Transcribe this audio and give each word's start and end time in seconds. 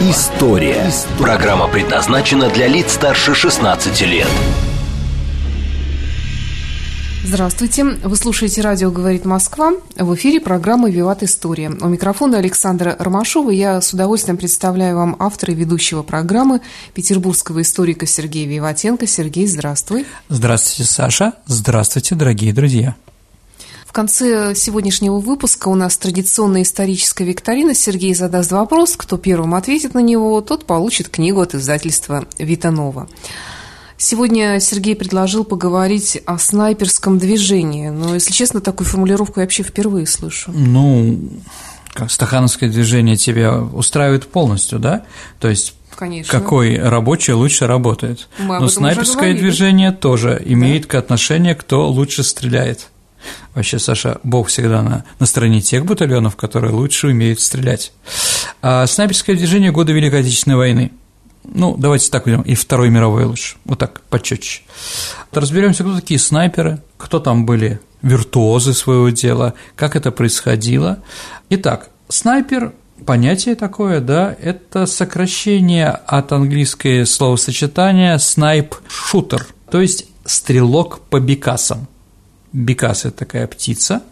История». 0.00 0.92
Программа 1.18 1.68
предназначена 1.68 2.50
для 2.50 2.68
лиц 2.68 2.92
старше 2.92 3.34
16 3.34 4.02
лет. 4.02 4.28
Здравствуйте. 7.24 7.84
Вы 7.84 8.14
слушаете 8.14 8.60
«Радио 8.60 8.90
говорит 8.90 9.24
Москва». 9.24 9.72
В 9.96 10.14
эфире 10.14 10.40
программа 10.40 10.90
«Виват 10.90 11.22
История». 11.22 11.70
У 11.80 11.88
микрофона 11.88 12.38
Александра 12.38 12.94
Ромашова. 12.98 13.50
Я 13.50 13.80
с 13.80 13.94
удовольствием 13.94 14.36
представляю 14.36 14.96
вам 14.96 15.16
автора 15.18 15.52
и 15.52 15.56
ведущего 15.56 16.02
программы 16.02 16.60
петербургского 16.94 17.62
историка 17.62 18.06
Сергея 18.06 18.46
Виватенко. 18.46 19.06
Сергей, 19.06 19.46
здравствуй. 19.46 20.04
Здравствуйте, 20.28 20.88
Саша. 20.88 21.32
Здравствуйте, 21.46 22.14
дорогие 22.14 22.52
друзья. 22.52 22.94
В 23.96 23.98
конце 23.98 24.54
сегодняшнего 24.54 25.20
выпуска 25.20 25.68
у 25.68 25.74
нас 25.74 25.96
традиционная 25.96 26.64
историческая 26.64 27.24
викторина. 27.24 27.74
Сергей 27.74 28.14
задаст 28.14 28.52
вопрос. 28.52 28.94
Кто 28.94 29.16
первым 29.16 29.54
ответит 29.54 29.94
на 29.94 30.00
него, 30.00 30.38
тот 30.42 30.66
получит 30.66 31.08
книгу 31.08 31.40
от 31.40 31.54
издательства 31.54 32.26
«Витанова». 32.36 33.08
Сегодня 33.96 34.60
Сергей 34.60 34.96
предложил 34.96 35.44
поговорить 35.44 36.20
о 36.26 36.36
снайперском 36.36 37.18
движении. 37.18 37.88
Но, 37.88 38.12
если 38.12 38.32
честно, 38.32 38.60
такую 38.60 38.86
формулировку 38.86 39.40
я 39.40 39.46
вообще 39.46 39.62
впервые 39.62 40.06
слышу. 40.06 40.52
Ну, 40.52 41.18
стахановское 42.06 42.68
движение 42.68 43.16
тебя 43.16 43.62
устраивает 43.62 44.28
полностью, 44.28 44.78
да? 44.78 45.06
То 45.40 45.48
есть 45.48 45.74
Конечно. 45.96 46.38
какой 46.38 46.78
рабочий 46.78 47.32
лучше 47.32 47.66
работает. 47.66 48.28
Мы 48.38 48.48
Но 48.48 48.56
этом 48.56 48.68
снайперское 48.68 49.32
движение 49.32 49.90
тоже 49.90 50.38
имеет 50.44 50.86
да. 50.86 50.98
отношение, 50.98 51.54
кто 51.54 51.88
лучше 51.88 52.24
стреляет. 52.24 52.90
Вообще, 53.54 53.78
Саша, 53.78 54.18
Бог 54.22 54.48
всегда 54.48 54.82
на, 54.82 55.04
на 55.18 55.26
стороне 55.26 55.60
тех 55.60 55.84
батальонов, 55.84 56.36
которые 56.36 56.72
лучше 56.72 57.08
умеют 57.08 57.40
стрелять. 57.40 57.92
А 58.62 58.86
снайперское 58.86 59.36
движение 59.36 59.72
года 59.72 59.92
Великой 59.92 60.20
Отечественной 60.20 60.56
войны– 60.56 60.92
ну, 61.54 61.76
давайте 61.76 62.10
так 62.10 62.26
возьмем, 62.26 62.42
и 62.42 62.54
Второй 62.54 62.90
мировой 62.90 63.24
лучше, 63.24 63.56
вот 63.64 63.78
так, 63.78 64.00
почетче. 64.10 64.62
Разберемся, 65.32 65.84
кто 65.84 65.94
такие 65.94 66.18
снайперы, 66.18 66.82
кто 66.96 67.20
там 67.20 67.46
были 67.46 67.80
виртуозы 68.02 68.74
своего 68.74 69.10
дела, 69.10 69.54
как 69.74 69.96
это 69.96 70.10
происходило. 70.10 71.02
Итак, 71.50 71.90
снайпер 72.08 72.72
понятие 73.04 73.54
такое, 73.54 74.00
да, 74.00 74.34
это 74.40 74.86
сокращение 74.86 75.88
от 75.88 76.32
английского 76.32 77.04
словосочетания 77.04 78.18
снайп-шутер, 78.18 79.46
то 79.70 79.80
есть 79.80 80.06
стрелок 80.24 81.00
по 81.00 81.20
бекасам. 81.20 81.88
Бекас– 82.56 83.04
это 83.04 83.18
такая 83.18 83.46
птица. 83.46 84.02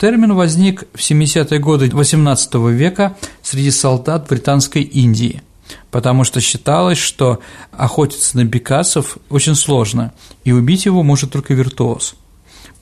Термин 0.00 0.34
возник 0.34 0.84
в 0.94 0.98
70-е 0.98 1.58
годы 1.58 1.86
XVIII 1.88 2.72
века 2.72 3.16
среди 3.42 3.70
солдат 3.70 4.28
Британской 4.28 4.82
Индии– 4.82 5.42
потому 5.90 6.24
что 6.24 6.40
считалось, 6.40 6.98
что 6.98 7.40
охотиться 7.70 8.36
на 8.36 8.44
бекасов 8.44 9.18
очень 9.30 9.54
сложно, 9.54 10.12
и 10.44 10.52
убить 10.52 10.86
его 10.86 11.02
может 11.02 11.32
только 11.32 11.54
виртуоз. 11.54 12.16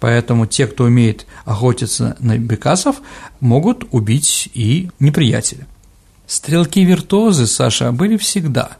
Поэтому 0.00 0.46
те, 0.46 0.66
кто 0.66 0.84
умеет 0.84 1.26
охотиться 1.44 2.16
на 2.18 2.38
бекасов, 2.38 2.96
могут 3.40 3.84
убить 3.92 4.50
и 4.54 4.90
неприятеля. 4.98 5.66
Стрелки-виртуозы, 6.26 7.46
Саша, 7.46 7.92
были 7.92 8.16
всегда. 8.16 8.72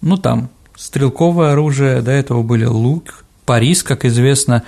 Ну, 0.00 0.16
там, 0.16 0.48
стрелковое 0.76 1.52
оружие, 1.52 2.02
до 2.02 2.10
этого 2.10 2.42
были 2.42 2.64
лук. 2.64 3.24
Парис, 3.44 3.82
как 3.82 4.04
известно, 4.04 4.64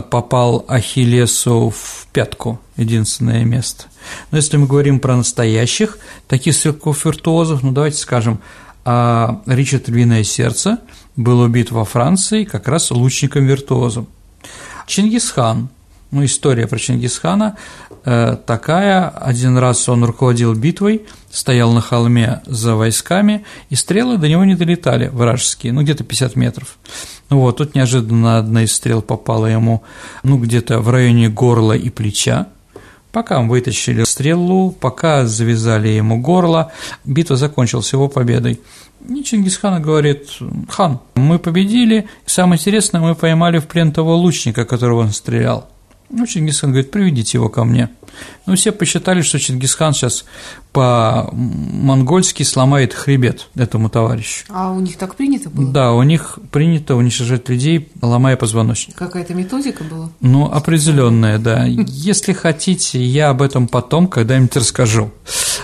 попал 0.00 0.64
Ахиллесу 0.68 1.70
в 1.70 2.06
пятку, 2.12 2.60
единственное 2.76 3.44
место. 3.44 3.84
Но 4.30 4.38
если 4.38 4.56
мы 4.56 4.66
говорим 4.66 5.00
про 5.00 5.16
настоящих, 5.16 5.98
таких 6.28 6.54
стрелков-виртуозов, 6.54 7.62
ну 7.62 7.72
давайте 7.72 7.98
скажем, 7.98 8.40
а 8.84 9.42
Ричард 9.46 9.88
Львиное 9.88 10.24
Сердце 10.24 10.78
был 11.16 11.40
убит 11.40 11.70
во 11.70 11.84
Франции 11.84 12.44
как 12.44 12.68
раз 12.68 12.90
лучником-виртуозом. 12.90 14.08
Чингисхан, 14.86 15.68
ну 16.12 16.24
история 16.24 16.66
про 16.66 16.78
Чингисхана 16.78 17.56
э, 18.04 18.36
такая, 18.46 19.08
один 19.08 19.56
раз 19.56 19.88
он 19.88 20.04
руководил 20.04 20.54
битвой, 20.54 21.06
стоял 21.30 21.72
на 21.72 21.80
холме 21.80 22.42
за 22.46 22.76
войсками, 22.76 23.44
и 23.70 23.74
стрелы 23.74 24.18
до 24.18 24.28
него 24.28 24.44
не 24.44 24.54
долетали, 24.54 25.08
вражеские, 25.08 25.72
ну 25.72 25.82
где-то 25.82 26.04
50 26.04 26.36
метров. 26.36 26.78
Ну 27.30 27.40
вот, 27.40 27.56
тут 27.56 27.74
неожиданно 27.74 28.38
одна 28.38 28.64
из 28.64 28.72
стрел 28.74 29.00
попала 29.00 29.46
ему, 29.46 29.82
ну, 30.22 30.36
где-то 30.36 30.80
в 30.80 30.90
районе 30.90 31.30
горла 31.30 31.72
и 31.72 31.88
плеча. 31.88 32.48
Пока 33.10 33.40
мы 33.40 33.48
вытащили 33.48 34.04
стрелу, 34.04 34.70
пока 34.70 35.24
завязали 35.26 35.88
ему 35.88 36.20
горло, 36.20 36.72
битва 37.04 37.36
закончилась 37.36 37.92
его 37.92 38.08
победой. 38.08 38.60
И 39.08 39.24
Чингисхан 39.24 39.80
говорит, 39.80 40.28
хан, 40.68 41.00
мы 41.14 41.38
победили, 41.38 42.06
самое 42.26 42.58
интересное, 42.58 43.00
мы 43.00 43.14
поймали 43.14 43.58
в 43.58 43.66
плен 43.66 43.92
того 43.92 44.14
лучника, 44.14 44.66
которого 44.66 45.00
он 45.00 45.12
стрелял. 45.12 45.71
Ну, 46.12 46.26
Чингисхан 46.26 46.70
говорит, 46.70 46.90
приведите 46.90 47.38
его 47.38 47.48
ко 47.48 47.64
мне. 47.64 47.88
Ну, 48.44 48.54
все 48.54 48.70
посчитали, 48.70 49.22
что 49.22 49.38
Чингисхан 49.38 49.94
сейчас 49.94 50.26
по-монгольски 50.72 52.42
сломает 52.42 52.92
хребет 52.92 53.48
этому 53.54 53.88
товарищу. 53.88 54.44
А 54.50 54.72
у 54.72 54.80
них 54.80 54.98
так 54.98 55.14
принято 55.16 55.48
было? 55.48 55.72
Да, 55.72 55.92
у 55.92 56.02
них 56.02 56.38
принято 56.50 56.96
уничтожать 56.96 57.48
людей, 57.48 57.90
ломая 58.02 58.36
позвоночник. 58.36 58.94
Какая-то 58.94 59.32
методика 59.32 59.84
была? 59.84 60.10
Ну, 60.20 60.44
определенная, 60.52 61.38
да. 61.38 61.64
Если 61.64 62.34
хотите, 62.34 63.02
я 63.02 63.30
об 63.30 63.40
этом 63.40 63.66
потом 63.66 64.06
когда-нибудь 64.06 64.56
расскажу. 64.56 65.10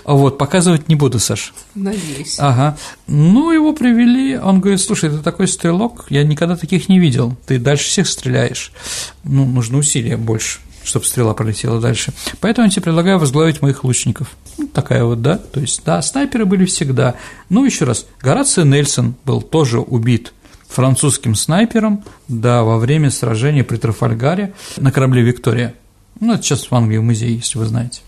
Вот, 0.08 0.38
показывать 0.38 0.88
не 0.88 0.94
буду, 0.94 1.18
Саш. 1.18 1.52
Надеюсь. 1.74 2.36
Ага. 2.38 2.78
Ну, 3.06 3.52
его 3.52 3.74
привели, 3.74 4.38
он 4.38 4.58
говорит, 4.60 4.80
слушай, 4.80 5.10
ты 5.10 5.18
такой 5.18 5.46
стрелок, 5.46 6.06
я 6.08 6.24
никогда 6.24 6.56
таких 6.56 6.88
не 6.88 6.98
видел, 6.98 7.36
ты 7.46 7.58
дальше 7.58 7.84
всех 7.88 8.08
стреляешь. 8.08 8.72
Ну, 9.22 9.44
нужно 9.44 9.78
усилия 9.78 10.16
больше 10.16 10.60
чтобы 10.84 11.04
стрела 11.04 11.34
пролетела 11.34 11.82
дальше. 11.82 12.14
Поэтому 12.40 12.66
я 12.66 12.70
тебе 12.70 12.80
предлагаю 12.80 13.18
возглавить 13.18 13.60
моих 13.60 13.84
лучников. 13.84 14.28
Ну, 14.56 14.68
такая 14.68 15.04
вот, 15.04 15.20
да, 15.20 15.36
то 15.36 15.60
есть, 15.60 15.82
да, 15.84 16.00
снайперы 16.00 16.46
были 16.46 16.64
всегда. 16.64 17.14
Ну, 17.50 17.66
еще 17.66 17.84
раз, 17.84 18.06
Горацио 18.22 18.64
Нельсон 18.64 19.14
был 19.26 19.42
тоже 19.42 19.80
убит 19.80 20.32
французским 20.66 21.34
снайпером, 21.34 22.04
да, 22.26 22.62
во 22.62 22.78
время 22.78 23.10
сражения 23.10 23.64
при 23.64 23.76
Трафальгаре 23.76 24.54
на 24.78 24.90
корабле 24.90 25.20
«Виктория». 25.20 25.74
Ну, 26.20 26.32
это 26.32 26.42
сейчас 26.42 26.70
в 26.70 26.74
Англии 26.74 26.96
в 26.96 27.02
музее, 27.02 27.34
если 27.34 27.58
вы 27.58 27.66
знаете. 27.66 28.00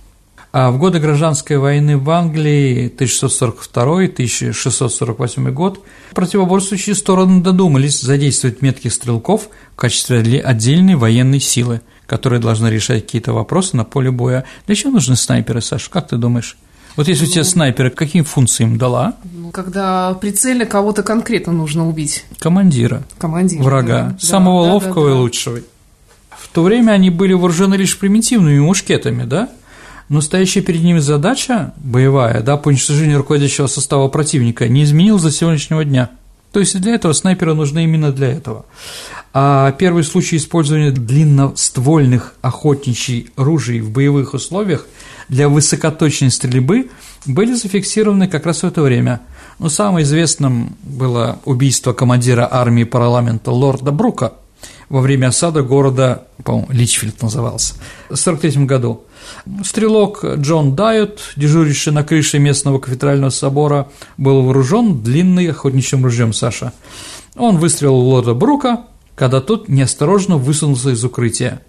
А 0.52 0.72
в 0.72 0.78
годы 0.78 0.98
гражданской 0.98 1.58
войны 1.58 1.96
в 1.96 2.10
Англии 2.10 2.92
1642-1648 2.98 5.52
год 5.52 5.78
противоборствующие 6.12 6.96
стороны 6.96 7.40
додумались 7.40 8.00
задействовать 8.00 8.60
метких 8.60 8.92
стрелков 8.92 9.48
в 9.74 9.76
качестве 9.76 10.40
отдельной 10.40 10.96
военной 10.96 11.38
силы, 11.38 11.82
которая 12.06 12.40
должна 12.40 12.68
решать 12.68 13.04
какие-то 13.04 13.32
вопросы 13.32 13.76
на 13.76 13.84
поле 13.84 14.10
боя. 14.10 14.44
Для 14.66 14.74
чего 14.74 14.90
нужны 14.90 15.14
снайперы, 15.14 15.60
Саша, 15.60 15.88
как 15.88 16.08
ты 16.08 16.16
думаешь? 16.16 16.56
Вот 16.96 17.06
если 17.06 17.26
у 17.26 17.28
тебя 17.28 17.44
снайперы, 17.44 17.90
какие 17.90 18.22
функции 18.22 18.64
им 18.64 18.76
дала? 18.76 19.14
Ну, 19.32 19.52
когда 19.52 20.14
прицельно 20.14 20.66
кого-то 20.66 21.04
конкретно 21.04 21.52
нужно 21.52 21.88
убить. 21.88 22.24
Командира. 22.40 23.04
Командира. 23.18 23.62
Врага. 23.62 24.16
Да, 24.20 24.26
самого 24.26 24.66
да, 24.66 24.72
ловкого 24.72 25.06
да, 25.06 25.12
да, 25.12 25.16
и 25.16 25.20
лучшего. 25.20 25.60
В 26.30 26.48
то 26.48 26.64
время 26.64 26.90
они 26.90 27.10
были 27.10 27.34
вооружены 27.34 27.76
лишь 27.76 27.96
примитивными 27.96 28.58
мушкетами, 28.58 29.22
да? 29.22 29.48
Но 30.10 30.20
стоящая 30.20 30.60
перед 30.60 30.82
ними 30.82 30.98
задача 30.98 31.72
боевая, 31.76 32.42
да, 32.42 32.56
по 32.56 32.68
уничтожению 32.68 33.18
руководящего 33.18 33.68
состава 33.68 34.08
противника 34.08 34.68
не 34.68 34.82
изменилась 34.82 35.22
до 35.22 35.30
сегодняшнего 35.30 35.84
дня. 35.84 36.10
То 36.50 36.58
есть 36.58 36.78
для 36.80 36.96
этого 36.96 37.12
снайперы 37.12 37.54
нужны 37.54 37.84
именно 37.84 38.10
для 38.10 38.26
этого. 38.26 38.66
А 39.32 39.70
первый 39.70 40.02
случай 40.02 40.36
использования 40.36 40.90
длинноствольных 40.90 42.34
охотничьих 42.42 43.26
ружей 43.36 43.80
в 43.80 43.92
боевых 43.92 44.34
условиях 44.34 44.88
для 45.28 45.48
высокоточной 45.48 46.32
стрельбы 46.32 46.90
были 47.24 47.54
зафиксированы 47.54 48.26
как 48.26 48.46
раз 48.46 48.64
в 48.64 48.66
это 48.66 48.82
время. 48.82 49.20
Но 49.60 49.68
самым 49.68 50.02
известным 50.02 50.76
было 50.82 51.38
убийство 51.44 51.92
командира 51.92 52.48
армии 52.50 52.82
парламента 52.82 53.52
лорда 53.52 53.92
Брука 53.92 54.32
во 54.90 55.00
время 55.00 55.28
осады 55.28 55.62
города, 55.62 56.24
по-моему, 56.44 56.66
Личфилд 56.70 57.22
назывался, 57.22 57.74
в 58.10 58.20
1943 58.20 58.66
году. 58.66 59.04
Стрелок 59.64 60.24
Джон 60.24 60.74
Дайот, 60.74 61.20
дежуривший 61.36 61.92
на 61.92 62.02
крыше 62.02 62.40
местного 62.40 62.80
кафедрального 62.80 63.30
собора, 63.30 63.88
был 64.18 64.42
вооружен 64.42 65.00
длинным 65.00 65.48
охотничьим 65.48 66.04
ружьем 66.04 66.32
Саша. 66.32 66.72
Он 67.36 67.58
выстрелил 67.58 68.00
в 68.00 68.08
лорда 68.08 68.34
Брука, 68.34 68.86
когда 69.14 69.40
тот 69.40 69.68
неосторожно 69.68 70.36
высунулся 70.36 70.90
из 70.90 71.04
укрытия. 71.04 71.62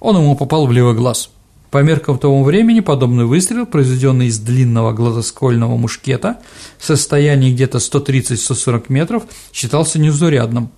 Он 0.00 0.16
ему 0.16 0.36
попал 0.36 0.66
в 0.66 0.72
левый 0.72 0.94
глаз. 0.94 1.30
По 1.70 1.82
меркам 1.82 2.18
того 2.18 2.42
времени 2.42 2.80
подобный 2.80 3.26
выстрел, 3.26 3.66
произведенный 3.66 4.26
из 4.26 4.38
длинного 4.38 4.92
гладоскольного 4.92 5.76
мушкета 5.76 6.38
в 6.78 6.84
состоянии 6.84 7.52
где-то 7.52 7.78
130-140 7.78 8.86
метров, 8.88 9.22
считался 9.52 10.00
неузурядным. 10.00 10.70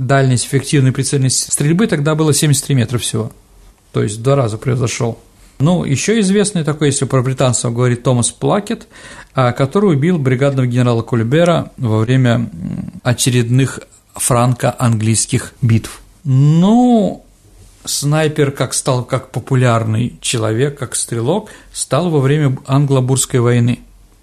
Дальность 0.00 0.46
эффективной 0.46 0.92
прицельной 0.92 1.28
стрельбы 1.28 1.86
тогда 1.86 2.14
было 2.14 2.32
73 2.32 2.74
метра 2.74 2.96
всего, 2.96 3.32
то 3.92 4.02
есть 4.02 4.16
в 4.16 4.22
два 4.22 4.34
раза 4.34 4.56
превзошел. 4.56 5.18
Ну, 5.58 5.84
еще 5.84 6.18
известный 6.20 6.64
такой, 6.64 6.86
если 6.88 7.04
про 7.04 7.20
британцев 7.20 7.70
говорит 7.74 8.02
Томас 8.02 8.30
Плакет, 8.30 8.88
а, 9.34 9.52
который 9.52 9.94
убил 9.94 10.18
бригадного 10.18 10.66
генерала 10.66 11.02
Кульбера 11.02 11.70
во 11.76 11.98
время 11.98 12.48
очередных 13.02 13.80
франко-английских 14.14 15.52
битв. 15.60 16.00
Ну, 16.24 17.22
снайпер 17.84 18.52
как 18.52 18.72
стал 18.72 19.04
как 19.04 19.30
популярный 19.30 20.18
человек, 20.22 20.78
как 20.78 20.96
стрелок, 20.96 21.50
стал 21.74 22.08
во 22.08 22.20
время 22.20 22.56
англо-бурской 22.66 23.40
войны. 23.40 23.80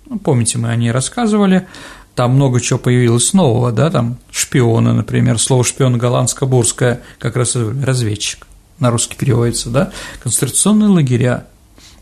Ну, 0.07 0.17
помните, 0.17 0.57
мы 0.57 0.69
о 0.69 0.75
ней 0.75 0.89
рассказывали, 0.89 1.67
там 2.17 2.31
много 2.31 2.59
чего 2.59 2.79
появилось 2.79 3.33
нового, 3.33 3.71
да, 3.71 3.91
там 3.91 4.17
шпионы, 4.31 4.91
например, 4.91 5.37
слово 5.37 5.63
шпион 5.63 5.97
голландско-бурское, 5.97 7.01
как 7.19 7.35
раз 7.35 7.55
разведчик 7.55 8.47
на 8.79 8.89
русский 8.89 9.15
переводится, 9.15 9.69
да, 9.69 9.91
концентрационные 10.23 10.89
лагеря, 10.89 11.45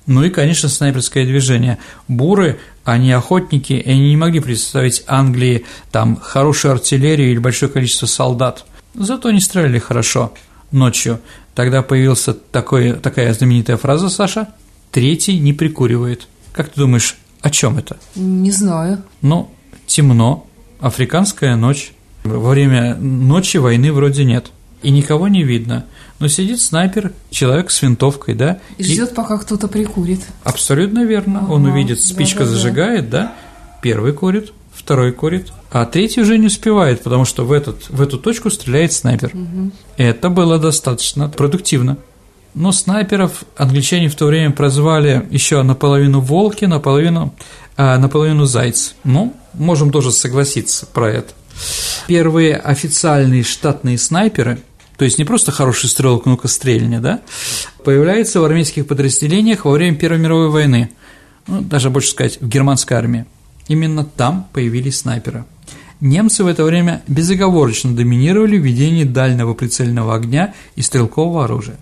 ну 0.06 0.24
и, 0.24 0.30
конечно, 0.30 0.70
снайперское 0.70 1.26
движение. 1.26 1.80
Буры, 2.08 2.60
они 2.86 3.12
охотники, 3.12 3.74
и 3.74 3.90
они 3.90 4.12
не 4.12 4.16
могли 4.16 4.40
представить 4.40 5.04
Англии 5.06 5.66
там 5.92 6.16
хорошую 6.16 6.72
артиллерию 6.72 7.32
или 7.32 7.40
большое 7.40 7.70
количество 7.70 8.06
солдат. 8.06 8.64
Зато 8.94 9.28
они 9.28 9.42
стреляли 9.42 9.80
хорошо 9.80 10.34
ночью. 10.72 11.20
Тогда 11.56 11.82
появилась 11.82 12.26
такой, 12.54 12.94
такая 12.94 13.34
знаменитая 13.34 13.76
фраза, 13.76 14.08
Саша, 14.08 14.48
«третий 14.92 15.40
не 15.40 15.52
прикуривает». 15.52 16.30
Как 16.54 16.70
ты 16.70 16.80
думаешь, 16.80 17.18
о 17.42 17.50
чем 17.50 17.78
это? 17.78 17.98
Не 18.16 18.52
знаю. 18.52 19.04
Ну, 19.22 19.52
темно, 19.86 20.48
африканская 20.80 21.56
ночь. 21.56 21.92
Во 22.24 22.50
время 22.50 22.96
ночи 22.96 23.58
войны 23.58 23.92
вроде 23.92 24.26
нет, 24.26 24.52
и 24.82 24.90
никого 24.90 25.28
не 25.28 25.44
видно 25.44 25.86
но 26.20 26.28
сидит 26.28 26.62
снайпер, 26.62 27.14
человек 27.30 27.72
с 27.72 27.82
винтовкой, 27.82 28.36
да? 28.36 28.60
И 28.78 28.84
ждет, 28.84 29.14
пока 29.14 29.38
кто-то 29.38 29.68
прикурит. 29.68 30.22
Абсолютно 30.44 31.04
верно. 31.04 31.40
Ага, 31.40 31.52
Он 31.52 31.66
увидит, 31.66 32.02
спичка 32.02 32.40
да, 32.40 32.46
да, 32.46 32.52
зажигает, 32.52 33.10
да. 33.10 33.20
да? 33.20 33.34
Первый 33.82 34.14
курит, 34.14 34.54
второй 34.74 35.12
курит, 35.12 35.52
а 35.72 35.86
третий 35.86 36.22
уже 36.22 36.38
не 36.38 36.48
успевает, 36.48 37.04
потому 37.04 37.26
что 37.26 37.46
в, 37.46 37.52
этот, 37.52 37.90
в 37.90 38.02
эту 38.02 38.18
точку 38.18 38.50
стреляет 38.50 38.94
снайпер. 38.94 39.32
Угу. 39.34 39.72
Это 39.98 40.30
было 40.30 40.58
достаточно 40.58 41.28
продуктивно. 41.30 41.98
Но 42.54 42.72
снайперов 42.72 43.44
англичане 43.58 44.08
в 44.08 44.16
то 44.16 44.28
время 44.28 44.52
прозвали 44.52 45.28
еще 45.30 45.62
наполовину 45.62 46.22
волки, 46.22 46.64
наполовину, 46.64 47.36
а, 47.76 47.98
наполовину 47.98 48.46
зайц. 48.46 48.96
Ну, 49.04 49.34
можем 49.58 49.92
тоже 49.92 50.12
согласиться 50.12 50.86
про 50.86 51.12
это. 51.12 51.34
Первые 52.08 52.56
официальные 52.56 53.44
штатные 53.44 53.98
снайперы– 53.98 54.60
то 54.98 55.04
есть 55.04 55.18
не 55.18 55.26
просто 55.26 55.52
хороший 55.52 55.90
стрелок, 55.90 56.26
ну-ка 56.26 56.48
стрельни, 56.48 56.98
да, 56.98 57.22
появляется 57.84 58.40
в 58.40 58.46
армейских 58.46 58.88
подразделениях 58.88 59.66
во 59.66 59.72
время 59.72 59.98
Первой 59.98 60.20
мировой 60.20 60.50
войны, 60.50 60.92
ну, 61.48 61.62
даже 61.62 61.90
больше 61.90 62.12
сказать, 62.12 62.40
в 62.40 62.48
германской 62.48 62.98
армии. 62.98 63.26
Именно 63.68 64.06
там 64.06 64.48
появились 64.54 65.00
снайперы. 65.00 65.44
Немцы 66.00 66.44
в 66.44 66.48
это 66.48 66.64
время 66.64 67.02
безоговорочно 67.08 67.96
доминировали 67.96 68.58
в 68.58 68.64
ведении 68.64 69.04
дальнего 69.04 69.54
прицельного 69.54 70.16
огня 70.16 70.54
и 70.76 70.82
стрелкового 70.82 71.46
оружия. 71.46 71.78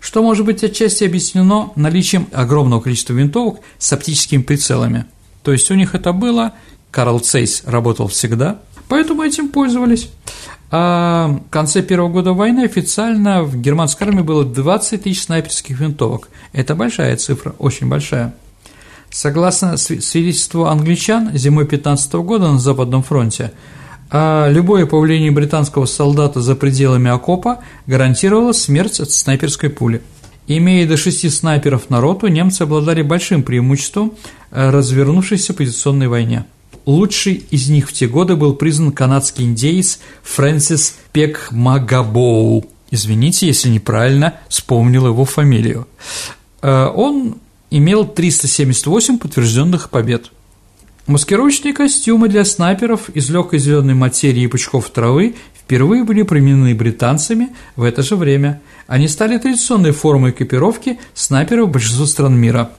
Что 0.00 0.22
может 0.22 0.44
быть 0.44 0.64
отчасти 0.64 1.04
объяснено 1.04 1.70
наличием 1.76 2.28
огромного 2.32 2.80
количества 2.80 3.14
винтовок 3.14 3.60
с 3.78 3.92
оптическими 3.92 4.42
прицелами. 4.42 5.06
То 5.44 5.52
есть 5.52 5.70
у 5.70 5.74
них 5.74 5.94
это 5.94 6.12
было, 6.12 6.52
Карл 6.92 7.18
Цейс 7.18 7.64
работал 7.66 8.06
всегда, 8.06 8.60
поэтому 8.86 9.24
этим 9.24 9.48
пользовались. 9.48 10.10
А 10.70 11.40
в 11.48 11.50
конце 11.50 11.82
первого 11.82 12.08
года 12.08 12.32
войны 12.32 12.64
официально 12.64 13.42
в 13.42 13.60
германской 13.60 14.06
армии 14.06 14.22
было 14.22 14.44
20 14.44 15.02
тысяч 15.02 15.24
снайперских 15.24 15.80
винтовок. 15.80 16.28
Это 16.52 16.76
большая 16.76 17.16
цифра, 17.16 17.54
очень 17.58 17.88
большая. 17.88 18.34
Согласно 19.10 19.76
свидетельству 19.76 20.66
англичан, 20.66 21.30
зимой 21.34 21.66
15 21.66 22.12
года 22.14 22.52
на 22.52 22.58
Западном 22.60 23.02
фронте 23.02 23.50
а 24.14 24.50
любое 24.50 24.84
появление 24.84 25.30
британского 25.30 25.86
солдата 25.86 26.42
за 26.42 26.54
пределами 26.54 27.10
окопа 27.10 27.60
гарантировало 27.86 28.52
смерть 28.52 29.00
от 29.00 29.10
снайперской 29.10 29.70
пули. 29.70 30.02
Имея 30.46 30.86
до 30.86 30.98
шести 30.98 31.30
снайперов 31.30 31.88
на 31.88 32.02
роту, 32.02 32.26
немцы 32.26 32.62
обладали 32.62 33.00
большим 33.00 33.42
преимуществом 33.42 34.12
э, 34.50 34.68
развернувшейся 34.70 35.54
позиционной 35.54 36.08
войне. 36.08 36.44
Лучший 36.84 37.44
из 37.50 37.68
них 37.68 37.88
в 37.88 37.92
те 37.92 38.08
годы 38.08 38.34
был 38.36 38.54
признан 38.54 38.92
канадский 38.92 39.44
индеец 39.44 40.00
Фрэнсис 40.22 40.96
Пекмагабоу. 41.12 42.64
Извините, 42.90 43.46
если 43.46 43.68
неправильно 43.68 44.34
вспомнил 44.48 45.06
его 45.06 45.24
фамилию. 45.24 45.86
Э, 46.60 46.86
он 46.86 47.36
имел 47.70 48.04
378 48.04 49.18
подтвержденных 49.18 49.90
побед. 49.90 50.30
Маскировочные 51.06 51.74
костюмы 51.74 52.28
для 52.28 52.44
снайперов 52.44 53.08
из 53.10 53.28
легкой 53.30 53.58
зеленой 53.58 53.94
материи 53.94 54.42
и 54.42 54.46
пучков 54.46 54.90
травы 54.90 55.34
впервые 55.54 56.04
были 56.04 56.22
применены 56.22 56.74
британцами 56.74 57.48
в 57.76 57.82
это 57.82 58.02
же 58.02 58.14
время. 58.14 58.60
Они 58.86 59.08
стали 59.08 59.38
традиционной 59.38 59.92
формой 59.92 60.30
экипировки 60.30 61.00
снайперов 61.14 61.70
большинства 61.70 62.06
стран 62.06 62.36
мира. 62.36 62.70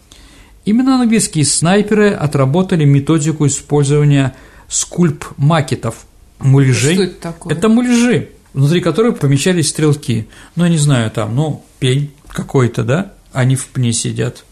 Именно 0.66 1.02
английские 1.02 1.46
снайперы 1.46 2.12
отработали 2.12 2.86
методику 2.86 3.46
использования 3.48 4.34
скульп-макетов, 4.70 5.96
муляжей. 6.40 6.96
Что 6.96 7.04
это 7.04 7.22
такое? 7.22 7.54
Это 7.54 7.70
муляжи, 7.70 8.30
внутри 8.54 8.80
которых 8.80 9.20
помещались 9.20 9.70
стрелки. 9.70 10.28
Ну, 10.56 10.64
я 10.64 10.70
не 10.70 10.78
знаю, 10.78 11.12
там, 11.12 11.36
ну, 11.36 11.66
пень 11.80 12.12
какой-то, 12.30 12.84
да, 12.84 13.14
они 13.34 13.56
в 13.56 13.68
пне 13.68 13.92
сидят, 13.92 14.46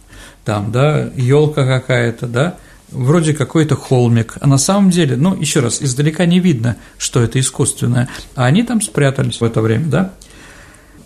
там, 0.43 0.71
да, 0.71 1.09
елка 1.15 1.65
какая-то, 1.65 2.27
да, 2.27 2.57
вроде 2.91 3.33
какой-то 3.33 3.75
холмик, 3.75 4.35
а 4.41 4.47
на 4.47 4.57
самом 4.57 4.89
деле, 4.89 5.15
ну, 5.15 5.35
еще 5.35 5.61
раз, 5.61 5.81
издалека 5.81 6.25
не 6.25 6.39
видно, 6.39 6.75
что 6.97 7.21
это 7.21 7.39
искусственное, 7.39 8.09
а 8.35 8.45
они 8.45 8.63
там 8.63 8.81
спрятались 8.81 9.39
в 9.39 9.43
это 9.43 9.61
время, 9.61 9.85
да. 9.85 10.13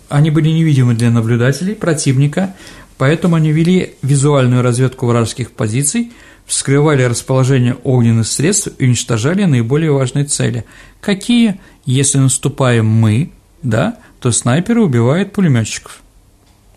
Они 0.08 0.30
были 0.30 0.50
невидимы 0.50 0.94
для 0.94 1.10
наблюдателей 1.10 1.74
противника, 1.74 2.54
Поэтому 2.98 3.36
они 3.36 3.52
вели 3.52 3.94
визуальную 4.02 4.62
разведку 4.62 5.06
вражеских 5.06 5.52
позиций, 5.52 6.12
вскрывали 6.46 7.02
расположение 7.02 7.76
огненных 7.84 8.26
средств 8.26 8.68
и 8.78 8.86
уничтожали 8.86 9.44
наиболее 9.44 9.92
важные 9.92 10.24
цели. 10.24 10.64
Какие? 11.00 11.60
Если 11.84 12.18
наступаем 12.18 12.86
мы, 12.86 13.32
да, 13.62 13.98
то 14.20 14.32
снайперы 14.32 14.82
убивают 14.82 15.32
пулеметчиков. 15.32 16.00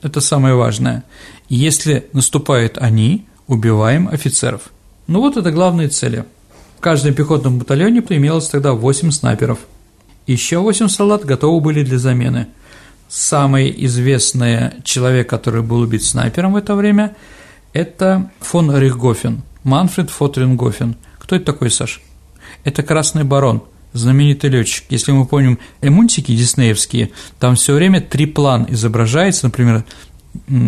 Это 0.01 0.21
самое 0.21 0.55
важное. 0.55 1.03
Если 1.47 2.07
наступают 2.13 2.77
они, 2.77 3.25
убиваем 3.47 4.07
офицеров. 4.07 4.71
Ну 5.07 5.21
вот 5.21 5.38
это 5.38 5.51
главные 5.51 5.88
цели. 5.88 6.25
В 6.77 6.81
каждом 6.81 7.13
пехотном 7.13 7.59
батальоне 7.59 8.03
имелось 8.09 8.47
тогда 8.47 8.73
8 8.73 9.11
снайперов. 9.11 9.59
Еще 10.27 10.59
8 10.59 10.88
солдат 10.89 11.25
готовы 11.25 11.61
были 11.61 11.83
для 11.83 11.97
замены– 11.97 12.47
Самый 13.10 13.74
известный 13.86 14.84
человек, 14.84 15.28
который 15.28 15.63
был 15.63 15.80
убит 15.80 16.04
снайпером 16.04 16.54
в 16.54 16.58
это 16.58 16.75
время, 16.75 17.16
это 17.74 18.30
фон 18.39 18.75
Рихгофен, 18.75 19.42
Манфред 19.63 20.12
Фотрин 20.12 20.58
Кто 20.58 21.36
это 21.36 21.46
такой, 21.46 21.72
Саш? 21.72 22.01
Это 22.63 22.84
Красный 22.84 23.24
Барон, 23.24 23.63
знаменитый 23.94 24.51
летчик. 24.51 24.86
Если 24.89 25.12
мы 25.12 25.25
помним 25.25 25.58
эмунтики 25.82 26.36
диснеевские, 26.36 27.10
там 27.39 27.56
все 27.56 27.74
время 27.74 28.00
триплан 28.00 28.68
изображается, 28.70 29.46
например, 29.46 29.86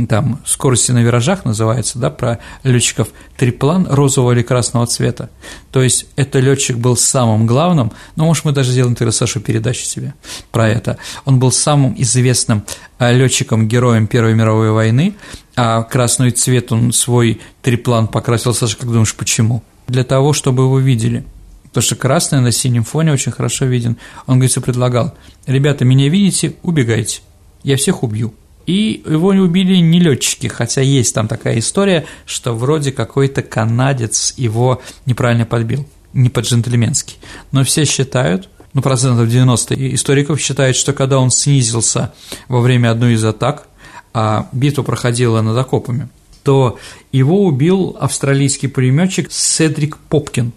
там 0.09 0.39
скорости 0.45 0.91
на 0.91 0.99
виражах 0.99 1.45
называется, 1.45 1.99
да, 1.99 2.09
про 2.09 2.39
летчиков 2.63 3.09
триплан 3.37 3.87
розового 3.89 4.31
или 4.31 4.41
красного 4.41 4.87
цвета. 4.87 5.29
То 5.71 5.81
есть 5.81 6.07
это 6.15 6.39
летчик 6.39 6.77
был 6.77 6.95
самым 6.95 7.45
главным, 7.45 7.91
ну, 8.15 8.25
может, 8.25 8.45
мы 8.45 8.51
даже 8.51 8.71
сделаем 8.71 8.95
тогда 8.95 9.11
Сашу 9.11 9.39
передачу 9.39 9.83
себе 9.83 10.13
про 10.51 10.69
это. 10.69 10.97
Он 11.25 11.39
был 11.39 11.51
самым 11.51 11.95
известным 11.97 12.63
э, 12.99 13.13
летчиком, 13.13 13.67
героем 13.67 14.07
Первой 14.07 14.33
мировой 14.33 14.71
войны, 14.71 15.15
а 15.55 15.83
красный 15.83 16.31
цвет 16.31 16.71
он 16.71 16.91
свой 16.91 17.41
триплан 17.61 18.07
покрасил, 18.07 18.53
Саша, 18.53 18.77
как 18.77 18.89
думаешь, 18.89 19.15
почему? 19.15 19.63
Для 19.87 20.03
того, 20.03 20.33
чтобы 20.33 20.63
его 20.63 20.79
видели. 20.79 21.25
потому 21.65 21.83
что 21.83 21.95
красный 21.95 22.41
на 22.41 22.51
синем 22.51 22.83
фоне 22.83 23.11
очень 23.11 23.31
хорошо 23.31 23.65
виден. 23.65 23.97
Он, 24.25 24.35
говорится, 24.35 24.61
предлагал, 24.61 25.13
ребята, 25.45 25.85
меня 25.85 26.09
видите, 26.09 26.55
убегайте, 26.63 27.21
я 27.63 27.77
всех 27.77 28.03
убью. 28.03 28.33
И 28.65 29.03
его 29.05 29.33
не 29.33 29.39
убили 29.39 29.75
не 29.77 29.99
летчики, 29.99 30.47
хотя 30.47 30.81
есть 30.81 31.13
там 31.15 31.27
такая 31.27 31.59
история, 31.59 32.05
что 32.25 32.53
вроде 32.53 32.91
какой-то 32.91 33.41
канадец 33.41 34.33
его 34.37 34.81
неправильно 35.05 35.45
подбил, 35.45 35.87
не 36.13 36.29
по-джентльменски. 36.29 37.15
Но 37.51 37.63
все 37.63 37.85
считают, 37.85 38.49
ну, 38.73 38.81
процентов 38.81 39.27
90 39.27 39.95
историков 39.95 40.39
считают, 40.39 40.77
что 40.77 40.93
когда 40.93 41.19
он 41.19 41.31
снизился 41.31 42.13
во 42.47 42.61
время 42.61 42.91
одной 42.91 43.13
из 43.13 43.25
атак, 43.25 43.67
а 44.13 44.47
битва 44.51 44.83
проходила 44.83 45.41
над 45.41 45.57
окопами, 45.57 46.09
то 46.43 46.79
его 47.11 47.45
убил 47.45 47.97
австралийский 47.99 48.67
пулеметчик 48.67 49.31
Седрик 49.31 49.97
Попкин, 50.09 50.53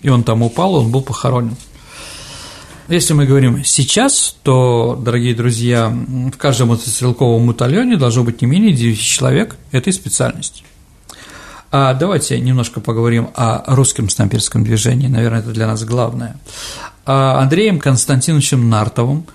и 0.00 0.08
он 0.08 0.24
там 0.24 0.42
упал, 0.42 0.74
он 0.74 0.90
был 0.90 1.02
похоронен. 1.02 1.56
Если 2.88 3.14
мы 3.14 3.26
говорим 3.26 3.64
сейчас, 3.64 4.36
то, 4.42 5.00
дорогие 5.00 5.36
друзья, 5.36 5.88
в 5.88 6.36
каждом 6.36 6.68
мотострелковом 6.68 7.46
батальоне 7.46 7.96
должно 7.96 8.24
быть 8.24 8.42
не 8.42 8.48
менее 8.48 8.72
9 8.72 9.00
человек 9.00 9.56
этой 9.70 9.92
специальности. 9.92 10.64
А 11.70 11.94
давайте 11.94 12.40
немножко 12.40 12.80
поговорим 12.80 13.28
о 13.36 13.76
русском 13.76 14.08
снайперском 14.08 14.64
движении, 14.64 15.06
наверное, 15.06 15.38
это 15.38 15.52
для 15.52 15.68
нас 15.68 15.84
главное. 15.84 16.36
А 17.06 17.40
Андреем 17.40 17.78
Константиновичем 17.78 18.68
Нартовым, 18.68 19.26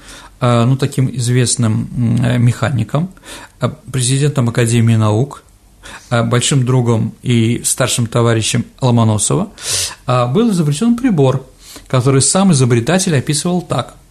а, 0.42 0.66
ну, 0.66 0.76
таким 0.76 1.10
известным 1.16 1.90
механиком, 2.40 3.10
а, 3.62 3.70
президентом 3.70 4.50
Академии 4.50 4.96
наук, 4.96 5.44
большим 6.10 6.66
другом 6.66 7.14
и 7.24 7.62
старшим 7.64 8.08
товарищем 8.08 8.66
Ломоносова, 8.82 9.52
был 10.06 10.52
изобретен 10.52 10.98
прибор, 10.98 11.46
который 11.88 12.22
сам 12.22 12.52
изобретатель 12.52 13.16
описывал 13.16 13.62
так– 13.62 13.96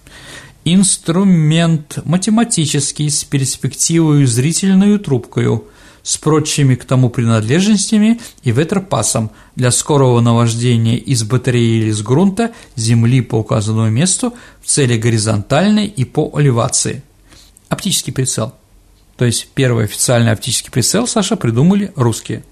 инструмент 0.67 2.01
математический 2.05 3.09
с 3.09 3.23
перспективой 3.23 4.27
зрительную 4.27 4.99
трубкою, 4.99 5.69
с 6.03 6.19
прочими 6.19 6.75
к 6.75 6.85
тому 6.85 7.09
принадлежностями 7.09 8.21
и 8.43 8.51
ветропасом 8.51 9.31
для 9.55 9.71
скорого 9.71 10.21
наваждения 10.21 10.99
из 10.99 11.23
батареи 11.23 11.83
или 11.83 11.93
с 11.93 12.03
грунта 12.03 12.53
земли 12.75 13.21
по 13.21 13.37
указанному 13.37 13.91
месту 13.91 14.35
в 14.61 14.67
цели 14.67 14.97
горизонтальной 14.99 15.87
и 15.87 16.05
по 16.05 16.33
элевации. 16.37 17.03
Оптический 17.69 18.13
прицел. 18.13 18.53
То 19.17 19.25
есть 19.25 19.49
первый 19.55 19.85
официальный 19.85 20.33
оптический 20.33 20.73
прицел, 20.73 21.07
Саша, 21.07 21.37
придумали 21.37 21.93
русские. 21.95 22.45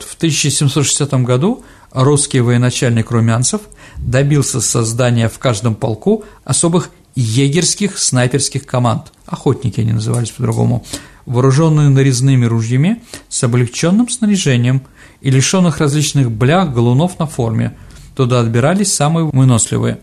В 0.00 0.16
1760 0.16 1.12
году 1.22 1.64
русский 1.92 2.40
военачальник 2.40 3.10
Румянцев 3.12 3.62
добился 3.98 4.60
создания 4.60 5.28
в 5.28 5.38
каждом 5.38 5.74
полку 5.74 6.24
особых 6.44 6.90
егерских 7.14 7.98
снайперских 7.98 8.66
команд, 8.66 9.12
охотники 9.26 9.80
они 9.80 9.92
назывались 9.92 10.30
по-другому, 10.30 10.84
вооруженные 11.24 11.88
нарезными 11.88 12.44
ружьями 12.44 13.02
с 13.28 13.42
облегченным 13.42 14.08
снаряжением 14.08 14.82
и 15.20 15.30
лишенных 15.30 15.78
различных 15.78 16.30
блях 16.30 16.72
галунов 16.72 17.18
на 17.18 17.26
форме. 17.26 17.76
Туда 18.14 18.40
отбирались 18.40 18.94
самые 18.94 19.26
выносливые. 19.26 19.98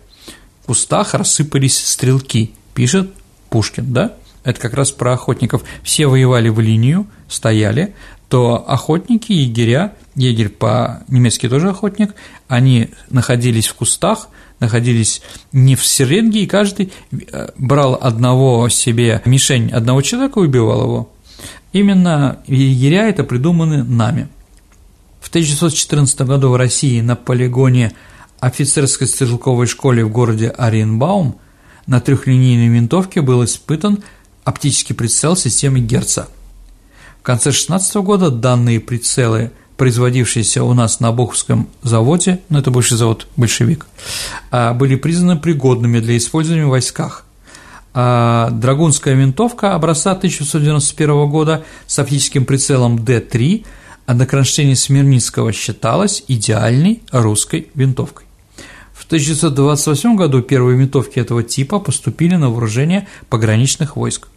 В 0.64 0.68
кустах 0.68 1.14
рассыпались 1.14 1.78
стрелки, 1.78 2.52
пишет 2.74 3.14
Пушкин, 3.50 3.94
да? 3.94 4.14
Это 4.44 4.60
как 4.60 4.74
раз 4.74 4.92
про 4.92 5.14
охотников. 5.14 5.64
Все 5.84 6.08
воевали 6.08 6.50
в 6.50 6.60
линию, 6.60 7.08
стояли, 7.30 7.96
то 8.30 8.63
охотники, 8.68 9.32
егеря, 9.32 9.94
егерь 10.15 10.50
по-немецки 10.50 11.48
тоже 11.50 11.70
охотник, 11.70 12.15
они 12.48 12.89
находились 13.10 13.68
в 13.68 13.75
кустах, 13.75 14.30
находились 14.60 15.22
не 15.51 15.75
в 15.75 15.86
середге, 15.86 16.44
и 16.44 16.48
каждый 16.48 16.92
э, 17.12 17.50
брал 17.58 17.98
одного 18.00 18.70
себе 18.70 19.22
мишень 19.25 19.72
одного 19.72 20.01
человека 20.01 20.39
убивал 20.39 20.84
его. 20.84 21.10
Именно 21.74 22.39
егеря 22.48 23.10
это 23.10 23.24
придуманы 23.24 23.84
нами. 23.84 24.27
В 25.20 25.30
1914 25.30 26.22
году 26.22 26.50
в 26.50 26.56
России 26.56 27.01
на 27.01 27.15
полигоне 27.15 27.94
офицерской 28.39 29.08
стрелковой 29.08 29.68
школе 29.68 30.03
в 30.03 30.12
городе 30.12 30.50
Оренбаум 30.50 31.38
на 31.88 32.00
трехлинейной 32.00 32.68
винтовке 32.68 33.22
был 33.22 33.44
испытан 33.44 34.03
оптический 34.44 34.96
прицел 34.96 35.36
системы 35.36 35.80
Герца. 35.80 36.27
В 37.24 37.25
конце 37.25 37.53
16 37.53 37.96
года 37.96 38.30
данные 38.30 38.82
прицелы– 38.82 39.51
производившиеся 39.77 40.62
у 40.62 40.74
нас 40.74 41.00
на 41.00 41.13
Боховском 41.13 41.70
заводе, 41.82 42.42
ну 42.50 42.60
это 42.60 42.70
бывший 42.70 42.98
завод 42.98 43.27
«Большевик», 43.38 43.86
а, 44.51 44.74
были 44.74 44.96
признаны 44.96 45.39
пригодными 45.39 46.01
для 46.01 46.18
использования 46.18 46.65
в 46.65 46.72
войсках. 46.72 47.24
А 47.94 48.50
драгунская 48.50 49.13
винтовка 49.13 49.74
образца 49.74 50.12
1991 50.12 51.30
года 51.30 51.63
с 51.88 51.98
оптическим 51.98 52.44
прицелом 52.44 52.98
D3 52.98 53.65
на 54.08 54.25
кронштейне 54.25 54.75
Смирницкого 54.75 55.53
считалась 55.53 56.25
идеальной 56.27 57.03
русской 57.13 57.70
винтовкой. 57.74 58.25
В 58.94 59.06
1928 59.06 60.18
году 60.18 60.42
первые 60.42 60.77
винтовки 60.77 61.20
этого 61.20 61.42
типа 61.42 61.80
поступили 61.80 62.36
на 62.36 62.50
вооружение 62.50 63.08
пограничных 63.30 63.96
войск. 63.96 64.27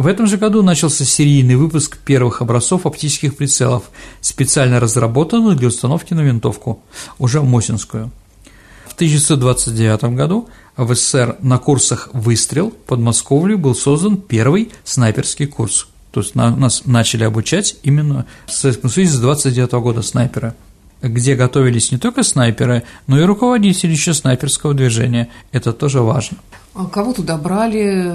В 0.00 0.06
этом 0.06 0.26
же 0.26 0.38
году 0.38 0.62
начался 0.62 1.04
серийный 1.04 1.56
выпуск 1.56 1.98
первых 1.98 2.40
образцов 2.40 2.86
оптических 2.86 3.36
прицелов, 3.36 3.90
специально 4.22 4.80
разработанных 4.80 5.58
для 5.58 5.68
установки 5.68 6.14
на 6.14 6.22
винтовку, 6.22 6.82
уже 7.18 7.42
Мосинскую. 7.42 8.10
В 8.86 8.94
1929 8.94 10.04
году 10.16 10.48
в 10.78 10.94
СССР 10.94 11.36
на 11.42 11.58
курсах 11.58 12.08
«Выстрел» 12.14 12.70
в 12.70 12.76
Подмосковье 12.86 13.58
был 13.58 13.74
создан 13.74 14.16
первый 14.16 14.72
снайперский 14.84 15.46
курс. 15.46 15.86
То 16.12 16.20
есть 16.20 16.34
нас 16.34 16.86
начали 16.86 17.24
обучать 17.24 17.76
именно 17.82 18.24
в 18.46 18.52
Советском 18.52 18.88
Союзе 18.88 19.12
с 19.12 19.20
29 19.20 19.72
года 19.72 20.00
снайпера 20.00 20.54
где 21.02 21.34
готовились 21.34 21.92
не 21.92 21.98
только 21.98 22.22
снайперы, 22.22 22.82
но 23.06 23.18
и 23.18 23.24
руководители 23.24 23.90
еще 23.90 24.12
снайперского 24.12 24.74
движения. 24.74 25.30
Это 25.50 25.72
тоже 25.72 26.02
важно. 26.02 26.36
А 26.74 26.86
кого 26.86 27.12
туда 27.12 27.36
брали, 27.36 28.14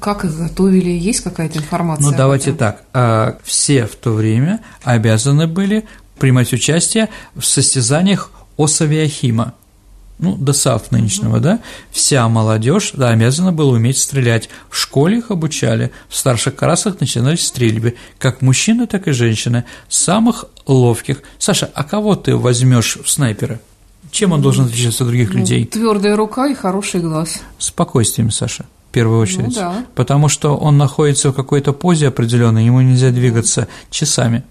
как 0.00 0.24
их 0.24 0.36
готовили, 0.36 0.90
есть 0.90 1.20
какая-то 1.20 1.58
информация? 1.58 2.10
Ну, 2.10 2.16
давайте 2.16 2.52
так, 2.52 2.82
а, 2.92 3.38
все 3.42 3.86
в 3.86 3.96
то 3.96 4.12
время 4.12 4.60
обязаны 4.84 5.46
были 5.46 5.86
принимать 6.18 6.52
участие 6.52 7.08
в 7.34 7.44
состязаниях 7.44 8.30
Осавиахима, 8.58 9.54
ну, 10.18 10.36
ДОСАВ 10.36 10.90
нынешнего, 10.92 11.40
да, 11.40 11.60
вся 11.90 12.26
молодежь, 12.28 12.92
да, 12.94 13.10
обязана 13.10 13.52
была 13.52 13.72
уметь 13.72 13.98
стрелять. 13.98 14.48
В 14.70 14.76
школе 14.76 15.18
их 15.18 15.30
обучали, 15.30 15.90
в 16.08 16.16
старших 16.16 16.56
классах 16.56 17.00
начинались 17.00 17.46
стрельбы, 17.46 17.96
как 18.18 18.40
мужчины, 18.40 18.86
так 18.86 19.08
и 19.08 19.12
женщины, 19.12 19.64
самых 19.88 20.46
ловких. 20.66 21.22
Саша, 21.38 21.70
а 21.74 21.84
кого 21.84 22.14
ты 22.14 22.36
возьмешь 22.36 22.96
в 23.02 23.08
снайперы? 23.10 23.60
Чем 24.16 24.32
он 24.32 24.40
должен 24.40 24.64
отличаться 24.64 25.04
от 25.04 25.10
других 25.10 25.34
ну, 25.34 25.40
людей? 25.40 25.66
Твердая 25.66 26.16
рука 26.16 26.48
и 26.48 26.54
хороший 26.54 27.02
глаз. 27.02 27.42
Спокойствием, 27.58 28.30
Саша, 28.30 28.64
в 28.88 28.92
первую 28.94 29.20
очередь. 29.20 29.48
Ну, 29.48 29.52
да. 29.52 29.84
Потому 29.94 30.30
что 30.30 30.56
он 30.56 30.78
находится 30.78 31.32
в 31.32 31.34
какой-то 31.34 31.74
позе 31.74 32.08
определенной, 32.08 32.64
ему 32.64 32.80
нельзя 32.80 33.10
двигаться 33.10 33.68
часами. 33.90 34.42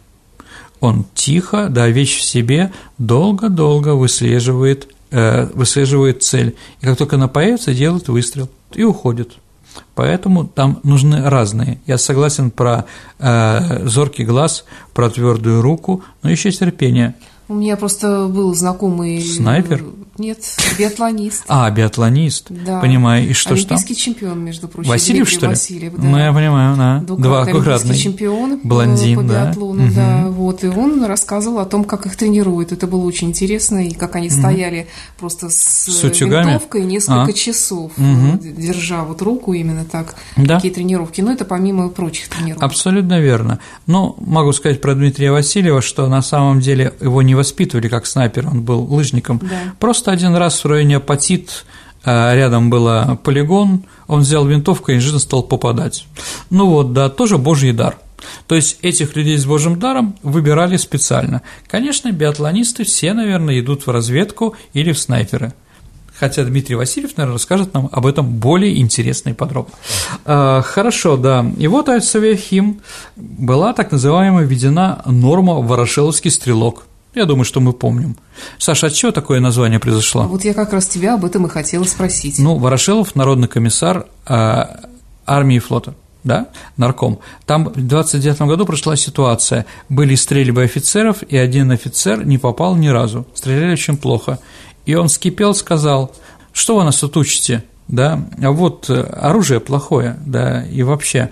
Он 0.81 1.03
тихо, 1.15 1.69
да, 1.71 1.87
вещь 1.87 2.19
в 2.19 2.21
себе, 2.21 2.73
долго-долго 2.99 3.95
выслеживает, 3.95 4.87
э, 5.09 5.47
выслеживает 5.55 6.21
цель. 6.21 6.55
И 6.81 6.85
как 6.85 6.95
только 6.99 7.15
она 7.15 7.27
появится, 7.27 7.73
делает 7.73 8.07
выстрел 8.07 8.49
и 8.75 8.83
уходит. 8.83 9.31
Поэтому 9.95 10.45
там 10.45 10.79
нужны 10.83 11.27
разные. 11.27 11.79
Я 11.87 11.97
согласен 11.97 12.51
про 12.51 12.85
э, 13.17 13.87
зоркий 13.87 14.25
глаз, 14.25 14.63
про 14.93 15.09
твердую 15.09 15.63
руку, 15.63 16.03
но 16.21 16.29
еще 16.29 16.51
терпение. 16.51 17.15
У 17.47 17.53
меня 17.53 17.77
просто 17.77 18.27
был 18.27 18.53
знакомый... 18.55 19.21
Снайпер? 19.21 19.83
Нет, 20.17 20.39
биатлонист. 20.79 21.43
А, 21.47 21.69
биатлонист. 21.69 22.47
Да. 22.49 22.79
Понимаю. 22.79 23.29
И 23.29 23.33
что 23.33 23.49
там? 23.49 23.57
Олимпийский 23.57 23.95
чемпион, 23.95 24.39
между 24.43 24.67
прочим. 24.67 24.89
Васильев, 24.89 25.29
что 25.29 25.41
ли? 25.41 25.47
Васильев, 25.47 25.93
да. 25.95 26.03
Ну, 26.03 26.17
я 26.17 26.31
понимаю, 26.31 26.77
да. 26.77 26.99
Двукратный 27.05 27.97
чемпион 27.97 28.61
Блондин, 28.63 29.17
по 29.17 29.23
да. 29.23 29.45
биатлону, 29.47 29.85
угу. 29.85 29.93
да. 29.93 30.25
Вот, 30.27 30.63
и 30.63 30.67
он 30.67 31.03
рассказывал 31.03 31.59
о 31.59 31.65
том, 31.65 31.83
как 31.83 32.05
их 32.05 32.15
тренируют. 32.15 32.71
Это 32.71 32.87
было 32.87 33.03
очень 33.05 33.29
интересно, 33.29 33.85
и 33.87 33.93
как 33.93 34.15
они 34.15 34.27
угу. 34.27 34.35
стояли 34.35 34.87
просто 35.17 35.49
с, 35.49 35.55
с 35.55 36.03
винтовкой 36.03 36.85
несколько 36.85 37.23
а? 37.23 37.33
часов, 37.33 37.91
угу. 37.97 38.39
держа 38.41 39.03
вот 39.03 39.21
руку 39.21 39.53
именно 39.53 39.83
так. 39.83 40.15
Да. 40.37 40.55
Такие 40.55 40.73
тренировки. 40.73 41.21
Но 41.21 41.31
это 41.33 41.45
помимо 41.45 41.89
прочих 41.89 42.29
тренировок. 42.29 42.63
Абсолютно 42.63 43.19
верно. 43.19 43.59
Но 43.85 44.15
могу 44.19 44.53
сказать 44.53 44.81
про 44.81 44.95
Дмитрия 44.95 45.31
Васильева, 45.31 45.81
что 45.81 46.07
на 46.07 46.21
самом 46.21 46.61
деле 46.61 46.93
его 47.01 47.21
не 47.21 47.35
воспитывали 47.35 47.89
как 47.89 48.05
снайпер, 48.05 48.47
он 48.47 48.61
был 48.61 48.81
лыжником. 48.83 49.39
Да. 49.41 49.73
Просто 49.79 50.04
один 50.07 50.35
раз 50.35 50.63
в 50.63 50.67
районе 50.67 50.97
Апатит 50.97 51.65
а, 52.03 52.33
рядом 52.35 52.69
был 52.69 53.17
полигон, 53.17 53.85
он 54.07 54.21
взял 54.21 54.45
винтовку 54.45 54.91
и 54.91 54.95
неожиданно 54.95 55.19
стал 55.19 55.43
попадать. 55.43 56.05
Ну 56.49 56.67
вот, 56.67 56.93
да, 56.93 57.09
тоже 57.09 57.37
божий 57.37 57.73
дар. 57.73 57.97
То 58.47 58.55
есть 58.55 58.77
этих 58.81 59.15
людей 59.15 59.37
с 59.37 59.45
Божьим 59.45 59.79
даром 59.79 60.15
выбирали 60.23 60.77
специально. 60.77 61.41
Конечно, 61.67 62.11
биатлонисты 62.11 62.83
все, 62.83 63.13
наверное, 63.13 63.59
идут 63.59 63.85
в 63.85 63.91
разведку 63.91 64.55
или 64.73 64.91
в 64.91 64.99
снайперы. 64.99 65.53
Хотя 66.17 66.45
Дмитрий 66.45 66.75
Васильев, 66.75 67.17
наверное, 67.17 67.35
расскажет 67.35 67.73
нам 67.73 67.89
об 67.91 68.05
этом 68.05 68.25
более 68.25 68.79
интересно 68.79 69.29
и 69.29 69.33
подробно. 69.33 69.73
А, 70.23 70.61
хорошо, 70.61 71.17
да. 71.17 71.45
И 71.57 71.67
вот 71.67 71.89
Альцевехим 71.89 72.81
была 73.15 73.73
так 73.73 73.91
называемая 73.91 74.45
введена 74.45 75.01
норма 75.05 75.55
«Ворошиловский 75.55 76.31
стрелок». 76.31 76.85
Я 77.15 77.25
думаю, 77.25 77.45
что 77.45 77.61
мы 77.61 77.73
помним. 77.73 78.17
Саша, 78.57 78.87
от 78.87 78.93
чего 78.93 79.11
такое 79.11 79.39
название 79.39 79.79
произошло? 79.79 80.23
Вот 80.23 80.43
я 80.43 80.53
как 80.53 80.73
раз 80.73 80.85
тебя 80.85 81.15
об 81.15 81.25
этом 81.25 81.45
и 81.45 81.49
хотела 81.49 81.85
спросить. 81.85 82.37
Ну, 82.39 82.57
Ворошилов– 82.57 83.15
народный 83.15 83.47
комиссар 83.47 84.05
э, 84.27 84.65
армии 85.25 85.55
и 85.55 85.59
флота 85.59 85.95
да, 86.25 86.47
нарком, 86.75 87.19
там 87.45 87.65
в 87.65 87.87
29 87.87 88.41
году 88.41 88.65
прошла 88.65 88.95
ситуация, 88.95 89.67
были 89.89 90.15
стрельбы 90.15 90.63
офицеров, 90.63 91.21
и 91.21 91.37
один 91.37 91.71
офицер 91.71 92.25
не 92.25 92.39
попал 92.39 92.75
ни 92.75 92.87
разу, 92.87 93.27
стреляли 93.35 93.73
очень 93.73 93.95
плохо, 93.95 94.39
и 94.87 94.95
он 94.95 95.07
скипел, 95.07 95.53
сказал, 95.53 96.11
что 96.51 96.77
вы 96.77 96.83
нас 96.83 96.97
тут 96.97 97.15
учите, 97.15 97.63
да, 97.87 98.27
а 98.41 98.51
вот 98.51 98.89
э, 98.89 99.01
оружие 99.01 99.59
плохое, 99.59 100.17
да, 100.25 100.65
и 100.65 100.81
вообще. 100.81 101.29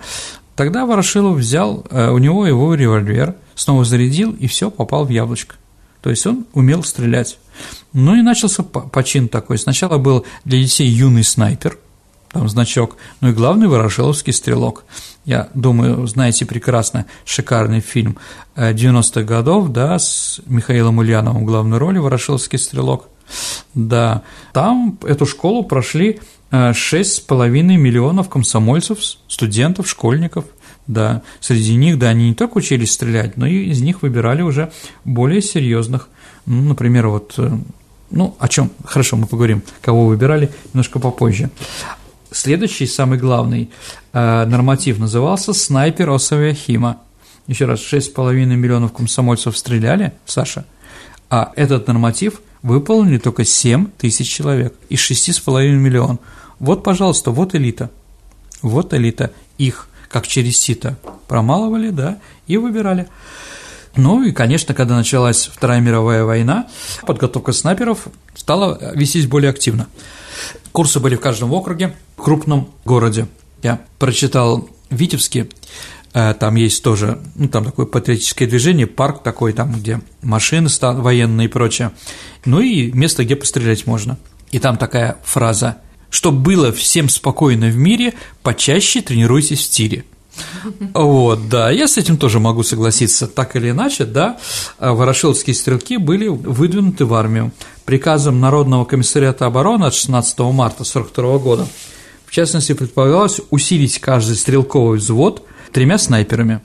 Тогда 0.54 0.86
Ворошилов 0.86 1.38
взял 1.38 1.84
э, 1.90 2.10
у 2.10 2.18
него 2.18 2.46
его 2.46 2.74
револьвер, 2.74 3.34
снова 3.56 3.84
зарядил, 3.84 4.32
и 4.32 4.46
все 4.46 4.70
попал 4.70 5.04
в 5.04 5.08
яблочко. 5.08 5.56
То 6.04 6.10
есть 6.10 6.26
он 6.26 6.44
умел 6.52 6.84
стрелять. 6.84 7.38
Ну 7.94 8.14
и 8.14 8.20
начался 8.20 8.62
почин 8.62 9.26
такой. 9.26 9.56
Сначала 9.56 9.96
был 9.96 10.26
для 10.44 10.58
детей 10.58 10.86
юный 10.86 11.24
снайпер, 11.24 11.78
там 12.30 12.46
значок, 12.46 12.98
ну 13.22 13.30
и 13.30 13.32
главный 13.32 13.68
Ворошиловский 13.68 14.34
стрелок. 14.34 14.84
Я 15.24 15.48
думаю, 15.54 16.06
знаете 16.06 16.44
прекрасно, 16.44 17.06
шикарный 17.24 17.80
фильм 17.80 18.18
90-х 18.54 19.22
э, 19.22 19.24
годов, 19.24 19.70
да, 19.70 19.98
с 19.98 20.42
Михаилом 20.44 20.98
Ульяновым 20.98 21.44
в 21.44 21.46
главной 21.46 21.78
роли 21.78 21.96
«Ворошиловский 21.96 22.58
стрелок». 22.58 23.08
Да, 23.72 24.24
там 24.52 24.98
эту 25.04 25.24
школу 25.24 25.64
прошли 25.64 26.20
6,5 26.52 27.56
э, 27.56 27.62
миллионов 27.78 28.28
комсомольцев, 28.28 28.98
студентов, 29.26 29.88
школьников. 29.88 30.44
Да, 30.86 31.22
среди 31.40 31.74
них, 31.76 31.98
да, 31.98 32.10
они 32.10 32.28
не 32.28 32.34
только 32.34 32.58
учились 32.58 32.92
стрелять, 32.92 33.36
но 33.36 33.46
и 33.46 33.70
из 33.70 33.80
них 33.80 34.02
выбирали 34.02 34.42
уже 34.42 34.70
более 35.04 35.40
серьезных, 35.40 36.08
ну, 36.44 36.60
например, 36.60 37.08
вот 37.08 37.34
э, 37.38 37.56
ну, 38.10 38.36
о 38.38 38.48
чем? 38.48 38.70
Хорошо, 38.84 39.16
мы 39.16 39.26
поговорим, 39.26 39.62
кого 39.80 40.06
выбирали 40.06 40.50
немножко 40.72 40.98
попозже. 40.98 41.50
Следующий, 42.30 42.86
самый 42.86 43.18
главный 43.18 43.70
э, 44.12 44.44
норматив 44.46 44.98
назывался 44.98 45.52
«Снайпер 45.52 46.10
Осавиахима». 46.10 46.98
Еще 47.46 47.64
раз, 47.64 47.80
6,5 47.80 48.32
миллионов 48.46 48.92
комсомольцев 48.92 49.56
стреляли, 49.56 50.12
Саша, 50.26 50.64
а 51.28 51.52
этот 51.56 51.88
норматив 51.88 52.40
выполнили 52.62 53.18
только 53.18 53.44
7 53.44 53.88
тысяч 53.98 54.28
человек 54.32 54.74
из 54.88 55.00
6,5 55.00 55.72
миллионов. 55.72 56.18
Вот, 56.58 56.82
пожалуйста, 56.82 57.30
вот 57.30 57.54
элита. 57.54 57.90
Вот 58.62 58.94
элита. 58.94 59.32
Их, 59.58 59.88
как 60.14 60.28
через 60.28 60.58
сито, 60.58 60.96
промалывали, 61.26 61.90
да, 61.90 62.18
и 62.46 62.56
выбирали. 62.56 63.08
Ну 63.96 64.22
и, 64.22 64.30
конечно, 64.30 64.72
когда 64.72 64.94
началась 64.94 65.50
Вторая 65.52 65.80
мировая 65.80 66.22
война, 66.22 66.68
подготовка 67.04 67.50
снайперов 67.50 68.06
стала 68.36 68.92
вестись 68.94 69.26
более 69.26 69.50
активно. 69.50 69.88
Курсы 70.70 71.00
были 71.00 71.16
в 71.16 71.20
каждом 71.20 71.52
округе, 71.52 71.96
в 72.16 72.22
крупном 72.22 72.70
городе. 72.84 73.26
Я 73.64 73.80
прочитал 73.98 74.68
Витебске, 74.88 75.48
э, 76.12 76.34
там 76.38 76.54
есть 76.54 76.84
тоже, 76.84 77.18
ну, 77.34 77.48
там 77.48 77.64
такое 77.64 77.86
патриотическое 77.86 78.46
движение, 78.46 78.86
парк 78.86 79.24
такой, 79.24 79.52
там, 79.52 79.72
где 79.72 80.00
машины 80.22 80.68
военные 80.80 81.46
и 81.46 81.50
прочее, 81.50 81.90
ну 82.44 82.60
и 82.60 82.92
место, 82.92 83.24
где 83.24 83.34
пострелять 83.34 83.88
можно. 83.88 84.16
И 84.52 84.60
там 84.60 84.76
такая 84.76 85.16
фраза 85.24 85.78
«Чтобы 86.10 86.38
было 86.38 86.72
всем 86.72 87.08
спокойно 87.08 87.66
в 87.66 87.76
мире, 87.76 88.14
почаще 88.42 89.00
тренируйтесь 89.00 89.66
в 89.66 89.70
тире». 89.70 90.04
Вот, 90.94 91.48
да, 91.48 91.70
я 91.70 91.86
с 91.86 91.96
этим 91.96 92.16
тоже 92.16 92.40
могу 92.40 92.64
согласиться, 92.64 93.28
так 93.28 93.54
или 93.54 93.70
иначе, 93.70 94.04
да, 94.04 94.38
ворошиловские 94.80 95.54
стрелки 95.54 95.96
были 95.96 96.26
выдвинуты 96.26 97.04
в 97.04 97.14
армию 97.14 97.52
приказом 97.84 98.40
Народного 98.40 98.84
комиссариата 98.84 99.46
обороны 99.46 99.84
от 99.84 99.94
16 99.94 100.38
марта 100.40 100.82
1942 100.82 101.38
года. 101.38 101.66
В 102.26 102.32
частности, 102.32 102.72
предполагалось 102.72 103.40
усилить 103.50 104.00
каждый 104.00 104.36
стрелковый 104.36 104.98
взвод 104.98 105.46
тремя 105.72 105.98
снайперами. 105.98 106.60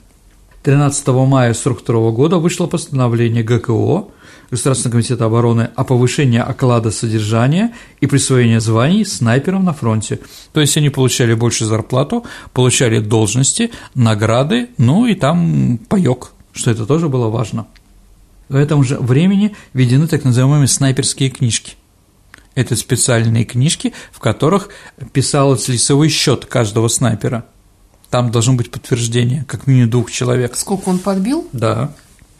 13 0.62 1.06
мая 1.08 1.50
1942 1.50 2.10
года 2.10 2.38
вышло 2.38 2.66
постановление 2.66 3.42
ГКО 3.42 4.08
Государственного 4.50 4.92
комитета 4.92 5.26
обороны 5.26 5.70
о 5.76 5.84
повышении 5.84 6.40
оклада 6.40 6.90
содержания 6.90 7.72
и 8.00 8.06
присвоении 8.06 8.58
званий 8.58 9.04
снайперам 9.04 9.64
на 9.64 9.72
фронте. 9.72 10.18
То 10.52 10.60
есть 10.60 10.76
они 10.76 10.90
получали 10.90 11.34
больше 11.34 11.64
зарплату, 11.64 12.24
получали 12.52 12.98
должности, 12.98 13.70
награды, 13.94 14.70
ну 14.76 15.06
и 15.06 15.14
там 15.14 15.78
паёк, 15.88 16.32
что 16.52 16.70
это 16.72 16.84
тоже 16.84 17.08
было 17.08 17.28
важно. 17.28 17.66
В 18.48 18.56
этом 18.56 18.82
же 18.82 18.98
времени 18.98 19.54
введены 19.72 20.08
так 20.08 20.24
называемые 20.24 20.66
снайперские 20.66 21.30
книжки. 21.30 21.74
Это 22.56 22.74
специальные 22.74 23.44
книжки, 23.44 23.92
в 24.10 24.18
которых 24.18 24.70
писалось 25.12 25.68
лицевой 25.68 26.08
счет 26.08 26.46
каждого 26.46 26.88
снайпера. 26.88 27.44
Там 28.10 28.32
должно 28.32 28.54
быть 28.54 28.72
подтверждение, 28.72 29.44
как 29.46 29.68
минимум 29.68 29.90
двух 29.90 30.10
человек. 30.10 30.56
Сколько 30.56 30.88
он 30.88 30.98
подбил? 30.98 31.48
Да. 31.52 31.94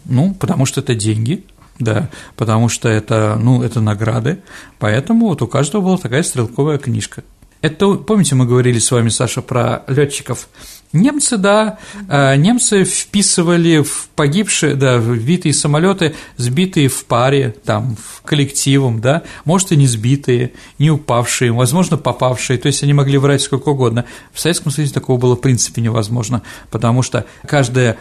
Ну, 0.06 0.34
потому 0.34 0.66
что 0.66 0.80
это 0.80 0.96
деньги, 0.96 1.44
да, 1.80 2.10
потому 2.36 2.68
что 2.68 2.88
это, 2.88 3.36
ну, 3.40 3.62
это 3.62 3.80
награды, 3.80 4.42
поэтому 4.78 5.28
вот 5.28 5.42
у 5.42 5.48
каждого 5.48 5.82
была 5.82 5.96
такая 5.96 6.22
стрелковая 6.22 6.78
книжка. 6.78 7.24
Это, 7.62 7.94
помните, 7.94 8.34
мы 8.34 8.46
говорили 8.46 8.78
с 8.78 8.90
вами, 8.90 9.10
Саша, 9.10 9.42
про 9.42 9.82
летчиков. 9.86 10.48
Немцы, 10.92 11.36
да, 11.36 11.78
э, 12.08 12.34
немцы 12.36 12.84
вписывали 12.84 13.82
в 13.82 14.08
погибшие, 14.16 14.74
да, 14.74 14.96
вбитые 14.96 15.52
самолеты, 15.52 16.16
сбитые 16.36 16.88
в 16.88 17.04
паре, 17.04 17.54
там, 17.64 17.96
в 17.96 18.22
коллективом, 18.22 19.00
да, 19.00 19.22
может, 19.44 19.70
и 19.70 19.76
не 19.76 19.86
сбитые, 19.86 20.52
не 20.80 20.90
упавшие, 20.90 21.52
возможно, 21.52 21.96
попавшие, 21.96 22.58
то 22.58 22.66
есть 22.66 22.82
они 22.82 22.92
могли 22.92 23.18
врать 23.18 23.42
сколько 23.42 23.68
угодно. 23.68 24.04
В 24.32 24.40
Советском 24.40 24.72
Союзе 24.72 24.92
такого 24.92 25.16
было 25.16 25.36
в 25.36 25.40
принципе 25.40 25.80
невозможно, 25.80 26.42
потому 26.72 27.02
что 27.02 27.24
каждая 27.46 27.96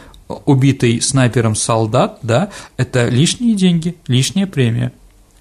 убитый 0.46 1.00
снайпером 1.00 1.56
солдат, 1.56 2.20
да, 2.24 2.50
это 2.78 3.08
лишние 3.08 3.54
деньги, 3.54 3.98
лишняя 4.08 4.48
премия. 4.48 4.94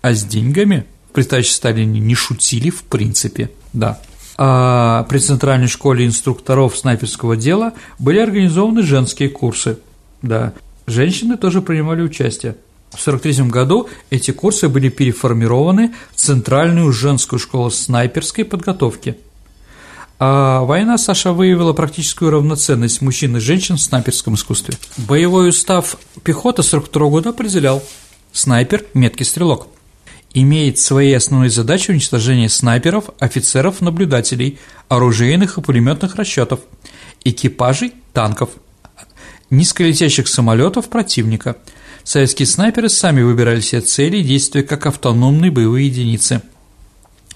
А 0.03 0.13
с 0.13 0.23
деньгами 0.23 0.85
при 1.15 1.23
товарище 1.23 1.53
Сталине 1.53 1.99
не 1.99 2.15
шутили 2.15 2.69
в 2.69 2.83
принципе, 2.85 3.51
да. 3.73 4.01
А 4.41 5.03
при 5.09 5.19
Центральной 5.19 5.67
школе 5.67 6.07
инструкторов 6.07 6.77
снайперского 6.79 7.37
дела 7.37 7.73
были 7.99 8.19
организованы 8.19 8.83
женские 8.83 9.29
курсы, 9.29 9.79
да. 10.23 10.53
Женщины 10.87 11.37
тоже 11.37 11.61
принимали 11.61 12.03
участие. 12.03 12.57
В 12.91 13.01
1943 13.07 13.51
году 13.51 13.89
эти 14.11 14.31
курсы 14.31 14.69
были 14.69 14.89
переформированы 14.89 15.93
в 16.15 16.17
Центральную 16.17 16.93
женскую 16.93 17.39
школу 17.39 17.71
снайперской 17.71 18.45
подготовки– 18.45 19.19
а 20.21 20.63
война 20.63 20.99
Саша 20.99 21.33
выявила 21.33 21.73
практическую 21.73 22.33
равноценность 22.33 23.03
мужчин 23.03 23.37
и 23.37 23.41
женщин 23.41 23.77
в 23.77 23.81
снайперском 23.81 24.35
искусстве. 24.35 24.75
Боевой 24.97 25.51
устав 25.51 25.97
пехоты 26.25 26.65
42 26.65 27.09
года 27.09 27.31
определял 27.31 27.83
снайпер– 28.33 28.85
меткий 28.95 29.25
стрелок. 29.25 29.69
Имеет 30.41 30.79
своей 30.79 31.17
основной 31.17 31.49
задачей 31.49 31.91
уничтожение 31.91 32.49
снайперов, 32.49 33.11
офицеров, 33.19 33.81
наблюдателей, 33.81 34.61
оружейных 34.89 35.59
и 35.59 35.61
пулеметных 35.63 36.15
расчетов, 36.15 36.61
экипажей 37.25 37.95
танков, 38.13 38.51
низколетящих 39.51 40.29
самолетов 40.29 40.89
противника. 40.89 41.57
Советские 42.05 42.47
снайперы 42.47 42.89
сами 42.89 43.23
выбирали 43.23 43.61
себе 43.61 43.81
цели 43.81 44.19
и 44.19 44.23
действия 44.23 44.63
как 44.63 44.87
автономные 44.87 45.51
боевые 45.51 45.89
единицы– 45.89 46.43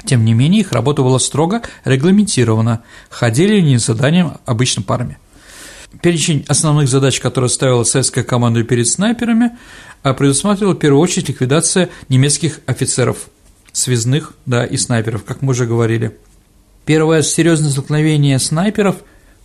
тем 0.04 0.24
не 0.24 0.34
менее, 0.34 0.62
их 0.62 0.72
работа 0.72 1.02
была 1.02 1.18
строго 1.18 1.62
регламентирована, 1.84 2.82
ходили 3.10 3.58
они 3.58 3.78
с 3.78 3.86
заданием 3.86 4.34
обычно 4.46 4.82
парами. 4.82 5.18
Перечень 6.00 6.44
основных 6.48 6.88
задач, 6.88 7.20
которые 7.20 7.50
ставила 7.50 7.84
советская 7.84 8.24
команда 8.24 8.62
перед 8.64 8.88
снайперами, 8.88 9.50
а, 10.02 10.14
предусматривал 10.14 10.72
в 10.72 10.78
первую 10.78 11.00
очередь 11.00 11.28
ликвидация 11.28 11.90
немецких 12.08 12.60
офицеров, 12.66 13.28
связных 13.72 14.32
да, 14.46 14.64
и 14.64 14.76
снайперов, 14.76 15.24
как 15.24 15.42
мы 15.42 15.50
уже 15.50 15.66
говорили. 15.66 16.16
Первое 16.86 17.22
серьезное 17.22 17.70
столкновение 17.70 18.38
снайперов 18.38 18.96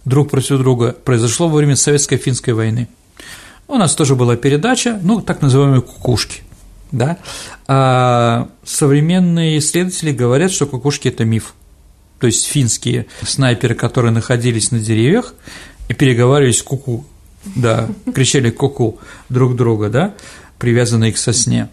друг 0.06 0.32
против 0.32 0.58
друга 0.60 0.94
произошло 0.94 1.50
во 1.50 1.58
время 1.58 1.76
советско-финской 1.76 2.54
войны. 2.54 2.88
У 3.68 3.76
нас 3.76 3.94
тоже 3.96 4.16
была 4.16 4.38
передача, 4.38 5.00
ну, 5.04 5.22
так 5.22 5.42
называемые 5.42 5.82
кукушки 5.82 6.44
да, 6.92 7.18
а 7.68 8.50
современные 8.64 9.60
исследователи 9.60 10.12
говорят, 10.12 10.52
что 10.52 10.66
кукушки– 10.66 11.08
это 11.10 11.26
миф. 11.26 11.54
То 12.20 12.28
есть 12.28 12.46
финские 12.46 13.08
снайперы, 13.22 13.76
которые 13.76 14.12
находились 14.12 14.72
на 14.72 14.80
деревьях 14.80 15.34
и 15.88 15.94
переговаривались 15.94 16.62
куку 16.62 17.06
да, 17.56 17.90
кричали 18.14 18.50
куку 18.50 19.00
друг 19.30 19.56
друга, 19.56 19.90
да, 19.90 20.16
привязанные 20.60 21.14
к 21.14 21.18
сосне. 21.18 21.70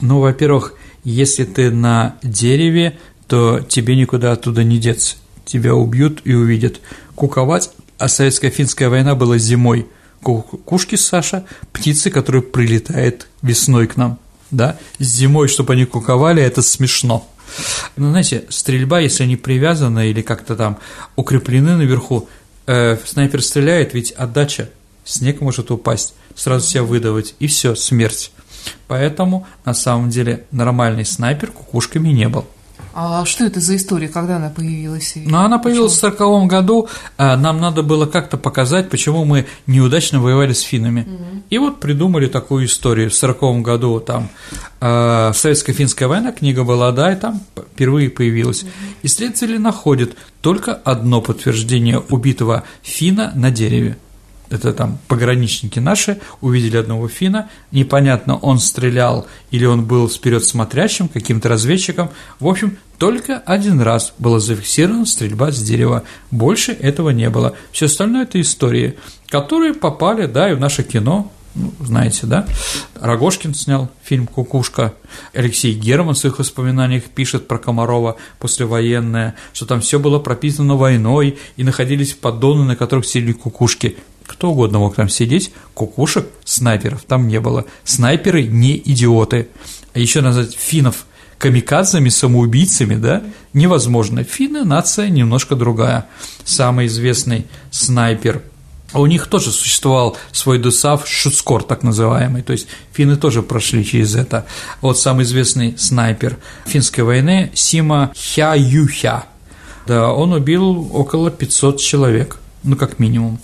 Ну, 0.00 0.20
во-первых, 0.20 0.74
если 1.04 1.44
ты 1.44 1.70
на 1.70 2.16
дереве, 2.22 2.98
то 3.26 3.60
тебе 3.60 3.96
никуда 3.96 4.32
оттуда 4.32 4.64
не 4.64 4.78
деться. 4.78 5.16
Тебя 5.44 5.74
убьют 5.74 6.20
и 6.24 6.34
увидят. 6.34 6.80
Куковать, 7.14 7.70
а 7.98 8.06
советско-финская 8.06 8.88
война 8.88 9.14
была 9.14 9.38
зимой. 9.38 9.86
Кукушки, 10.22 10.96
Саша, 10.96 11.44
птицы, 11.72 12.10
которые 12.10 12.42
прилетают 12.42 13.26
весной 13.42 13.86
к 13.86 13.96
нам, 13.96 14.18
да, 14.50 14.76
зимой, 14.98 15.48
чтобы 15.48 15.72
они 15.72 15.86
куковали, 15.86 16.42
это 16.42 16.60
смешно. 16.60 17.26
Ну, 17.96 18.10
знаете, 18.10 18.44
стрельба, 18.48 19.00
если 19.00 19.24
они 19.24 19.36
привязаны 19.36 20.10
или 20.10 20.22
как-то 20.22 20.56
там 20.56 20.78
укреплены 21.16 21.76
наверху, 21.76 22.28
э, 22.70 22.96
снайпер 23.04 23.42
стреляет, 23.42 23.94
ведь 23.94 24.12
отдача, 24.12 24.70
снег 25.04 25.40
может 25.40 25.70
упасть, 25.70 26.14
сразу 26.36 26.66
себя 26.66 26.84
выдавать, 26.84 27.34
и 27.40 27.48
все, 27.48 27.74
смерть. 27.74 28.30
Поэтому, 28.86 29.46
на 29.64 29.74
самом 29.74 30.10
деле, 30.10 30.44
нормальный 30.52 31.04
снайпер 31.04 31.50
кукушками 31.50 32.10
не 32.10 32.28
был. 32.28 32.46
А 32.92 33.24
что 33.24 33.44
это 33.44 33.60
за 33.60 33.76
история, 33.76 34.08
когда 34.08 34.36
она 34.36 34.50
появилась? 34.50 35.12
Ну, 35.16 35.38
она 35.38 35.58
появилась 35.58 35.94
почему? 35.94 36.10
в 36.10 36.14
1940 36.14 36.50
году, 36.50 36.88
а 37.16 37.36
нам 37.36 37.60
надо 37.60 37.82
было 37.82 38.06
как-то 38.06 38.36
показать, 38.36 38.90
почему 38.90 39.24
мы 39.24 39.46
неудачно 39.66 40.20
воевали 40.20 40.52
с 40.52 40.60
финнами. 40.60 41.02
Угу. 41.02 41.42
И 41.50 41.58
вот 41.58 41.80
придумали 41.80 42.26
такую 42.26 42.66
историю. 42.66 43.10
В 43.10 43.16
1940 43.16 43.62
году 43.62 44.00
там 44.00 44.28
э, 44.80 45.32
Советско-финская 45.32 46.08
война, 46.08 46.32
книга 46.32 46.64
была, 46.64 46.92
да, 46.92 47.12
и 47.12 47.16
там 47.16 47.40
впервые 47.74 48.10
появилась. 48.10 48.62
Угу. 48.62 48.70
Исследователи 49.04 49.58
находят 49.58 50.16
только 50.40 50.74
одно 50.74 51.20
подтверждение 51.20 52.00
убитого 52.00 52.64
фина 52.82 53.32
на 53.34 53.50
дереве 53.50 53.96
это 54.50 54.72
там 54.72 54.98
пограничники 55.08 55.78
наши, 55.78 56.20
увидели 56.40 56.76
одного 56.76 57.08
фина, 57.08 57.48
непонятно, 57.70 58.36
он 58.36 58.58
стрелял 58.58 59.26
или 59.50 59.64
он 59.64 59.84
был 59.84 60.08
вперед 60.08 60.44
смотрящим, 60.44 61.08
каким-то 61.08 61.48
разведчиком. 61.48 62.10
В 62.40 62.48
общем, 62.48 62.76
только 62.98 63.38
один 63.38 63.80
раз 63.80 64.12
была 64.18 64.40
зафиксирована 64.40 65.06
стрельба 65.06 65.52
с 65.52 65.62
дерева, 65.62 66.02
больше 66.30 66.72
этого 66.72 67.10
не 67.10 67.30
было. 67.30 67.54
Все 67.72 67.86
остальное– 67.86 68.22
это 68.24 68.40
истории, 68.40 68.98
которые 69.28 69.72
попали, 69.72 70.26
да, 70.26 70.50
и 70.50 70.54
в 70.54 70.60
наше 70.60 70.82
кино, 70.82 71.32
ну, 71.54 71.72
знаете, 71.80 72.26
да? 72.26 72.46
Рогошкин 73.00 73.54
снял 73.54 73.90
фильм 74.04 74.26
«Кукушка», 74.26 74.94
Алексей 75.32 75.74
Герман 75.74 76.14
в 76.14 76.18
своих 76.18 76.38
воспоминаниях 76.38 77.04
пишет 77.04 77.48
про 77.48 77.58
Комарова 77.58 78.16
послевоенное, 78.38 79.34
что 79.52 79.66
там 79.66 79.80
все 79.80 79.98
было 79.98 80.18
прописано 80.18 80.76
войной 80.76 81.38
и 81.56 81.64
находились 81.64 82.12
поддоны, 82.14 82.64
на 82.64 82.76
которых 82.76 83.06
сидели 83.06 83.32
кукушки 83.32 83.96
кто 84.30 84.52
угодно 84.52 84.78
мог 84.78 84.94
там 84.94 85.08
сидеть, 85.08 85.52
кукушек, 85.74 86.24
снайперов 86.44 87.02
там 87.02 87.26
не 87.26 87.40
было. 87.40 87.64
Снайперы 87.84 88.44
не 88.44 88.78
идиоты. 88.78 89.48
А 89.92 89.98
еще 89.98 90.20
назвать 90.20 90.54
финнов 90.54 91.04
камикадзами, 91.38 92.10
самоубийцами, 92.10 92.94
да, 92.94 93.24
невозможно. 93.54 94.22
Финны– 94.22 94.62
нация 94.64 95.08
немножко 95.08 95.56
другая. 95.56 96.06
Самый 96.44 96.86
известный 96.86 97.46
снайпер 97.72 98.42
а 98.92 99.00
у 99.00 99.06
них 99.06 99.28
тоже 99.28 99.52
существовал 99.52 100.16
свой 100.32 100.58
ДУСАВ 100.58 101.06
Шуцкор, 101.06 101.62
так 101.62 101.84
называемый, 101.84 102.42
то 102.42 102.52
есть 102.52 102.66
финны 102.92 103.16
тоже 103.16 103.40
прошли 103.40 103.84
через 103.84 104.16
это. 104.16 104.46
Вот 104.80 104.98
самый 104.98 105.24
известный 105.24 105.78
снайпер 105.78 106.38
финской 106.66 107.04
войны 107.04 107.52
Сима 107.54 108.10
Хя-Юхя, 108.16 109.26
да, 109.86 110.12
он 110.12 110.32
убил 110.32 110.90
около 110.92 111.30
500 111.30 111.78
человек 111.78 112.39
ну, 112.62 112.76
как 112.76 112.98
минимум. 112.98 113.38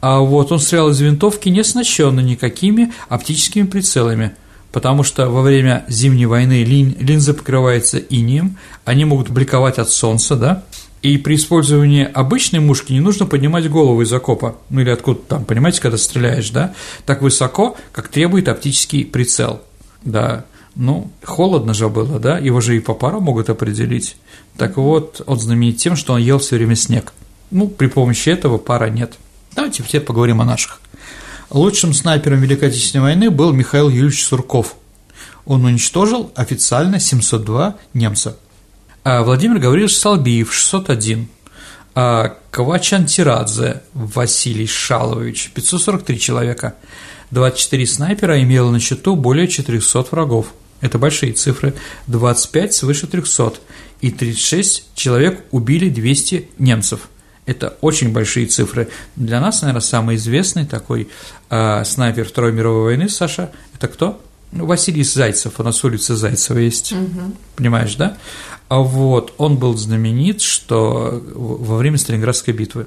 А 0.00 0.20
вот 0.20 0.52
он 0.52 0.58
стрелял 0.58 0.90
из 0.90 1.00
винтовки, 1.00 1.48
не 1.48 1.60
оснащенный 1.60 2.22
никакими 2.22 2.92
оптическими 3.08 3.66
прицелами, 3.66 4.32
потому 4.72 5.02
что 5.02 5.28
во 5.30 5.42
время 5.42 5.84
Зимней 5.88 6.26
войны 6.26 6.64
лин, 6.64 6.96
линза 6.98 7.34
покрывается 7.34 7.98
инием, 7.98 8.58
они 8.84 9.04
могут 9.04 9.30
бликовать 9.30 9.78
от 9.78 9.90
солнца, 9.90 10.36
да, 10.36 10.64
и 11.02 11.18
при 11.18 11.36
использовании 11.36 12.08
обычной 12.12 12.60
мушки 12.60 12.92
не 12.92 13.00
нужно 13.00 13.26
поднимать 13.26 13.70
голову 13.70 14.02
из 14.02 14.12
окопа, 14.12 14.56
ну 14.70 14.80
или 14.80 14.90
откуда 14.90 15.20
там, 15.20 15.44
понимаете, 15.44 15.80
когда 15.80 15.98
стреляешь, 15.98 16.50
да, 16.50 16.74
так 17.04 17.22
высоко, 17.22 17.76
как 17.92 18.08
требует 18.08 18.48
оптический 18.48 19.04
прицел, 19.04 19.62
да, 20.04 20.44
ну, 20.74 21.10
холодно 21.22 21.72
же 21.72 21.88
было, 21.88 22.18
да, 22.18 22.38
его 22.38 22.60
же 22.60 22.76
и 22.76 22.80
по 22.80 22.92
пару 22.92 23.20
могут 23.20 23.48
определить. 23.48 24.16
Так 24.58 24.76
вот, 24.76 25.22
он 25.26 25.40
знаменит 25.40 25.78
тем, 25.78 25.96
что 25.96 26.12
он 26.12 26.20
ел 26.20 26.38
все 26.38 26.56
время 26.56 26.74
снег– 26.74 27.12
ну, 27.50 27.68
при 27.68 27.86
помощи 27.86 28.28
этого 28.28 28.58
пара 28.58 28.88
нет. 28.90 29.14
Давайте 29.54 29.82
теперь 29.82 30.00
поговорим 30.00 30.40
о 30.40 30.44
наших. 30.44 30.80
Лучшим 31.50 31.94
снайпером 31.94 32.40
Великой 32.40 32.68
Отечественной 32.68 33.04
войны 33.04 33.30
был 33.30 33.52
Михаил 33.52 33.88
Юрьевич 33.88 34.24
Сурков. 34.24 34.74
Он 35.44 35.64
уничтожил 35.64 36.32
официально 36.34 36.98
702 36.98 37.76
немца. 37.94 38.36
А 39.04 39.22
Владимир 39.22 39.58
Гаврилович 39.58 39.96
Салбиев– 39.96 40.52
601. 40.52 41.28
А 41.94 42.36
Кавачан 42.50 43.06
Тирадзе 43.06 43.82
Василий 43.94 44.66
Шалович– 44.66 45.52
543 45.54 46.18
человека. 46.18 46.74
24 47.30 47.86
снайпера 47.86 48.42
имело 48.42 48.70
на 48.72 48.80
счету 48.80 49.14
более 49.14 49.46
400 49.46 50.06
врагов. 50.10 50.52
Это 50.80 50.98
большие 50.98 51.32
цифры. 51.32 51.74
25 52.08 52.74
свыше 52.74 53.06
300. 53.06 53.54
И 54.00 54.10
36 54.10 54.94
человек 54.96 55.44
убили 55.52 55.88
200 55.88 56.50
немцев– 56.58 57.08
это 57.46 57.76
очень 57.80 58.12
большие 58.12 58.46
цифры. 58.46 58.88
Для 59.14 59.40
нас, 59.40 59.62
наверное, 59.62 59.80
самый 59.80 60.16
известный 60.16 60.66
такой 60.66 61.08
э, 61.48 61.84
снайпер 61.84 62.26
Второй 62.28 62.52
мировой 62.52 62.82
войны, 62.82 63.08
Саша, 63.08 63.50
это 63.74 63.88
кто? 63.88 64.20
Ну, 64.52 64.66
Василий 64.66 65.04
Зайцев, 65.04 65.58
у 65.58 65.62
нас 65.62 65.82
улица 65.84 66.16
Зайцева 66.16 66.58
есть, 66.58 66.92
угу. 66.92 67.32
понимаешь, 67.56 67.94
да? 67.96 68.16
А 68.68 68.78
вот 68.78 69.34
он 69.38 69.56
был 69.56 69.76
знаменит, 69.76 70.40
что 70.40 71.22
во 71.34 71.76
время 71.76 71.98
Сталинградской 71.98 72.52
битвы 72.52 72.86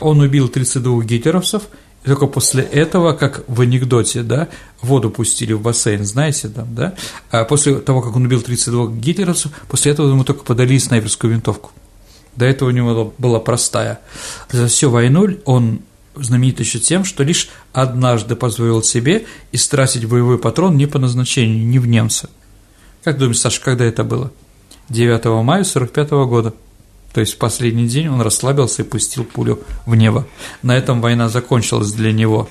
он 0.00 0.20
убил 0.20 0.48
32 0.48 1.02
гитлеровцев, 1.02 1.64
и 2.04 2.08
только 2.08 2.26
после 2.26 2.62
этого, 2.62 3.12
как 3.12 3.44
в 3.48 3.60
анекдоте, 3.60 4.22
да, 4.22 4.48
воду 4.80 5.10
пустили 5.10 5.52
в 5.52 5.60
бассейн, 5.60 6.04
знаете, 6.04 6.48
там, 6.48 6.74
да, 6.74 6.94
а 7.30 7.44
после 7.44 7.76
того, 7.76 8.00
как 8.02 8.14
он 8.16 8.26
убил 8.26 8.42
32 8.42 8.92
гитлеровцев, 8.92 9.52
после 9.68 9.92
этого 9.92 10.08
ему 10.08 10.24
только 10.24 10.44
подали 10.44 10.78
снайперскую 10.78 11.32
винтовку. 11.32 11.70
До 12.36 12.44
этого 12.46 12.68
у 12.68 12.72
него 12.72 13.12
была 13.18 13.40
простая. 13.40 14.00
За 14.50 14.66
всю 14.66 14.90
войну 14.90 15.28
он 15.44 15.80
знаменит 16.14 16.60
еще 16.60 16.78
тем, 16.78 17.04
что 17.04 17.22
лишь 17.22 17.48
однажды 17.72 18.36
позволил 18.36 18.82
себе 18.82 19.26
истратить 19.50 20.06
боевой 20.06 20.38
патрон 20.38 20.76
не 20.76 20.86
по 20.86 20.98
назначению, 20.98 21.66
не 21.66 21.78
в 21.78 21.86
немца. 21.86 22.30
Как 23.04 23.18
думаешь, 23.18 23.40
Саша, 23.40 23.60
когда 23.60 23.84
это 23.84 24.04
было? 24.04 24.30
9 24.88 25.24
мая 25.44 25.64
45 25.64 26.10
года. 26.10 26.54
То 27.12 27.20
есть 27.20 27.34
в 27.34 27.38
последний 27.38 27.86
день 27.86 28.08
он 28.08 28.20
расслабился 28.22 28.82
и 28.82 28.86
пустил 28.86 29.24
пулю 29.24 29.60
в 29.84 29.94
небо. 29.94 30.26
На 30.62 30.76
этом 30.76 31.00
война 31.00 31.28
закончилась 31.28 31.92
для 31.92 32.12
него. 32.12 32.48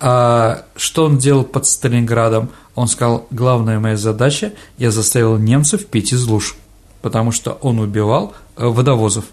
А 0.00 0.64
что 0.76 1.06
он 1.06 1.18
делал 1.18 1.44
под 1.44 1.66
Сталинградом? 1.66 2.50
Он 2.74 2.86
сказал, 2.86 3.26
главная 3.30 3.80
моя 3.80 3.96
задача– 3.96 4.52
я 4.78 4.90
заставил 4.90 5.36
немцев 5.36 5.86
пить 5.86 6.12
из 6.12 6.24
луж 6.24 6.56
потому 7.02 7.32
что 7.32 7.52
он 7.62 7.80
убивал 7.80 8.34
э, 8.56 8.66
водовозов. 8.66 9.24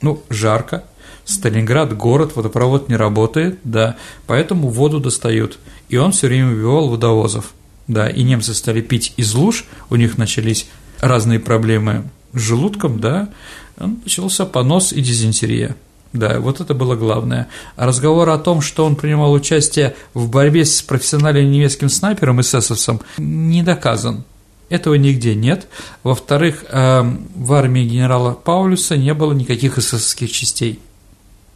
Ну, 0.00 0.22
жарко, 0.30 0.84
Сталинград 1.28 1.94
город, 1.94 2.36
водопровод 2.36 2.88
не 2.88 2.96
работает, 2.96 3.58
да, 3.62 3.96
поэтому 4.26 4.68
воду 4.68 4.98
достают. 4.98 5.58
И 5.90 5.98
он 5.98 6.12
все 6.12 6.26
время 6.26 6.52
убивал 6.52 6.88
водовозов, 6.88 7.52
да, 7.86 8.08
и 8.08 8.22
немцы 8.22 8.54
стали 8.54 8.80
пить 8.80 9.12
из 9.18 9.34
луж, 9.34 9.66
у 9.90 9.96
них 9.96 10.16
начались 10.16 10.68
разные 11.00 11.38
проблемы 11.38 12.04
с 12.32 12.40
желудком, 12.40 12.98
да, 13.00 13.28
начался 13.76 14.46
понос 14.46 14.92
и 14.92 15.02
дизентерия. 15.02 15.76
Да, 16.14 16.40
вот 16.40 16.62
это 16.62 16.72
было 16.72 16.96
главное. 16.96 17.48
А 17.76 17.84
разговор 17.84 18.30
о 18.30 18.38
том, 18.38 18.62
что 18.62 18.86
он 18.86 18.96
принимал 18.96 19.30
участие 19.32 19.94
в 20.14 20.30
борьбе 20.30 20.64
с 20.64 20.80
профессиональным 20.80 21.50
немецким 21.50 21.90
снайпером 21.90 22.40
эсэсовцем, 22.40 23.02
не 23.18 23.62
доказан. 23.62 24.24
Этого 24.68 24.94
нигде 24.94 25.34
нет. 25.34 25.66
Во-вторых, 26.02 26.64
эм, 26.68 27.26
в 27.34 27.52
армии 27.54 27.84
генерала 27.84 28.32
Паулюса 28.32 28.96
не 28.96 29.14
было 29.14 29.32
никаких 29.32 29.78
эсэсовских 29.78 30.30
частей. 30.30 30.80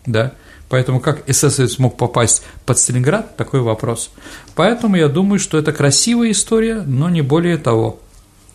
Да? 0.06 0.32
Поэтому 0.70 1.00
как 1.00 1.28
эсэсовец 1.28 1.78
мог 1.78 1.98
попасть 1.98 2.42
под 2.64 2.78
Сталинград, 2.78 3.36
такой 3.36 3.60
вопрос. 3.60 4.10
Поэтому 4.54 4.96
я 4.96 5.08
думаю, 5.08 5.38
что 5.38 5.58
это 5.58 5.72
красивая 5.72 6.30
история, 6.30 6.82
но 6.86 7.10
не 7.10 7.20
более 7.20 7.58
того. 7.58 8.00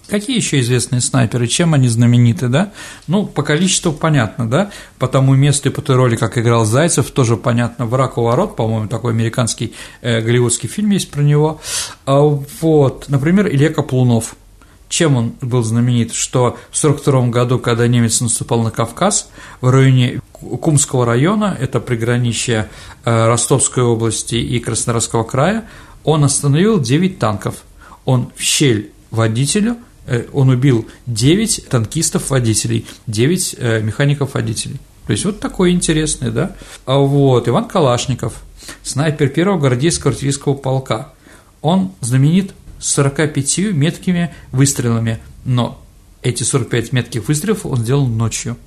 Какие 0.07 0.37
еще 0.37 0.59
известные 0.61 1.01
снайперы, 1.01 1.47
чем 1.47 1.73
они 1.73 1.89
знамениты, 1.89 2.47
да? 2.47 2.71
Ну, 3.07 3.27
по 3.27 3.43
количеству 3.43 3.91
понятно, 3.91 4.49
да? 4.49 4.71
По 4.97 5.07
тому 5.07 5.35
месту 5.35 5.69
и 5.69 5.71
по 5.71 5.81
той 5.81 5.97
роли, 5.97 6.15
как 6.15 6.37
играл 6.37 6.65
Зайцев, 6.65 7.11
тоже 7.11 7.35
понятно. 7.35 7.85
«Враг 7.85 8.17
у 8.17 8.23
ворот», 8.23 8.55
по-моему, 8.55 8.87
такой 8.87 9.11
американский 9.11 9.73
э, 10.01 10.21
голливудский 10.21 10.69
фильм 10.69 10.91
есть 10.91 11.11
про 11.11 11.21
него. 11.21 11.59
А 12.05 12.21
вот, 12.21 13.09
например, 13.09 13.47
Илья 13.49 13.69
Каплунов– 13.69 14.35
Чем 14.89 15.17
он 15.17 15.33
был 15.41 15.63
знаменит? 15.63 16.13
Что 16.13 16.57
в 16.71 16.77
1942 16.77 17.27
году, 17.27 17.59
когда 17.59 17.87
немец 17.87 18.21
наступал 18.21 18.61
на 18.61 18.71
Кавказ, 18.71 19.29
в 19.59 19.69
районе 19.69 20.21
Кумского 20.31 21.05
района, 21.05 21.57
это 21.59 21.79
приграничье 21.79 22.69
э, 23.03 23.27
Ростовской 23.27 23.83
области 23.83 24.35
и 24.35 24.59
Краснодарского 24.59 25.23
края, 25.23 25.65
он 26.03 26.23
остановил 26.23 26.79
9 26.79 27.19
танков. 27.19 27.63
Он 28.05 28.31
в 28.35 28.41
щель 28.41 28.91
водителю, 29.11 29.77
э, 30.05 30.25
он 30.31 30.49
убил 30.49 30.87
9 31.05 31.67
танкистов-водителей, 31.69 32.85
9 33.07 33.55
э, 33.57 33.81
механиков-водителей. 33.81 34.79
То 35.05 35.11
есть 35.11 35.25
вот 35.25 35.39
такой 35.39 35.71
интересный, 35.71 36.31
да? 36.31 36.55
А 36.85 36.97
вот 36.97 37.47
Иван 37.47 37.65
Калашников, 37.65 38.41
снайпер 38.83 39.29
первого 39.29 39.57
гвардейского 39.57 40.11
артиллерийского 40.11 40.53
полка. 40.53 41.13
Он 41.61 41.91
знаменит 42.01 42.53
45 42.79 43.73
меткими 43.73 44.33
выстрелами, 44.51 45.19
но 45.45 45.81
эти 46.21 46.43
45 46.43 46.93
метких 46.93 47.27
выстрелов 47.27 47.65
он 47.65 47.77
сделал 47.77 48.07
ночью. 48.07 48.57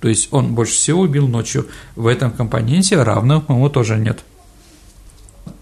То 0.00 0.08
есть 0.08 0.28
он 0.30 0.54
больше 0.54 0.74
всего 0.74 1.02
убил 1.02 1.28
ночью. 1.28 1.68
В 1.94 2.06
этом 2.06 2.30
компоненте 2.30 3.02
равных 3.02 3.48
ему 3.48 3.68
тоже 3.68 3.98
нет. 3.98 4.20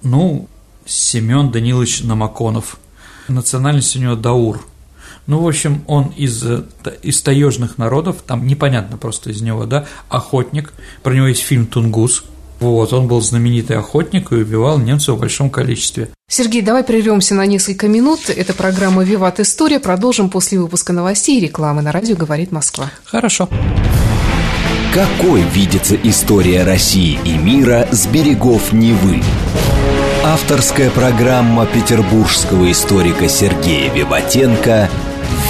Ну, 0.02 0.48
Семен 0.86 1.50
Данилович 1.50 2.02
Намаконов. 2.02 2.78
Национальность 3.26 3.96
у 3.96 3.98
него 3.98 4.14
Даур. 4.14 4.64
Ну, 5.26 5.42
в 5.42 5.48
общем, 5.48 5.82
он 5.86 6.06
из, 6.16 6.42
из 7.02 7.20
таежных 7.20 7.76
народов, 7.76 8.22
там 8.26 8.46
непонятно 8.46 8.96
просто 8.96 9.30
из 9.30 9.42
него, 9.42 9.66
да, 9.66 9.86
охотник. 10.08 10.72
Про 11.02 11.14
него 11.14 11.26
есть 11.26 11.42
фильм 11.42 11.66
«Тунгус», 11.66 12.24
вот, 12.60 12.92
он 12.92 13.06
был 13.06 13.20
знаменитый 13.20 13.76
охотник 13.76 14.32
и 14.32 14.36
убивал 14.36 14.78
немцев 14.78 15.16
в 15.16 15.20
большом 15.20 15.50
количестве. 15.50 16.08
Сергей, 16.28 16.62
давай 16.62 16.84
прервемся 16.84 17.34
на 17.34 17.46
несколько 17.46 17.88
минут. 17.88 18.28
Это 18.28 18.52
программа 18.52 19.04
«Виват 19.04 19.40
История». 19.40 19.80
Продолжим 19.80 20.28
после 20.28 20.58
выпуска 20.58 20.92
новостей 20.92 21.38
и 21.38 21.40
рекламы 21.40 21.82
на 21.82 21.92
радио 21.92 22.16
«Говорит 22.16 22.52
Москва». 22.52 22.90
Хорошо. 23.04 23.48
Какой 24.92 25.42
видится 25.42 25.94
история 25.96 26.64
России 26.64 27.18
и 27.24 27.36
мира 27.36 27.86
с 27.92 28.06
берегов 28.06 28.72
Невы? 28.72 29.22
Авторская 30.24 30.90
программа 30.90 31.66
петербургского 31.66 32.70
историка 32.70 33.28
Сергея 33.28 33.92
Виватенко 33.92 34.90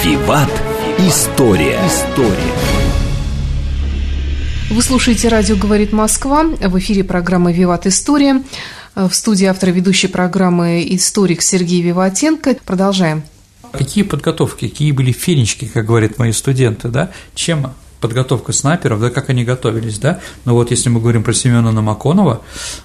«Виват. 0.03 0.49
История». 0.99 1.79
История. 1.87 2.78
Вы 4.69 4.83
слушаете 4.83 5.29
«Радио 5.29 5.55
говорит 5.55 5.91
Москва». 5.93 6.43
В 6.43 6.77
эфире 6.77 7.03
программа 7.03 7.51
«Виват 7.51 7.87
История». 7.87 8.43
В 8.93 9.11
студии 9.11 9.45
автора 9.45 9.71
ведущей 9.71 10.07
программы 10.07 10.85
историк 10.91 11.41
Сергей 11.41 11.81
Виватенко. 11.81 12.55
Продолжаем. 12.65 13.23
Какие 13.71 14.03
подготовки, 14.03 14.67
какие 14.67 14.91
были 14.91 15.11
фенечки, 15.11 15.65
как 15.65 15.87
говорят 15.87 16.19
мои 16.19 16.31
студенты, 16.31 16.89
да? 16.89 17.11
Чем 17.33 17.73
подготовка 17.99 18.53
снайперов, 18.53 19.01
да, 19.01 19.09
как 19.09 19.31
они 19.31 19.43
готовились, 19.43 19.97
да, 19.97 20.21
но 20.45 20.53
вот 20.53 20.69
если 20.71 20.89
мы 20.89 21.01
говорим 21.01 21.23
про 21.23 21.33
Семена 21.33 21.71
Намаконова, 21.71 22.41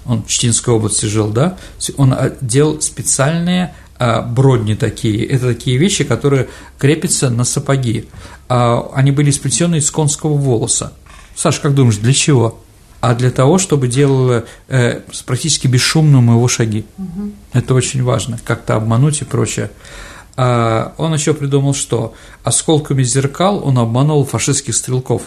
он 0.07 0.25
в 0.25 0.27
Читинской 0.27 0.75
области 0.75 1.05
жил, 1.05 1.29
да, 1.29 1.57
он 1.97 2.15
делал 2.41 2.81
специальные 2.81 3.75
а, 3.97 4.23
бродни 4.23 4.75
такие, 4.75 5.25
это 5.25 5.49
такие 5.55 5.77
вещи, 5.77 6.03
которые 6.03 6.49
крепятся 6.79 7.31
на 7.31 7.45
сапоги, 7.45 8.09
а, 8.49 8.91
они 8.95 9.13
были 9.13 9.31
сплетены 9.31 9.77
из 9.77 9.91
конского 9.91 10.35
волоса, 10.35 10.95
Саша, 11.35 11.61
как 11.61 11.75
думаешь, 11.75 11.97
для 11.97 12.13
чего? 12.13 12.61
А 13.01 13.15
для 13.15 13.31
того, 13.31 13.59
чтобы 13.59 13.89
делало 13.89 14.47
э, 14.69 15.01
практически 15.27 15.67
бесшумным 15.67 16.31
его 16.31 16.49
шаги. 16.49 16.87
Угу. 16.97 17.33
Это 17.53 17.75
очень 17.75 18.03
важно, 18.03 18.39
как-то 18.45 18.77
обмануть 18.77 19.21
и 19.21 19.25
прочее. 19.25 19.71
А 20.37 20.95
он 20.97 21.13
еще 21.13 21.35
придумал, 21.35 21.75
что 21.75 22.15
осколками 22.45 23.03
зеркал 23.03 23.63
он 23.63 23.79
обманул 23.79 24.25
фашистских 24.25 24.75
стрелков. 24.75 25.25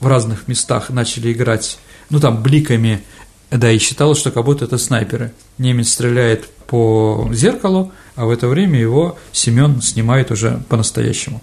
В 0.00 0.08
разных 0.08 0.48
местах 0.48 0.90
начали 0.90 1.32
играть, 1.32 1.78
ну 2.10 2.18
там, 2.18 2.42
бликами, 2.42 3.04
да, 3.50 3.70
и 3.70 3.78
считалось, 3.78 4.18
что 4.18 4.30
как 4.30 4.44
будто 4.44 4.64
это 4.64 4.76
снайперы. 4.76 5.32
Немец 5.58 5.90
стреляет 5.90 6.48
по 6.66 7.28
зеркалу, 7.32 7.92
а 8.16 8.24
в 8.24 8.30
это 8.30 8.48
время 8.48 8.80
его 8.80 9.18
Семен 9.30 9.80
снимает 9.80 10.30
уже 10.30 10.62
по-настоящему. 10.68 11.40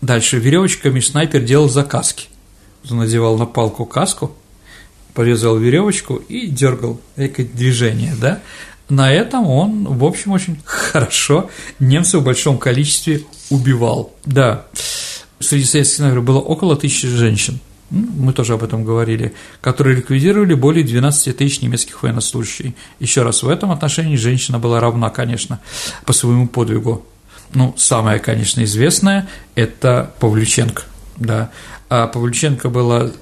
Дальше 0.00 0.38
веревочками 0.38 1.00
снайпер 1.00 1.42
делал 1.42 1.68
заказки 1.68 2.28
надевал 2.90 3.38
на 3.38 3.46
палку 3.46 3.84
каску, 3.84 4.32
порезал 5.14 5.56
веревочку 5.56 6.16
и 6.16 6.46
дергал 6.46 7.00
экое 7.16 7.46
движение, 7.46 8.14
да, 8.20 8.40
на 8.88 9.10
этом 9.12 9.46
он, 9.46 9.84
в 9.84 10.04
общем, 10.04 10.32
очень 10.32 10.58
хорошо 10.64 11.50
немцев 11.78 12.20
в 12.20 12.24
большом 12.24 12.58
количестве 12.58 13.22
убивал. 13.48 14.12
Да, 14.26 14.66
среди 15.40 15.64
советских 15.64 15.96
снайперов 15.96 16.24
было 16.24 16.40
около 16.40 16.76
тысячи 16.76 17.08
женщин, 17.08 17.60
мы 17.90 18.32
тоже 18.32 18.54
об 18.54 18.62
этом 18.62 18.84
говорили, 18.84 19.34
которые 19.60 19.96
ликвидировали 19.96 20.54
более 20.54 20.84
12 20.84 21.36
тысяч 21.36 21.60
немецких 21.60 22.02
военнослужащих. 22.02 22.72
Еще 22.98 23.22
раз, 23.22 23.42
в 23.42 23.48
этом 23.48 23.70
отношении 23.70 24.16
женщина 24.16 24.58
была 24.58 24.80
равна, 24.80 25.10
конечно, 25.10 25.60
по 26.04 26.12
своему 26.12 26.48
подвигу. 26.48 27.06
Ну, 27.52 27.74
самое, 27.76 28.18
конечно, 28.18 28.64
известное– 28.64 29.28
это 29.54 30.12
Павлюченко, 30.18 30.82
да. 31.16 31.50
А 31.96 32.08
Павлюченко 32.08 32.70
была 32.70 33.12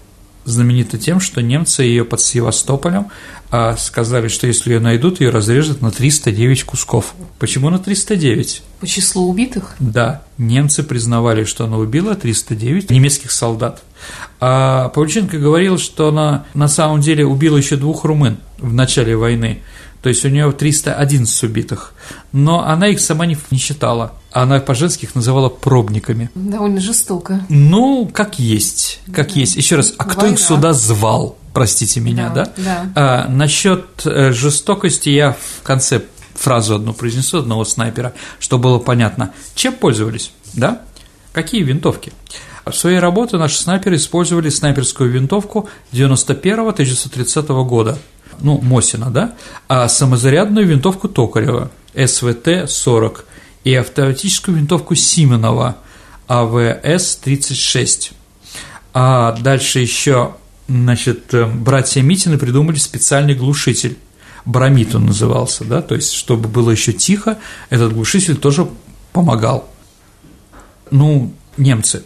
знаменита 0.46 0.96
тем, 0.96 1.20
что 1.20 1.42
немцы 1.42 1.82
ее 1.82 2.06
под 2.06 2.22
Севастополем 2.22 3.08
а, 3.50 3.76
сказали, 3.76 4.28
что 4.28 4.46
если 4.46 4.72
ее 4.72 4.80
найдут, 4.80 5.20
ее 5.20 5.28
разрежут 5.28 5.82
на 5.82 5.90
309 5.90 6.64
кусков. 6.64 7.12
Почему 7.38 7.68
на 7.68 7.78
309? 7.78 8.62
По 8.80 8.86
числу 8.86 9.28
убитых? 9.28 9.74
Да, 9.78 10.22
немцы 10.38 10.82
признавали, 10.84 11.44
что 11.44 11.66
она 11.66 11.76
убила 11.76 12.14
309 12.14 12.88
немецких 12.90 13.30
солдат. 13.30 13.82
А 14.40 14.88
Павлюченко 14.88 15.36
говорил, 15.36 15.76
что 15.76 16.08
она 16.08 16.46
на 16.54 16.66
самом 16.66 17.02
деле 17.02 17.26
убила 17.26 17.58
еще 17.58 17.76
двух 17.76 18.04
румын 18.04 18.38
в 18.56 18.72
начале 18.72 19.14
войны 19.18 19.60
то 20.02 20.08
есть 20.08 20.24
у 20.24 20.28
нее 20.28 20.50
311 20.50 21.44
убитых, 21.44 21.94
но 22.32 22.66
она 22.66 22.88
их 22.88 23.00
сама 23.00 23.24
не, 23.24 23.38
не 23.52 23.58
считала, 23.58 24.14
она 24.32 24.58
по-женски 24.58 25.04
их 25.04 25.14
называла 25.14 25.48
пробниками. 25.48 26.28
Довольно 26.34 26.80
жестоко. 26.80 27.46
Ну, 27.48 28.10
как 28.12 28.40
есть, 28.40 29.00
как 29.14 29.28
да. 29.28 29.40
есть. 29.40 29.56
Еще 29.56 29.76
раз, 29.76 29.94
а 29.96 30.04
кто 30.04 30.22
Война. 30.22 30.34
их 30.34 30.40
сюда 30.40 30.72
звал? 30.72 31.38
Простите 31.54 32.00
меня, 32.00 32.30
да? 32.30 32.44
Да. 32.44 32.52
да. 32.56 32.92
А, 32.96 33.28
насчет 33.28 33.84
э, 34.04 34.32
жестокости 34.32 35.10
я 35.10 35.32
в 35.32 35.62
конце 35.62 36.02
фразу 36.34 36.74
одну 36.74 36.94
произнесу 36.94 37.38
одного 37.38 37.64
снайпера, 37.64 38.12
чтобы 38.40 38.64
было 38.64 38.78
понятно, 38.80 39.32
чем 39.54 39.74
пользовались, 39.74 40.32
да? 40.54 40.82
Какие 41.32 41.62
винтовки? 41.62 42.12
В 42.64 42.72
своей 42.72 42.98
работе 42.98 43.36
наши 43.36 43.58
снайперы 43.58 43.96
использовали 43.96 44.48
снайперскую 44.48 45.10
винтовку 45.10 45.68
91-1930 45.92 47.64
года– 47.64 47.98
ну, 48.40 48.60
Мосина, 48.60 49.10
да, 49.10 49.34
а 49.68 49.88
самозарядную 49.88 50.66
винтовку 50.66 51.08
Токарева 51.08 51.70
СВТ-40 51.94 53.24
и 53.64 53.74
автоматическую 53.74 54.56
винтовку 54.56 54.94
Сименова 54.94 55.76
АВС-36. 56.28 58.12
А 58.94 59.32
дальше 59.32 59.80
еще, 59.80 60.34
значит, 60.68 61.32
э, 61.34 61.46
братья 61.46 62.02
Митины 62.02 62.38
придумали 62.38 62.76
специальный 62.76 63.34
глушитель. 63.34 63.98
Бромит 64.44 64.94
он 64.94 65.06
назывался, 65.06 65.64
да, 65.64 65.82
то 65.82 65.94
есть, 65.94 66.12
чтобы 66.12 66.48
было 66.48 66.70
еще 66.70 66.92
тихо, 66.92 67.38
этот 67.70 67.92
глушитель 67.92 68.36
тоже 68.36 68.68
помогал. 69.12 69.68
Ну, 70.90 71.32
немцы. 71.56 72.02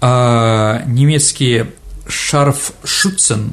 А 0.00 0.82
немецкие 0.86 1.72
Шарфшутцен 2.08 3.52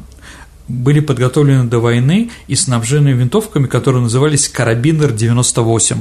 были 0.68 1.00
подготовлены 1.00 1.66
до 1.66 1.80
войны 1.80 2.32
и 2.48 2.56
снабжены 2.56 3.10
винтовками, 3.10 3.68
которые 3.68 4.04
назывались 4.04 4.50
«Карабинер-98», 4.50 5.98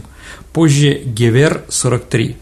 позже 0.52 1.02
«Гевер-43». 1.04 2.36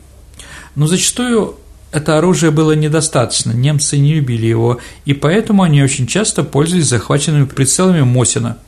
Но 0.75 0.87
зачастую 0.87 1.57
это 1.93 2.19
оружие 2.19 2.53
было 2.53 2.73
недостаточно, 2.73 3.53
немцы 3.53 3.99
не 3.99 4.15
любили 4.15 4.47
его, 4.47 4.79
и 5.05 5.13
поэтому 5.13 5.63
они 5.63 5.83
очень 5.83 6.07
часто 6.07 6.45
пользовались 6.45 6.87
захваченными 6.87 7.47
прицелами 7.47 8.03
Мосина. 8.03 8.59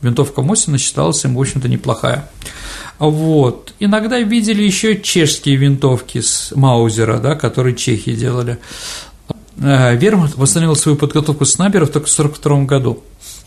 Винтовка 0.00 0.42
Мосина 0.42 0.78
считалась 0.78 1.24
им, 1.24 1.36
в 1.36 1.40
общем-то, 1.40 1.68
неплохая. 1.68 2.28
Вот. 2.98 3.72
Иногда 3.78 4.18
видели 4.18 4.62
еще 4.62 5.00
чешские 5.00 5.56
винтовки 5.56 6.20
с 6.20 6.52
Маузера, 6.56 7.18
да, 7.18 7.36
которые 7.36 7.76
чехи 7.76 8.14
делали. 8.14 8.58
Э, 9.62 9.96
Вермахт 9.96 10.36
восстановил 10.36 10.76
свою 10.76 10.98
подготовку 10.98 11.44
снайперов 11.44 11.90
только 11.90 12.08
в 12.08 12.12
1942 12.12 12.64
году. 12.64 13.02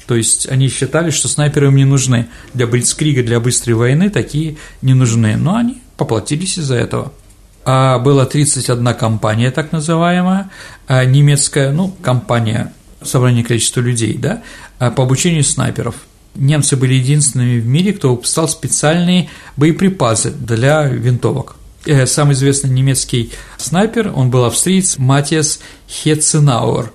То 0.08 0.16
есть 0.16 0.48
они 0.48 0.70
считали, 0.70 1.10
что 1.10 1.28
снайперы 1.28 1.68
им 1.68 1.76
не 1.76 1.86
нужны. 1.86 2.28
Для 2.54 2.68
Блицкрига, 2.68 3.24
для 3.24 3.40
быстрой 3.40 3.76
войны 3.76 4.10
такие 4.10 4.58
не 4.82 4.94
нужны. 4.94 5.36
Но 5.36 5.56
они 5.56 5.82
поплатились 5.98 6.58
из-за 6.58 6.76
этого. 6.76 7.12
А 7.66 7.98
была 7.98 8.26
31 8.26 8.94
компания, 8.94 9.50
так 9.50 9.72
называемая, 9.72 10.52
а 10.88 11.04
немецкая, 11.04 11.72
ну, 11.72 11.96
компания, 12.04 12.72
собрание 13.02 13.44
количества 13.44 13.82
людей, 13.82 14.16
да, 14.20 14.44
а 14.78 14.92
по 14.92 15.04
обучению 15.04 15.44
снайперов. 15.44 15.96
Немцы 16.36 16.76
были 16.76 16.94
единственными 16.94 17.60
в 17.60 17.66
мире, 17.66 17.94
кто 17.94 18.12
выпускал 18.12 18.48
специальные 18.48 19.30
боеприпасы 19.58 20.30
для 20.30 20.84
винтовок. 20.84 21.56
Э, 21.86 22.08
самый 22.08 22.34
известный 22.34 22.72
немецкий 22.72 23.32
снайпер, 23.58 24.12
он 24.16 24.32
был 24.32 24.46
австриец 24.46 24.98
Матиас 24.98 25.60
Хетценауэр. 25.88 26.92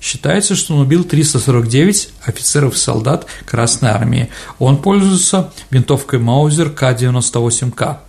Считается, 0.00 0.54
что 0.54 0.74
он 0.74 0.82
убил 0.82 1.02
349 1.04 2.10
офицеров 2.26 2.74
и 2.74 2.78
солдат 2.78 3.26
Красной 3.46 3.88
Армии. 3.88 4.28
Он 4.58 4.76
пользуется 4.76 5.54
винтовкой 5.70 6.18
Маузер 6.18 6.68
К-98К, 6.68 8.00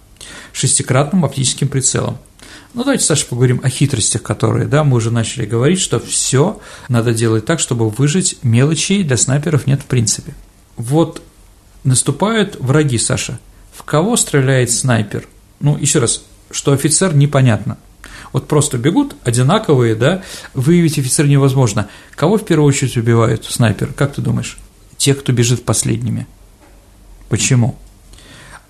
шестикратным 0.52 1.24
оптическим 1.24 1.69
прицелом. 1.69 2.17
Ну, 2.74 2.84
давайте, 2.84 3.06
Саша, 3.06 3.26
поговорим 3.28 3.62
о 3.63 3.69
хитростях, 3.69 4.21
которые, 4.21 4.67
да, 4.67 4.84
мы 4.84 4.98
уже 4.98 5.10
начали 5.10 5.45
говорить, 5.45 5.80
что 5.80 6.02
все 6.02 6.60
надо 6.89 7.13
делать 7.13 7.45
так, 7.45 7.62
чтобы 7.62 7.89
выжить 7.89 8.39
мелочи 8.43 9.02
для 9.04 9.15
снайперов 9.15 9.65
нет 9.65 9.82
в 9.82 9.86
принципе. 9.86 10.34
Вот 10.76 11.21
наступают 11.86 12.58
враги, 12.60 12.98
Саша. 12.98 13.39
В 13.74 13.84
кого 13.84 14.17
стреляет 14.17 14.69
снайпер? 14.71 15.26
Ну, 15.65 15.75
еще 15.75 15.97
раз, 15.97 16.23
что 16.51 16.73
офицер 16.73 17.15
непонятно. 17.15 17.80
Вот 18.34 18.47
просто 18.47 18.78
бегут 18.78 19.15
одинаковые, 19.23 19.95
да, 19.95 20.21
выявить 20.54 20.99
офицера 20.99 21.25
невозможно. 21.25 21.89
Кого 22.15 22.38
в 22.38 22.45
первую 22.45 22.67
очередь 22.67 22.97
убивают 22.97 23.45
снайпер? 23.45 23.91
Как 23.93 24.13
ты 24.13 24.21
думаешь? 24.21 24.60
Тех, 24.97 25.17
кто 25.21 25.32
бежит 25.32 25.65
последними. 25.65 26.28
Почему? 27.30 27.75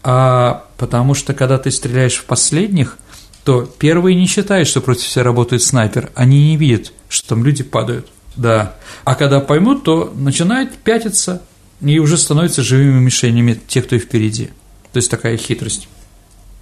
А 0.04 0.68
потому 0.78 1.16
что 1.16 1.34
когда 1.34 1.58
ты 1.58 1.70
стреляешь 1.70 2.16
в 2.16 2.24
последних, 2.24 2.98
то 3.44 3.64
первые 3.64 4.16
не 4.16 4.26
считают, 4.26 4.66
что 4.66 4.80
против 4.80 5.06
себя 5.06 5.24
работает 5.24 5.64
снайпер, 5.64 6.12
они 6.16 6.52
не 6.52 6.56
видят, 6.56 6.94
что 7.10 7.28
там 7.28 7.44
люди 7.44 7.64
падают. 7.64 8.08
Да. 8.38 8.76
А 9.04 9.16
когда 9.16 9.42
поймут, 9.42 9.84
то 9.84 10.14
начинают 10.16 10.78
пятиться 10.78 11.42
и 11.82 12.00
уже 12.00 12.18
становятся 12.18 12.64
живыми 12.64 13.02
мишенями 13.02 13.60
тех, 13.68 13.86
кто 13.86 13.98
и 13.98 14.00
впереди. 14.00 14.52
То 14.94 14.98
есть 15.00 15.12
такая 15.12 15.36
хитрость. 15.36 15.90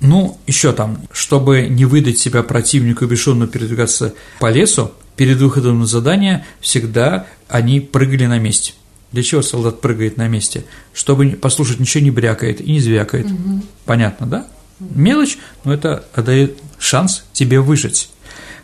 Ну, 0.04 0.38
еще 0.48 0.74
там, 0.74 1.02
чтобы 1.14 1.68
не 1.70 1.86
выдать 1.86 2.20
себя 2.20 2.44
противнику 2.44 3.06
и 3.06 3.08
бесшумно 3.08 3.48
передвигаться 3.48 4.14
по 4.40 4.52
лесу, 4.52 4.92
перед 5.16 5.38
выходом 5.38 5.80
на 5.80 5.86
задание 5.86 6.46
всегда 6.60 7.26
они 7.48 7.80
прыгали 7.80 8.26
на 8.26 8.38
месте. 8.38 8.74
Для 9.14 9.24
чего 9.24 9.42
солдат 9.42 9.80
прыгает 9.80 10.18
на 10.18 10.28
месте? 10.28 10.66
Чтобы 10.94 11.30
послушать, 11.30 11.80
ничего 11.80 12.04
не 12.04 12.12
брякает 12.12 12.60
и 12.60 12.74
не 12.74 12.80
звякает. 12.82 13.28
Угу. 13.28 13.62
Понятно, 13.86 14.28
да? 14.28 14.48
Мелочь, 14.80 15.38
но 15.64 15.74
это 15.74 16.04
дает 16.18 16.58
шанс 16.80 17.24
тебе 17.32 17.62
выжить. 17.62 18.10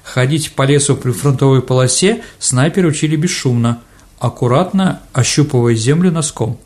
Ходить 0.03 0.51
по 0.53 0.63
лесу 0.63 0.97
при 0.97 1.11
фронтовой 1.11 1.61
полосе 1.61 2.21
снайперы 2.39 2.89
учили 2.89 3.15
бесшумно, 3.15 3.81
аккуратно 4.19 5.01
ощупывая 5.13 5.75
землю 5.75 6.11
носком. 6.11 6.59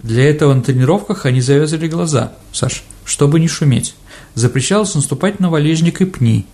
Для 0.00 0.28
этого 0.28 0.52
на 0.52 0.62
тренировках 0.62 1.24
они 1.24 1.40
завязали 1.40 1.88
глаза, 1.88 2.32
Саш, 2.52 2.82
чтобы 3.06 3.40
не 3.40 3.48
шуметь. 3.48 3.94
Запрещалось 4.34 4.94
наступать 4.94 5.40
на 5.40 5.50
валежник 5.50 6.00
и 6.00 6.04
пни, 6.04 6.46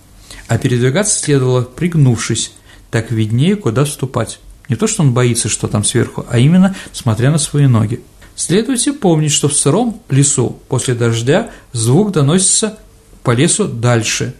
а 0.47 0.57
передвигаться 0.57 1.19
следовало 1.19 1.61
пригнувшись, 1.61 2.53
так 2.91 3.11
виднее, 3.11 3.55
куда 3.55 3.85
вступать. 3.85 4.39
Не 4.69 4.75
то, 4.75 4.87
что 4.87 5.03
он 5.03 5.13
боится, 5.13 5.49
что 5.49 5.67
там 5.67 5.83
сверху, 5.83 6.25
а 6.29 6.39
именно 6.39 6.75
смотря 6.91 7.31
на 7.31 7.37
свои 7.37 7.67
ноги. 7.67 8.01
Следуйте 8.35 8.93
помнить, 8.93 9.31
что 9.31 9.47
в 9.47 9.53
сыром 9.53 10.01
лесу 10.09 10.59
после 10.67 10.93
дождя 10.93 11.51
звук 11.71 12.11
доносится 12.11 12.77
по 13.23 13.31
лесу 13.31 13.67
дальше, 13.67 14.35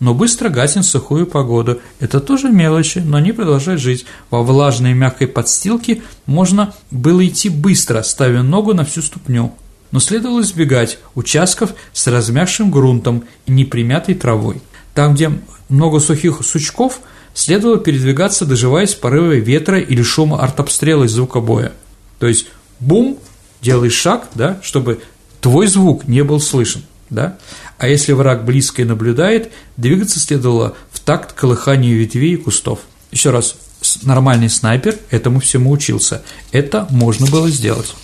но 0.00 0.14
быстро 0.14 0.48
гасен 0.48 0.82
сухую 0.82 1.26
погоду. 1.26 1.80
Это 1.98 2.20
тоже 2.20 2.50
мелочи, 2.50 2.98
но 2.98 3.16
они 3.16 3.32
продолжают 3.32 3.80
жить. 3.80 4.06
Во 4.30 4.42
влажной 4.42 4.94
мягкой 4.94 5.26
подстилке 5.26 6.02
можно 6.26 6.74
было 6.90 7.26
идти 7.26 7.48
быстро, 7.48 8.02
ставя 8.02 8.42
ногу 8.42 8.74
на 8.74 8.84
всю 8.84 9.02
ступню. 9.02 9.54
Но 9.90 10.00
следовало 10.00 10.42
избегать 10.42 10.98
участков 11.14 11.74
с 11.92 12.06
размягшим 12.06 12.70
грунтом 12.70 13.24
и 13.46 13.52
непримятой 13.52 14.14
травой. 14.14 14.60
Там, 14.94 15.14
где 15.14 15.32
много 15.68 16.00
сухих 16.00 16.40
сучков, 16.44 17.00
следовало 17.34 17.78
передвигаться, 17.78 18.44
доживаясь 18.44 18.94
порывы 18.94 19.40
ветра 19.40 19.78
или 19.78 20.02
шума 20.02 20.42
артобстрела 20.42 21.04
из 21.04 21.12
звука 21.12 21.40
боя. 21.40 21.72
То 22.18 22.26
есть 22.26 22.48
бум, 22.80 23.18
делаешь 23.62 23.94
шаг, 23.94 24.28
да, 24.34 24.60
чтобы 24.62 25.00
твой 25.40 25.68
звук 25.68 26.06
не 26.08 26.24
был 26.24 26.40
слышен, 26.40 26.82
да. 27.10 27.38
А 27.78 27.88
если 27.88 28.12
враг 28.12 28.44
близко 28.44 28.82
и 28.82 28.84
наблюдает, 28.84 29.52
двигаться 29.76 30.18
следовало 30.18 30.76
в 30.90 31.00
такт 31.00 31.32
колыханию 31.32 31.98
ветвей 31.98 32.34
и 32.34 32.36
кустов. 32.36 32.80
Еще 33.12 33.30
раз, 33.30 33.56
нормальный 34.02 34.50
снайпер 34.50 34.98
этому 35.10 35.40
всему 35.40 35.70
учился. 35.70 36.22
Это 36.52 36.86
можно 36.90 37.26
было 37.26 37.48
сделать. 37.50 37.94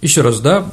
Еще 0.00 0.20
раз, 0.20 0.40
да, 0.40 0.72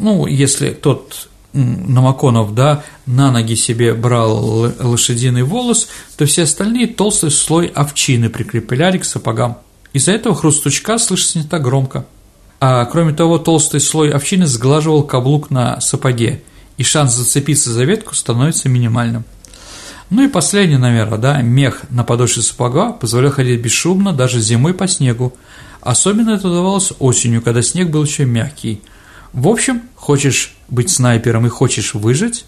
ну, 0.00 0.26
если 0.26 0.70
тот 0.70 1.28
Намаконов, 1.54 2.54
да, 2.54 2.84
на 3.06 3.32
ноги 3.32 3.54
себе 3.54 3.94
брал 3.94 4.70
лошадиный 4.78 5.42
волос, 5.42 5.88
то 6.16 6.26
все 6.26 6.42
остальные 6.42 6.88
толстый 6.88 7.30
слой 7.30 7.66
овчины 7.66 8.28
прикрепляли 8.28 8.98
к 8.98 9.04
сапогам. 9.04 9.58
Из-за 9.92 10.12
этого 10.12 10.34
хруст 10.34 10.62
сучка 10.62 10.98
слышится 10.98 11.38
не 11.38 11.44
так 11.44 11.62
громко. 11.62 12.06
А 12.60 12.84
кроме 12.84 13.12
того, 13.12 13.38
толстый 13.38 13.80
слой 13.80 14.10
овчины 14.10 14.46
сглаживал 14.46 15.04
каблук 15.04 15.50
на 15.50 15.80
сапоге, 15.80 16.42
и 16.76 16.82
шанс 16.82 17.14
зацепиться 17.14 17.72
за 17.72 17.84
ветку 17.84 18.14
становится 18.14 18.68
минимальным. 18.68 19.24
Ну 20.10 20.24
и 20.24 20.28
последнее, 20.28 20.78
наверное, 20.78 21.18
да, 21.18 21.42
мех 21.42 21.82
на 21.90 22.04
подошве 22.04 22.42
сапога 22.42 22.92
позволял 22.92 23.30
ходить 23.30 23.60
бесшумно 23.60 24.12
даже 24.12 24.40
зимой 24.40 24.74
по 24.74 24.88
снегу. 24.88 25.34
Особенно 25.80 26.30
это 26.30 26.48
удавалось 26.48 26.92
осенью, 26.98 27.42
когда 27.42 27.62
снег 27.62 27.90
был 27.90 28.04
еще 28.04 28.24
мягкий. 28.24 28.82
В 29.32 29.48
общем, 29.48 29.82
хочешь 29.94 30.56
быть 30.68 30.90
снайпером 30.90 31.46
и 31.46 31.50
хочешь 31.50 31.94
выжить, 31.94 32.44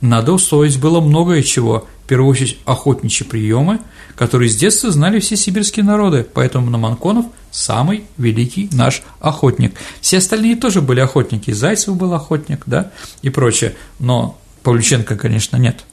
надо 0.00 0.32
усвоить 0.32 0.78
было 0.78 1.00
многое 1.00 1.42
чего, 1.42 1.86
в 2.04 2.06
первую 2.06 2.30
очередь 2.30 2.58
охотничьи 2.66 3.26
приемы, 3.26 3.80
которые 4.16 4.50
с 4.50 4.56
детства 4.56 4.90
знали 4.90 5.20
все 5.20 5.36
сибирские 5.36 5.84
народы, 5.84 6.26
поэтому 6.30 6.70
Наманконов– 6.70 7.26
самый 7.50 8.04
великий 8.18 8.68
наш 8.72 9.02
охотник. 9.20 9.74
Все 10.00 10.18
остальные 10.18 10.56
тоже 10.56 10.82
были 10.82 11.00
охотники, 11.00 11.52
Зайцев 11.52 11.96
был 11.96 12.12
охотник, 12.12 12.64
да, 12.66 12.90
и 13.22 13.30
прочее, 13.30 13.74
но 13.98 14.38
Павлюченко, 14.62 15.16
конечно, 15.16 15.56
нет. 15.56 15.84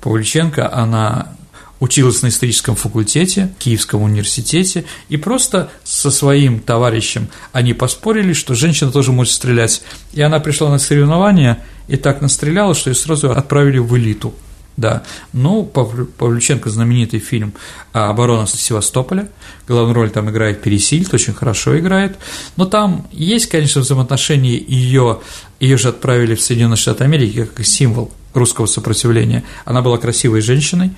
Павлюченко, 0.00 0.72
она 0.72 1.34
училась 1.80 2.22
на 2.22 2.28
историческом 2.28 2.76
факультете, 2.76 3.52
Киевском 3.58 4.02
университете, 4.02 4.84
и 5.08 5.16
просто 5.16 5.70
со 5.84 6.10
своим 6.10 6.60
товарищем 6.60 7.28
они 7.52 7.74
поспорили, 7.74 8.32
что 8.32 8.54
женщина 8.54 8.90
тоже 8.90 9.12
может 9.12 9.32
стрелять. 9.32 9.82
И 10.12 10.22
она 10.22 10.40
пришла 10.40 10.70
на 10.70 10.78
соревнования 10.78 11.62
и 11.88 11.96
так 11.96 12.20
настреляла, 12.20 12.74
что 12.74 12.90
ее 12.90 12.96
сразу 12.96 13.30
отправили 13.30 13.78
в 13.78 13.96
элиту– 13.96 14.34
да. 14.76 15.02
Ну, 15.32 15.64
Павлюченко 15.64 16.70
знаменитый 16.70 17.20
фильм 17.20 17.54
«Оборона 17.92 18.46
Севастополя». 18.46 19.28
Главную 19.66 19.94
роль 19.94 20.10
там 20.10 20.30
играет 20.30 20.62
Пересильд, 20.62 21.12
очень 21.12 21.34
хорошо 21.34 21.78
играет. 21.78 22.16
Но 22.56 22.66
там 22.66 23.06
есть, 23.10 23.46
конечно, 23.46 23.80
взаимоотношения 23.80 24.56
ее, 24.56 25.20
ее 25.60 25.76
же 25.76 25.88
отправили 25.88 26.34
в 26.34 26.42
Соединенные 26.42 26.76
Штаты 26.76 27.04
Америки 27.04 27.44
как 27.44 27.64
символ 27.64 28.12
русского 28.34 28.66
сопротивления. 28.66 29.44
Она 29.64 29.80
была 29.80 29.96
красивой 29.96 30.42
женщиной, 30.42 30.90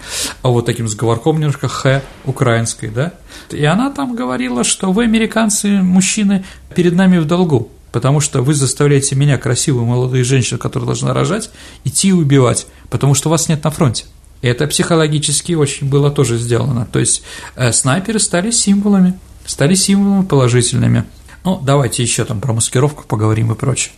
а 0.42 0.48
вот 0.48 0.66
таким 0.66 0.88
с 0.88 0.94
говорком 0.94 1.38
немножко 1.38 1.68
«х» 1.68 2.02
украинской, 2.24 2.88
да. 2.88 3.12
И 3.50 3.64
она 3.64 3.90
там 3.90 4.16
говорила, 4.16 4.64
что 4.64 4.90
вы, 4.92 5.04
американцы, 5.04 5.68
мужчины, 5.80 6.44
перед 6.74 6.94
нами 6.94 7.18
в 7.18 7.26
долгу 7.26 7.70
потому 7.92 8.20
что 8.20 8.42
вы 8.42 8.55
заставляете 8.55 9.16
меня, 9.16 9.38
красивую 9.38 9.85
молодую 9.85 10.24
женщину, 10.24 10.59
которая 10.59 10.87
должна 10.87 11.12
рожать, 11.12 11.51
идти 11.85 12.09
и 12.09 12.12
убивать, 12.12 12.66
потому 12.90 13.14
что 13.14 13.31
вас 13.31 13.48
нет 13.48 13.64
на 13.64 13.70
фронте. 13.70 14.05
Это 14.40 14.66
психологически 14.66 15.53
очень 15.53 15.88
было 15.88 16.11
тоже 16.11 16.38
сделано. 16.38 16.87
То 16.90 16.98
есть 16.98 17.22
э, 17.57 17.72
снайперы 17.72 18.18
стали 18.20 18.51
символами, 18.51 19.18
стали 19.46 19.74
символами 19.74 20.24
положительными. 20.24 21.05
Ну, 21.44 21.61
давайте 21.62 22.03
еще 22.03 22.24
там 22.24 22.40
про 22.40 22.53
маскировку 22.53 23.05
поговорим 23.07 23.53
и 23.53 23.55
прочее. 23.55 23.94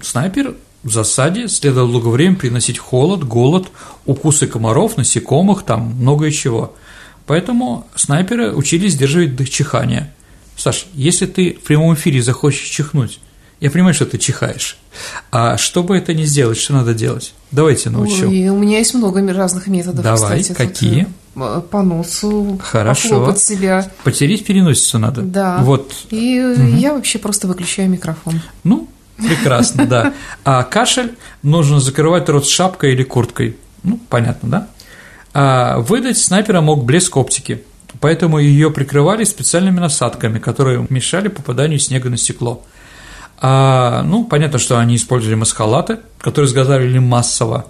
Снайпер 0.00 0.54
в 0.84 0.92
засаде 0.92 1.48
следовало 1.48 1.92
долгое 1.92 2.10
время 2.10 2.36
приносить 2.36 2.78
холод, 2.78 3.24
голод, 3.24 3.68
укусы 4.06 4.46
комаров, 4.46 4.96
насекомых, 4.96 5.64
там 5.64 5.94
многое 5.98 6.30
чего. 6.30 6.74
Поэтому 7.26 7.86
снайперы 7.94 8.54
учились 8.54 8.92
сдерживать 8.92 9.50
чихание. 9.50 10.14
Саш, 10.58 10.86
если 10.92 11.26
ты 11.26 11.54
в 11.54 11.60
прямом 11.60 11.94
эфире 11.94 12.20
захочешь 12.20 12.68
чихнуть, 12.68 13.20
я 13.60 13.70
понимаю, 13.70 13.94
что 13.94 14.06
ты 14.06 14.18
чихаешь. 14.18 14.76
А 15.30 15.56
чтобы 15.56 15.96
это 15.96 16.12
не 16.12 16.24
сделать, 16.24 16.58
что 16.58 16.72
надо 16.72 16.94
делать? 16.94 17.32
Давайте 17.52 17.90
научу. 17.90 18.28
Ой, 18.28 18.48
у 18.48 18.56
меня 18.56 18.78
есть 18.78 18.92
много 18.94 19.20
разных 19.32 19.68
методов. 19.68 20.04
Давай, 20.04 20.42
кстати, 20.42 20.56
какие? 20.56 21.04
Тут, 21.34 21.42
э, 21.42 21.60
по 21.70 21.82
носу. 21.82 22.60
Хорошо. 22.60 23.34
себя. 23.36 23.88
Потереть 24.02 24.44
переносицу 24.44 24.98
надо. 24.98 25.22
Да. 25.22 25.58
Вот. 25.58 25.92
И 26.10 26.40
угу. 26.40 26.76
я 26.76 26.92
вообще 26.92 27.18
просто 27.20 27.46
выключаю 27.46 27.88
микрофон. 27.88 28.40
Ну, 28.64 28.88
прекрасно, 29.16 29.86
да. 29.86 30.12
А 30.44 30.64
кашель 30.64 31.16
нужно 31.42 31.78
закрывать 31.78 32.28
рот 32.28 32.46
шапкой 32.46 32.94
или 32.94 33.04
курткой. 33.04 33.56
Ну, 33.84 34.00
понятно, 34.08 34.48
да? 34.48 34.68
А 35.34 35.78
выдать 35.78 36.18
снайпера 36.18 36.60
мог 36.60 36.84
блеск 36.84 37.16
оптики 37.16 37.62
поэтому 38.00 38.38
ее 38.38 38.70
прикрывали 38.70 39.24
специальными 39.24 39.80
насадками, 39.80 40.38
которые 40.38 40.86
мешали 40.90 41.28
попаданию 41.28 41.78
снега 41.78 42.10
на 42.10 42.16
стекло. 42.16 42.64
А, 43.40 44.02
ну, 44.02 44.24
понятно, 44.24 44.58
что 44.58 44.78
они 44.78 44.96
использовали 44.96 45.36
маскалаты, 45.36 45.98
которые 46.18 46.48
изготавливали 46.48 46.98
массово. 46.98 47.66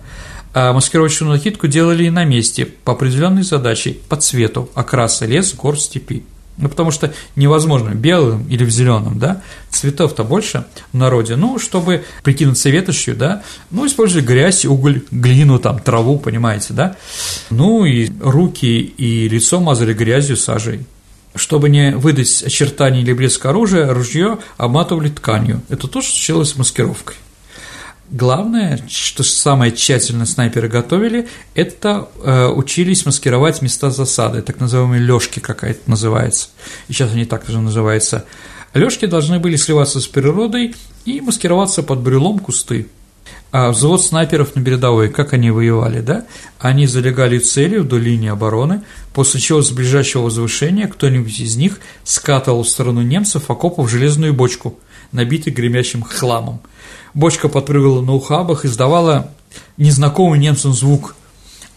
А 0.55 0.72
маскировочную 0.72 1.33
накидку 1.33 1.66
делали 1.66 2.05
и 2.05 2.11
на 2.11 2.24
месте 2.24 2.64
по 2.66 2.93
определенной 2.93 3.43
задаче, 3.43 3.97
по 4.09 4.16
цвету, 4.16 4.70
окраса 4.74 5.26
лес, 5.26 5.55
гор, 5.55 5.79
степи. 5.79 6.24
Ну, 6.59 6.69
потому 6.69 6.91
что 6.91 7.13
невозможно 7.37 7.91
белым 7.91 8.47
или 8.49 8.65
в 8.65 8.71
зеленом, 8.71 9.19
да, 9.19 9.43
цветов-то 9.71 10.25
больше 10.25 10.67
в 10.93 10.97
народе, 10.97 11.37
ну, 11.37 11.59
чтобы 11.61 12.05
прикинуться 12.25 12.69
ветошью, 12.69 13.15
да, 13.15 13.43
ну, 13.71 13.87
использовали 13.87 14.25
грязь, 14.25 14.65
уголь, 14.65 15.03
глину, 15.13 15.61
там, 15.61 15.79
траву, 15.79 16.19
понимаете, 16.19 16.75
да, 16.75 16.97
ну, 17.51 17.85
и 17.85 18.11
руки 18.21 18.81
и 18.81 19.29
лицо 19.29 19.61
мазали 19.61 19.95
грязью, 19.95 20.37
сажей. 20.37 20.81
Чтобы 21.35 21.69
не 21.69 21.95
выдать 21.95 22.43
очертания 22.43 23.03
или 23.03 23.13
блеск 23.13 23.45
оружия, 23.47 23.93
ружье 23.93 24.39
обматывали 24.57 25.11
тканью. 25.11 25.63
Это 25.69 25.87
тоже 25.87 26.09
случилось 26.09 26.51
с 26.51 26.57
маскировкой. 26.57 27.15
Главное, 28.11 28.81
что 28.89 29.23
самое 29.23 29.71
тщательно 29.71 30.25
снайперы 30.25 30.69
готовили, 30.69 31.29
это 31.55 32.09
э, 32.25 32.47
учились 32.47 33.05
маскировать 33.05 33.61
места 33.61 33.91
засады, 33.91 34.41
так 34.41 34.61
называемые 34.61 35.03
лёжки 35.03 35.41
какая-то 35.41 35.91
называется. 35.91 36.49
И 36.89 36.95
сейчас 36.95 37.13
они 37.13 37.27
так 37.27 37.47
же 37.47 37.61
называются. 37.61 38.25
Лёжки 38.73 39.05
должны 39.05 39.39
были 39.41 39.57
сливаться 39.57 40.01
с 40.01 40.07
природой 40.07 40.75
и 41.05 41.21
маскироваться 41.21 41.83
под 41.83 42.01
брюлом 42.01 42.39
кусты. 42.39 42.87
А 43.53 43.71
взвод 43.73 44.03
снайперов 44.03 44.57
на 44.57 44.65
передовой, 44.65 45.11
как 45.11 45.35
они 45.35 45.51
воевали, 45.51 46.01
да? 46.01 46.25
Они 46.59 46.87
залегали 46.87 47.39
в 47.39 47.47
цели 47.47 47.77
вдоль 47.77 48.03
линии 48.03 48.31
обороны, 48.31 48.83
после 49.13 49.39
чего 49.39 49.61
с 49.61 49.71
ближайшего 49.71 50.25
возвышения 50.25 50.87
кто-нибудь 50.87 51.41
из 51.41 51.57
них 51.57 51.79
скатывал 52.05 52.63
в 52.63 52.69
сторону 52.69 53.03
немцев 53.03 53.51
окопов 53.51 53.91
железную 53.91 54.33
бочку, 54.33 54.79
набитую 55.13 55.55
гремящим 55.55 56.03
хламом– 56.03 56.63
Бочка 57.15 57.49
подпрыгивала 57.49 58.03
на 58.03 58.15
ухабах, 58.15 58.65
издавала 58.65 59.31
незнакомый 59.77 60.39
немцам 60.39 60.73
звук. 60.73 61.15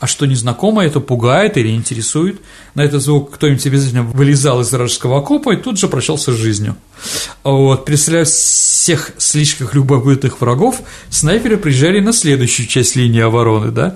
А 0.02 0.08
что 0.08 0.26
незнакомое, 0.26 0.88
это 0.88 1.00
пугает 1.00 1.58
или 1.58 1.70
интересует. 1.70 2.42
На 2.74 2.82
этот 2.82 3.04
звук 3.04 3.36
кто-нибудь 3.36 3.68
обязательно 3.68 4.02
вылезал 4.02 4.60
из 4.62 4.72
вражеского 4.72 5.20
окопа 5.20 5.54
и 5.54 5.58
тут 5.58 5.78
же 5.78 5.88
прощался 5.88 6.32
с 6.32 6.38
жизнью. 6.38 6.76
Вот, 7.44 7.86
представляя 7.86 8.26
всех 8.26 9.12
слишком 9.20 9.70
любопытных 9.74 10.42
врагов, 10.42 10.82
снайперы 11.12 11.58
приезжали 11.58 12.00
на 12.00 12.14
следующую 12.14 12.66
часть 12.66 12.96
линии 12.96 13.22
обороны, 13.22 13.70
да. 13.70 13.96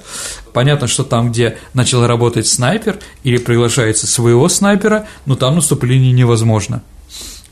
Понятно, 0.53 0.87
что 0.87 1.03
там, 1.03 1.31
где 1.31 1.57
начал 1.73 2.05
работать 2.05 2.45
снайпер 2.45 2.99
или 3.23 3.37
приглашается 3.37 4.05
своего 4.05 4.47
снайпера, 4.47 5.07
но 5.25 5.35
там 5.35 5.55
наступление 5.55 6.11
невозможно. 6.11 6.83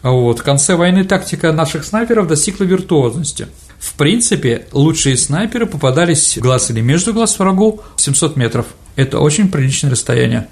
Вот. 0.04 0.42
В 0.42 0.44
конце 0.44 0.76
войны 0.76 1.06
тактика 1.06 1.52
наших 1.54 1.86
снайперов 1.86 2.28
достигла 2.28 2.66
виртуозности– 2.66 3.48
в 3.84 3.96
принципе, 3.96 4.66
лучшие 4.72 5.18
снайперы 5.18 5.66
попадались 5.66 6.38
в 6.38 6.40
глаз 6.40 6.72
или 6.72 6.80
между 6.80 7.14
глаз 7.14 7.38
врагу 7.38 7.82
700 7.98 8.38
метров. 8.38 8.66
Это 8.96 9.20
очень 9.20 9.50
приличное 9.50 9.92
расстояние. 9.92 10.48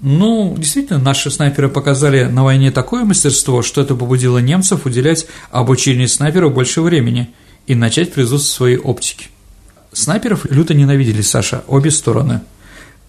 Ну, 0.00 0.56
действительно, 0.58 0.98
наши 0.98 1.30
снайперы 1.30 1.68
показали 1.68 2.24
на 2.24 2.42
войне 2.42 2.72
такое 2.72 3.04
мастерство, 3.04 3.62
что 3.62 3.80
это 3.80 3.94
побудило 3.94 4.38
немцев 4.38 4.86
уделять 4.86 5.28
обучению 5.52 6.08
снайперов 6.08 6.52
больше 6.52 6.82
времени 6.82 7.32
и 7.68 7.76
начать 7.76 8.12
производство 8.12 8.50
своей 8.50 8.76
оптики. 8.76 9.28
Снайперов 9.92 10.44
люто 10.50 10.74
ненавидели, 10.74 11.22
Саша, 11.22 11.62
обе 11.68 11.92
стороны. 11.92 12.40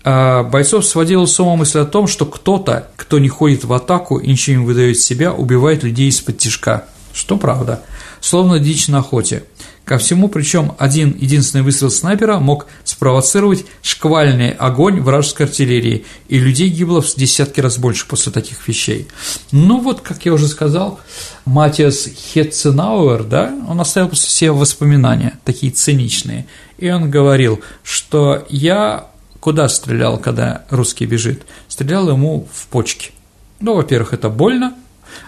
А 0.03 0.43
бойцов 0.43 0.85
сводила 0.85 1.25
с 1.25 1.39
ума 1.39 1.55
мысль 1.55 1.79
о 1.79 1.85
том, 1.85 2.05
что 2.05 2.27
кто-то, 2.27 2.89
кто 2.97 3.17
не 3.17 3.29
ходит 3.29 3.63
в 3.63 3.73
атаку 3.73 4.19
и 4.19 4.29
ничего 4.29 4.59
не 4.59 4.65
выдает 4.65 4.99
себя, 4.99 5.33
убивает 5.33 5.83
людей 5.83 6.09
из-под 6.09 6.37
тяжка. 6.37 6.85
Что 7.13 7.37
правда– 7.37 7.83
словно 8.23 8.57
дичь 8.57 8.87
на 8.87 8.99
охоте. 8.99 9.43
Ко 9.83 9.97
всему, 9.97 10.29
причем 10.29 10.75
один 10.79 11.13
единственный 11.19 11.61
выстрел 11.61 11.91
снайпера 11.91 12.39
мог 12.39 12.67
спровоцировать 12.85 13.65
шквальный 13.81 14.51
огонь 14.51 15.01
вражеской 15.01 15.45
артиллерии, 15.45 16.05
и 16.29 16.39
людей 16.39 16.69
гибло 16.69 17.01
в 17.01 17.15
десятки 17.15 17.59
раз 17.59 17.77
больше 17.77 18.07
после 18.07 18.31
таких 18.31 18.65
вещей. 18.65 19.09
Ну 19.51 19.81
вот, 19.81 19.99
как 19.99 20.25
я 20.25 20.31
уже 20.31 20.47
сказал, 20.47 21.01
Матиас 21.43 22.07
Хетценауэр, 22.07 23.25
да, 23.25 23.53
он 23.67 23.81
оставил 23.81 24.07
после 24.07 24.29
себя 24.29 24.53
воспоминания, 24.53 25.37
такие 25.43 25.73
циничные, 25.73 26.47
и 26.77 26.89
он 26.89 27.11
говорил, 27.11 27.59
что 27.83 28.45
я 28.47 29.07
куда 29.41 29.67
стрелял, 29.67 30.17
когда 30.17 30.63
русский 30.69 31.05
бежит? 31.05 31.43
Стрелял 31.67 32.09
ему 32.09 32.47
в 32.53 32.67
почки. 32.67 33.11
Ну, 33.59 33.75
во-первых, 33.75 34.13
это 34.13 34.29
больно, 34.29 34.73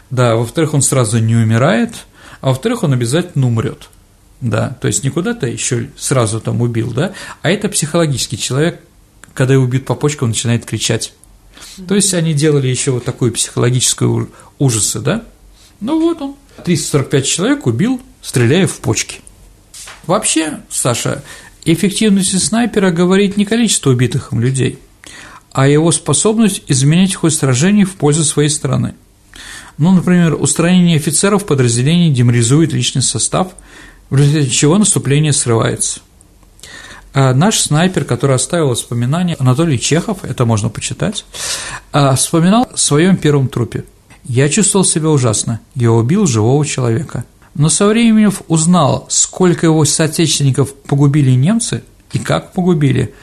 да, 0.10 0.36
во-вторых, 0.36 0.74
он 0.74 0.82
сразу 0.82 1.20
не 1.20 1.36
умирает– 1.36 1.94
а 2.46 2.50
во-вторых, 2.50 2.84
он 2.84 2.94
обязательно 2.94 3.48
умрет. 3.48 3.90
Да, 4.40 4.78
то 4.80 4.86
есть 4.86 5.04
не 5.04 5.10
куда-то 5.10 5.48
еще 5.48 5.90
сразу 5.98 6.40
там 6.40 6.62
убил, 6.62 6.92
да, 6.92 7.14
а 7.42 7.50
это 7.50 7.70
психологический 7.70 8.38
человек, 8.38 8.82
когда 9.34 9.56
его 9.56 9.64
убьют 9.64 9.86
по 9.86 9.96
почкам, 9.96 10.26
он 10.26 10.30
начинает 10.30 10.64
кричать. 10.64 11.14
То 11.88 11.96
есть 11.96 12.14
они 12.14 12.36
делали 12.36 12.68
еще 12.68 12.92
вот 12.92 13.04
такую 13.04 13.32
психологическую 13.32 14.30
ужасы, 14.60 15.00
да. 15.00 15.24
Ну 15.80 16.00
вот 16.00 16.22
он, 16.22 16.36
345 16.64 17.26
человек 17.26 17.66
убил, 17.66 18.00
стреляя 18.22 18.68
в 18.68 18.78
почки. 18.78 19.22
Вообще, 20.06 20.60
Саша, 20.70 21.24
эффективность 21.64 22.40
снайпера 22.40 22.92
говорит 22.92 23.38
не 23.38 23.46
количество 23.46 23.90
убитых 23.90 24.32
им 24.32 24.40
людей, 24.40 24.78
а 25.52 25.68
его 25.68 25.92
способность 25.92 26.62
изменять 26.68 27.16
ход 27.16 27.34
сражений 27.34 27.86
в 27.86 27.96
пользу 27.96 28.24
своей 28.24 28.50
страны. 28.50 28.94
Ну, 29.78 29.92
например, 29.92 30.36
устранение 30.40 30.98
офицеров 30.98 31.46
подразделений 31.46 32.12
деморализует 32.12 32.72
личный 32.72 33.02
состав, 33.02 33.50
в 34.10 34.16
результате 34.16 34.50
чего 34.50 34.78
наступление 34.78 35.34
срывается. 35.34 36.00
А 37.14 37.34
наш 37.34 37.60
снайпер, 37.60 38.06
который 38.06 38.36
оставил 38.36 38.70
воспоминания, 38.70 39.36
Анатолий 39.40 39.80
Чехов, 39.80 40.24
это 40.24 40.46
можно 40.46 40.70
почитать, 40.70 41.26
а, 41.92 42.16
вспоминал 42.16 42.68
в 42.74 42.80
своем 42.80 43.18
первом 43.18 43.48
трупе. 43.48 43.86
«Я 44.26 44.50
чувствовал 44.50 44.86
себя 44.86 45.10
ужасно, 45.10 45.60
я 45.76 45.92
убил 45.92 46.26
живого 46.26 46.66
человека. 46.66 47.26
Но 47.54 47.70
со 47.70 47.88
временем 47.88 48.34
узнал, 48.50 49.06
сколько 49.10 49.66
его 49.66 49.86
соотечественников 49.86 50.74
погубили 50.76 51.32
немцы 51.32 51.84
и 52.12 52.20
как 52.20 52.52
погубили. 52.52 53.14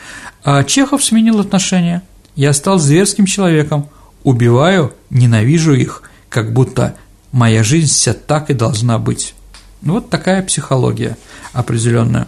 А 0.42 0.64
Чехов 0.64 1.05
сменил 1.05 1.38
отношение. 1.40 2.00
Я 2.34 2.55
стал 2.55 2.78
зверским 2.78 3.26
человеком, 3.26 3.90
убиваю, 4.24 4.94
ненавижу 5.11 5.74
их, 5.74 6.03
как 6.33 6.53
будто 6.53 6.97
моя 7.30 7.62
жизнь 7.62 7.93
вся 7.93 8.14
так 8.14 8.51
и 8.51 8.55
должна 8.55 8.99
быть. 8.99 9.35
Вот 9.83 10.09
такая 10.09 10.43
психология 10.43 11.16
определенная. 11.53 12.26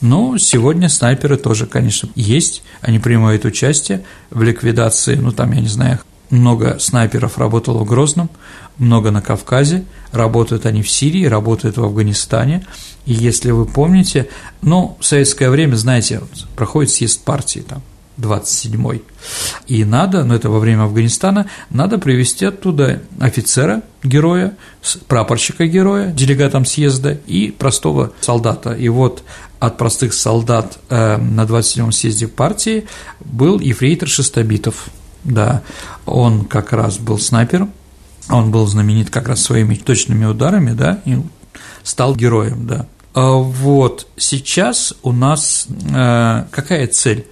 Ну, 0.00 0.36
сегодня 0.36 0.88
снайперы 0.88 1.36
тоже, 1.36 1.66
конечно, 1.66 2.08
есть, 2.16 2.62
они 2.80 2.98
принимают 2.98 3.44
участие 3.44 4.04
в 4.30 4.42
ликвидации, 4.42 5.14
ну, 5.14 5.32
там, 5.32 5.52
я 5.52 5.60
не 5.60 5.68
знаю, 5.68 6.00
много 6.28 6.78
снайперов 6.78 7.38
работало 7.38 7.78
в 7.78 7.86
Грозном, 7.86 8.28
много 8.78 9.10
на 9.10 9.22
Кавказе, 9.22 9.84
работают 10.12 10.66
они 10.66 10.82
в 10.82 10.90
Сирии, 10.90 11.24
работают 11.24 11.78
в 11.78 11.84
Афганистане, 11.84 12.66
и 13.06 13.14
если 13.14 13.52
вы 13.52 13.64
помните, 13.64 14.28
ну, 14.60 14.98
в 15.00 15.06
советское 15.06 15.50
время, 15.50 15.76
знаете, 15.76 16.20
проходит 16.56 16.90
съезд 16.90 17.22
партии 17.22 17.60
там, 17.66 17.82
27-й. 18.18 19.02
И 19.66 19.84
надо, 19.84 20.24
но 20.24 20.34
это 20.34 20.48
во 20.50 20.58
время 20.58 20.84
Афганистана, 20.84 21.46
надо 21.70 21.98
привести 21.98 22.44
оттуда 22.44 23.02
офицера, 23.20 23.82
героя, 24.02 24.56
прапорщика 25.08 25.66
героя, 25.66 26.10
делегатом 26.10 26.64
съезда 26.64 27.18
и 27.26 27.50
простого 27.50 28.12
солдата. 28.20 28.72
И 28.72 28.88
вот 28.88 29.22
от 29.58 29.78
простых 29.78 30.14
солдат 30.14 30.78
э, 30.88 31.16
на 31.16 31.42
27-м 31.42 31.92
съезде 31.92 32.28
партии 32.28 32.86
был 33.20 33.58
ефрейтор 33.60 34.08
Шестобитов. 34.08 34.88
Да, 35.24 35.62
он 36.04 36.44
как 36.44 36.72
раз 36.72 36.98
был 36.98 37.18
снайпером, 37.18 37.72
он 38.28 38.52
был 38.52 38.66
знаменит 38.66 39.10
как 39.10 39.28
раз 39.28 39.42
своими 39.42 39.74
точными 39.74 40.24
ударами, 40.24 40.72
да, 40.72 41.00
и 41.04 41.16
стал 41.82 42.14
героем, 42.14 42.66
да. 42.66 42.86
А 43.14 43.32
вот 43.32 44.08
сейчас 44.16 44.94
у 45.02 45.10
нас 45.10 45.66
э, 45.70 46.44
какая 46.50 46.86
цель? 46.86 47.26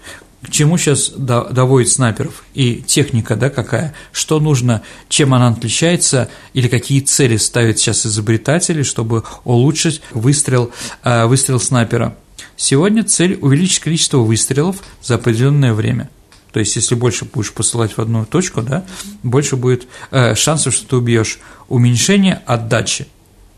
К 0.45 0.51
чему 0.51 0.77
сейчас 0.77 1.11
доводит 1.11 1.91
снайперов 1.91 2.45
и 2.55 2.83
техника, 2.83 3.35
да, 3.35 3.51
какая, 3.51 3.95
что 4.13 4.41
нужно, 4.41 4.83
чем 5.09 5.33
она 5.33 5.49
отличается 5.49 6.29
или 6.53 6.69
какие 6.69 7.01
цели 7.01 7.37
ставят 7.37 7.79
сейчас 7.79 8.07
изобретатели, 8.07 8.83
чтобы 8.83 9.25
улучшить 9.45 10.03
выстрел, 10.13 10.71
э, 11.03 11.25
выстрел 11.27 11.59
снайпера. 11.59 12.17
Сегодня 12.57 13.05
цель– 13.05 13.39
увеличить 13.41 13.81
количество 13.81 14.19
выстрелов 14.19 14.77
за 15.03 15.17
определенное 15.17 15.73
время. 15.73 16.11
То 16.53 16.61
есть, 16.61 16.77
если 16.77 16.95
больше 16.95 17.25
будешь 17.25 17.53
посылать 17.53 17.97
в 17.97 17.99
одну 17.99 18.25
точку, 18.25 18.63
да, 18.63 18.85
больше 19.23 19.57
будет 19.57 19.89
э, 20.11 20.35
шансов, 20.35 20.75
что 20.75 20.87
ты 20.87 20.97
убьешь. 20.97 21.41
Уменьшение 21.69 22.43
отдачи, 22.47 23.09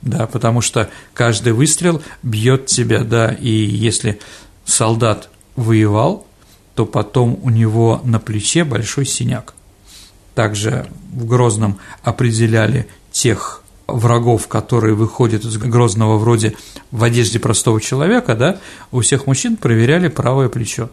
да, 0.01 0.27
потому 0.27 0.61
что 0.61 0.89
каждый 1.13 1.53
выстрел 1.53 2.01
бьет 2.23 2.67
тебя, 2.67 3.05
да, 3.05 3.33
и 3.33 3.51
если 3.51 4.19
солдат 4.65 5.29
воевал, 5.57 6.26
то 6.77 6.85
потом 6.85 7.41
у 7.43 7.51
него 7.51 8.01
на 8.05 8.21
плече 8.21 8.63
большой 8.63 9.07
синяк. 9.07 9.55
Также 10.35 10.87
в 11.11 11.27
Грозном 11.27 11.79
определяли 12.03 12.87
тех 13.11 13.63
врагов, 13.87 14.47
которые 14.47 14.95
выходят 14.95 15.45
из 15.45 15.57
Грозного 15.57 16.19
вроде 16.19 16.55
в 16.91 17.03
одежде 17.03 17.39
простого 17.39 17.81
человека, 17.81 18.35
да, 18.35 18.59
у 18.93 19.01
всех 19.01 19.27
мужчин 19.27 19.57
проверяли 19.57 20.09
правое 20.09 20.51
плечо. 20.51 20.91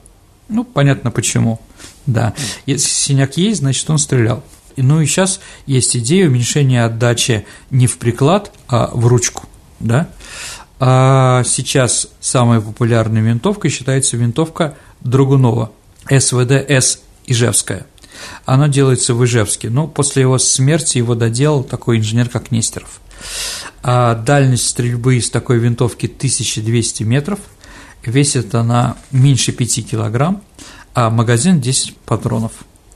Ну, 0.47 0.63
понятно 0.63 1.11
почему. 1.11 1.59
Да. 2.05 2.33
Если 2.65 2.87
синяк 2.87 3.35
есть, 3.35 3.59
значит, 3.59 3.89
он 3.89 3.97
стрелял. 3.97 4.41
Ну 4.77 5.01
и 5.01 5.05
сейчас 5.05 5.41
есть 5.65 5.97
идея 5.97 6.27
уменьшения 6.27 6.85
отдачи 6.85 7.45
не 7.71 7.87
в 7.87 7.97
приклад, 7.97 8.53
а 8.69 8.89
в 8.93 9.05
ручку. 9.07 9.47
Да? 9.79 10.07
А 10.85 11.45
сейчас 11.45 12.09
самой 12.19 12.59
популярной 12.59 13.21
винтовкой 13.21 13.71
считается 13.71 14.17
винтовка 14.17 14.75
Драгунова 14.99 15.71
СВД-С 16.09 16.99
Ижевская. 17.25 17.85
Она 18.43 18.67
делается 18.67 19.13
в 19.13 19.23
Ижевске, 19.23 19.69
но 19.69 19.87
после 19.87 20.23
его 20.23 20.37
смерти 20.37 20.97
его 20.97 21.15
доделал 21.15 21.63
такой 21.63 21.99
инженер, 21.99 22.27
как 22.27 22.51
Нестеров. 22.51 22.99
А 23.81 24.13
дальность 24.13 24.67
стрельбы 24.67 25.15
из 25.15 25.29
такой 25.29 25.57
винтовки 25.57 26.07
1200 26.07 27.03
метров, 27.03 27.39
весит 28.03 28.53
она 28.53 28.97
меньше 29.09 29.53
5 29.53 29.89
килограмм, 29.89 30.43
а 30.93 31.09
магазин 31.09 31.61
10 31.61 31.95
патронов. 31.95 32.51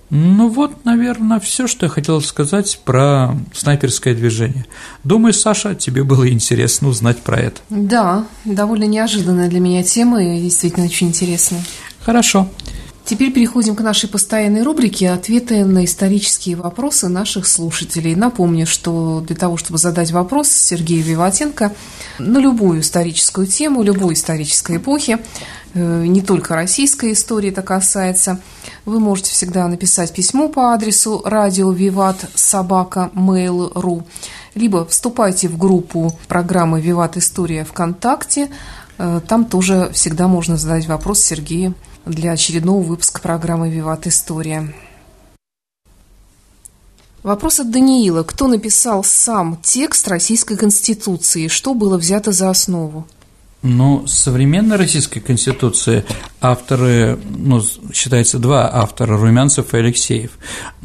Ну 0.10 0.48
вот, 0.48 0.86
наверное, 0.86 1.40
все, 1.40 1.68
что 1.68 1.86
я 1.86 1.90
хотел 1.90 2.22
сказать 2.22 2.80
про 2.86 3.36
снайперское 3.54 4.16
движение. 4.16 4.66
Думаю, 5.04 5.34
Саша, 5.34 5.76
тебе 5.76 6.04
было 6.04 6.30
интересно 6.30 6.88
узнать 6.88 7.18
про 7.18 7.40
это. 7.40 7.62
Да, 7.70 8.26
довольно 8.46 8.86
неожиданная 8.86 9.50
для 9.50 9.60
меня 9.60 9.84
тема 9.84 10.24
и 10.24 10.42
действительно 10.42 10.86
очень 10.86 11.08
интересная. 11.08 11.64
Хорошо. 12.00 12.48
Теперь 13.08 13.32
переходим 13.32 13.74
к 13.74 13.80
нашей 13.80 14.10
постоянной 14.10 14.64
рубрике 14.64 15.12
«Ответы 15.12 15.64
на 15.64 15.86
исторические 15.86 16.58
вопросы 16.58 17.08
наших 17.08 17.48
слушателей». 17.48 18.16
Напомню, 18.16 18.68
что 18.68 19.24
для 19.26 19.36
того, 19.38 19.56
чтобы 19.56 19.78
задать 19.78 20.12
вопрос 20.12 20.50
Сергею 20.50 21.04
Виватенко 21.04 21.74
на 22.20 22.38
любую 22.40 22.82
историческую 22.82 23.48
тему, 23.48 23.82
любой 23.82 24.16
исторической 24.16 24.76
эпохи, 24.76 25.20
не 25.78 26.22
только 26.22 26.56
российской 26.56 27.14
истории 27.14 27.50
это 27.50 27.62
касается, 27.62 28.40
вы 28.86 29.00
можете 29.00 29.32
всегда 29.32 29.68
написать 29.68 30.14
письмо 30.14 30.50
по 30.50 30.74
адресу 30.74 31.22
радио 31.26 31.72
Виват 31.72 32.26
собака 32.36 33.12
mail.ru 33.16 34.04
либо 34.58 34.86
вступайте 34.86 35.48
в 35.48 35.58
группу 35.58 36.18
программы 36.28 36.82
«Виват 36.82 37.16
История» 37.16 37.64
ВКонтакте. 37.64 38.50
Э, 38.98 39.22
там 39.26 39.46
тоже 39.46 39.90
всегда 39.94 40.28
можно 40.28 40.58
задать 40.58 40.88
вопрос 40.88 41.22
Сергею 41.22 41.76
для 42.06 42.32
очередного 42.32 42.82
выпуска 42.82 43.22
программы 43.22 43.70
«Виват 43.70 44.08
История». 44.08 44.74
Вопрос 47.24 47.60
от 47.60 47.72
Даниила. 47.72 48.24
Кто 48.24 48.48
написал 48.48 49.04
сам 49.04 49.60
текст 49.62 50.08
Российской 50.08 50.56
Конституции? 50.56 51.48
Что 51.48 51.74
было 51.74 51.98
взято 51.98 52.32
за 52.32 52.50
основу? 52.50 53.06
Ну, 53.64 54.06
современной 54.06 54.78
Российской 54.78 55.20
Конституции 55.20 56.06
авторы, 56.40 57.18
ну, 57.38 57.62
считается 57.92 58.38
два 58.38 58.70
автора, 58.72 59.18
Румянцев 59.18 59.74
и 59.74 59.78
Алексеев. 59.78 60.32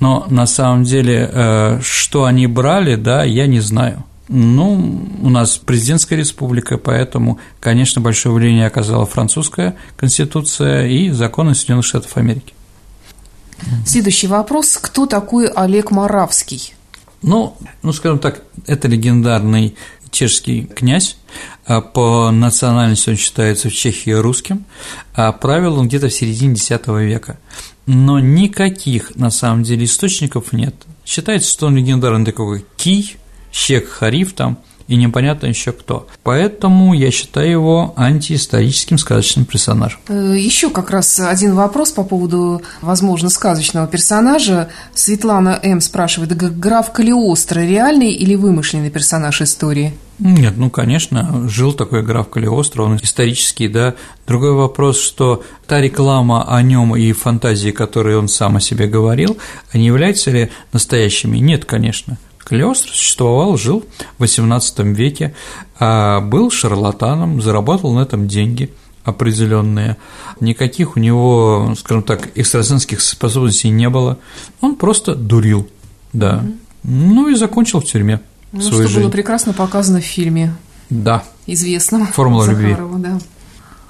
Но 0.00 0.26
на 0.30 0.46
самом 0.46 0.84
деле, 0.84 1.30
э, 1.30 1.80
что 1.82 2.24
они 2.24 2.46
брали, 2.46 2.96
да, 2.96 3.24
я 3.24 3.46
не 3.46 3.60
знаю. 3.60 4.04
Ну, 4.28 5.06
у 5.20 5.28
нас 5.28 5.58
президентская 5.58 6.18
республика, 6.18 6.78
поэтому, 6.78 7.38
конечно, 7.60 8.00
большое 8.00 8.34
влияние 8.34 8.66
оказала 8.66 9.04
французская 9.04 9.76
конституция 9.96 10.86
и 10.86 11.10
законы 11.10 11.54
Соединенных 11.54 11.84
Штатов 11.84 12.16
Америки. 12.16 12.54
Следующий 13.84 14.28
вопрос. 14.28 14.78
Кто 14.80 15.06
такой 15.06 15.48
Олег 15.48 15.90
Моравский? 15.90 16.74
Ну, 17.20 17.56
ну, 17.82 17.92
скажем 17.92 18.18
так, 18.18 18.42
это 18.66 18.88
легендарный 18.88 19.76
чешский 20.10 20.64
князь, 20.64 21.16
по 21.66 22.30
национальности 22.30 23.10
он 23.10 23.16
считается 23.16 23.68
в 23.68 23.72
Чехии 23.72 24.10
русским, 24.10 24.64
а 25.14 25.32
правил 25.32 25.78
он 25.78 25.88
где-то 25.88 26.08
в 26.08 26.12
середине 26.12 26.54
X 26.54 26.70
века. 26.86 27.38
Но 27.86 28.18
никаких, 28.18 29.16
на 29.16 29.30
самом 29.30 29.62
деле, 29.62 29.84
источников 29.84 30.52
нет. 30.52 30.74
Считается, 31.04 31.50
что 31.50 31.66
он 31.66 31.76
легендарный 31.76 32.24
такой 32.24 32.64
Кий, 32.76 33.16
Щек 33.52 33.88
Хариф 33.88 34.32
там 34.32 34.58
и 34.88 34.96
непонятно 34.96 35.46
еще 35.46 35.72
кто. 35.72 36.06
Поэтому 36.22 36.94
я 36.94 37.10
считаю 37.10 37.50
его 37.50 37.94
антиисторическим 37.96 38.98
сказочным 38.98 39.44
персонажем. 39.44 40.00
Э, 40.08 40.34
еще 40.36 40.70
как 40.70 40.90
раз 40.90 41.18
один 41.20 41.54
вопрос 41.54 41.92
по 41.92 42.04
поводу, 42.04 42.62
возможно, 42.80 43.28
сказочного 43.30 43.86
персонажа. 43.86 44.68
Светлана 44.94 45.58
М. 45.62 45.80
спрашивает, 45.80 46.36
граф 46.36 46.92
Калиостро 46.92 47.60
реальный 47.60 48.12
или 48.12 48.34
вымышленный 48.34 48.90
персонаж 48.90 49.40
истории? 49.42 49.94
Нет, 50.18 50.54
ну, 50.56 50.70
конечно, 50.70 51.48
жил 51.48 51.72
такой 51.72 52.02
граф 52.02 52.28
Калиостро, 52.28 52.82
он 52.82 52.96
исторический, 53.02 53.66
да. 53.66 53.94
Другой 54.26 54.52
вопрос, 54.52 55.00
что 55.00 55.42
та 55.66 55.80
реклама 55.80 56.44
о 56.46 56.62
нем 56.62 56.94
и 56.94 57.12
фантазии, 57.12 57.70
которые 57.70 58.18
он 58.18 58.28
сам 58.28 58.56
о 58.56 58.60
себе 58.60 58.86
говорил, 58.86 59.38
они 59.72 59.86
являются 59.86 60.30
ли 60.30 60.50
настоящими? 60.72 61.38
Нет, 61.38 61.64
конечно. 61.64 62.18
Калиостро 62.52 62.92
существовал, 62.92 63.56
жил 63.56 63.82
в 64.18 64.24
XVIII 64.24 64.92
веке, 64.92 65.34
а 65.78 66.20
был 66.20 66.50
шарлатаном, 66.50 67.40
заработал 67.40 67.94
на 67.94 68.00
этом 68.00 68.28
деньги 68.28 68.70
определенные. 69.04 69.96
Никаких 70.38 70.96
у 70.96 71.00
него, 71.00 71.74
скажем 71.78 72.02
так, 72.02 72.28
экстрасенсских 72.34 73.00
способностей 73.00 73.70
не 73.70 73.88
было. 73.88 74.18
Он 74.60 74.76
просто 74.76 75.14
дурил, 75.14 75.66
да. 76.12 76.44
Ну 76.84 77.28
и 77.28 77.34
закончил 77.36 77.80
в 77.80 77.86
тюрьме. 77.86 78.20
Ну, 78.52 78.60
свою 78.60 78.82
что 78.82 78.88
жизнь. 78.88 79.00
было 79.00 79.10
прекрасно 79.10 79.54
показано 79.54 80.02
в 80.02 80.04
фильме. 80.04 80.54
Да. 80.90 81.24
Известном. 81.46 82.06
Формула 82.08 82.44
Захарова, 82.44 82.96
любви. 82.96 83.02
Да. 83.02 83.18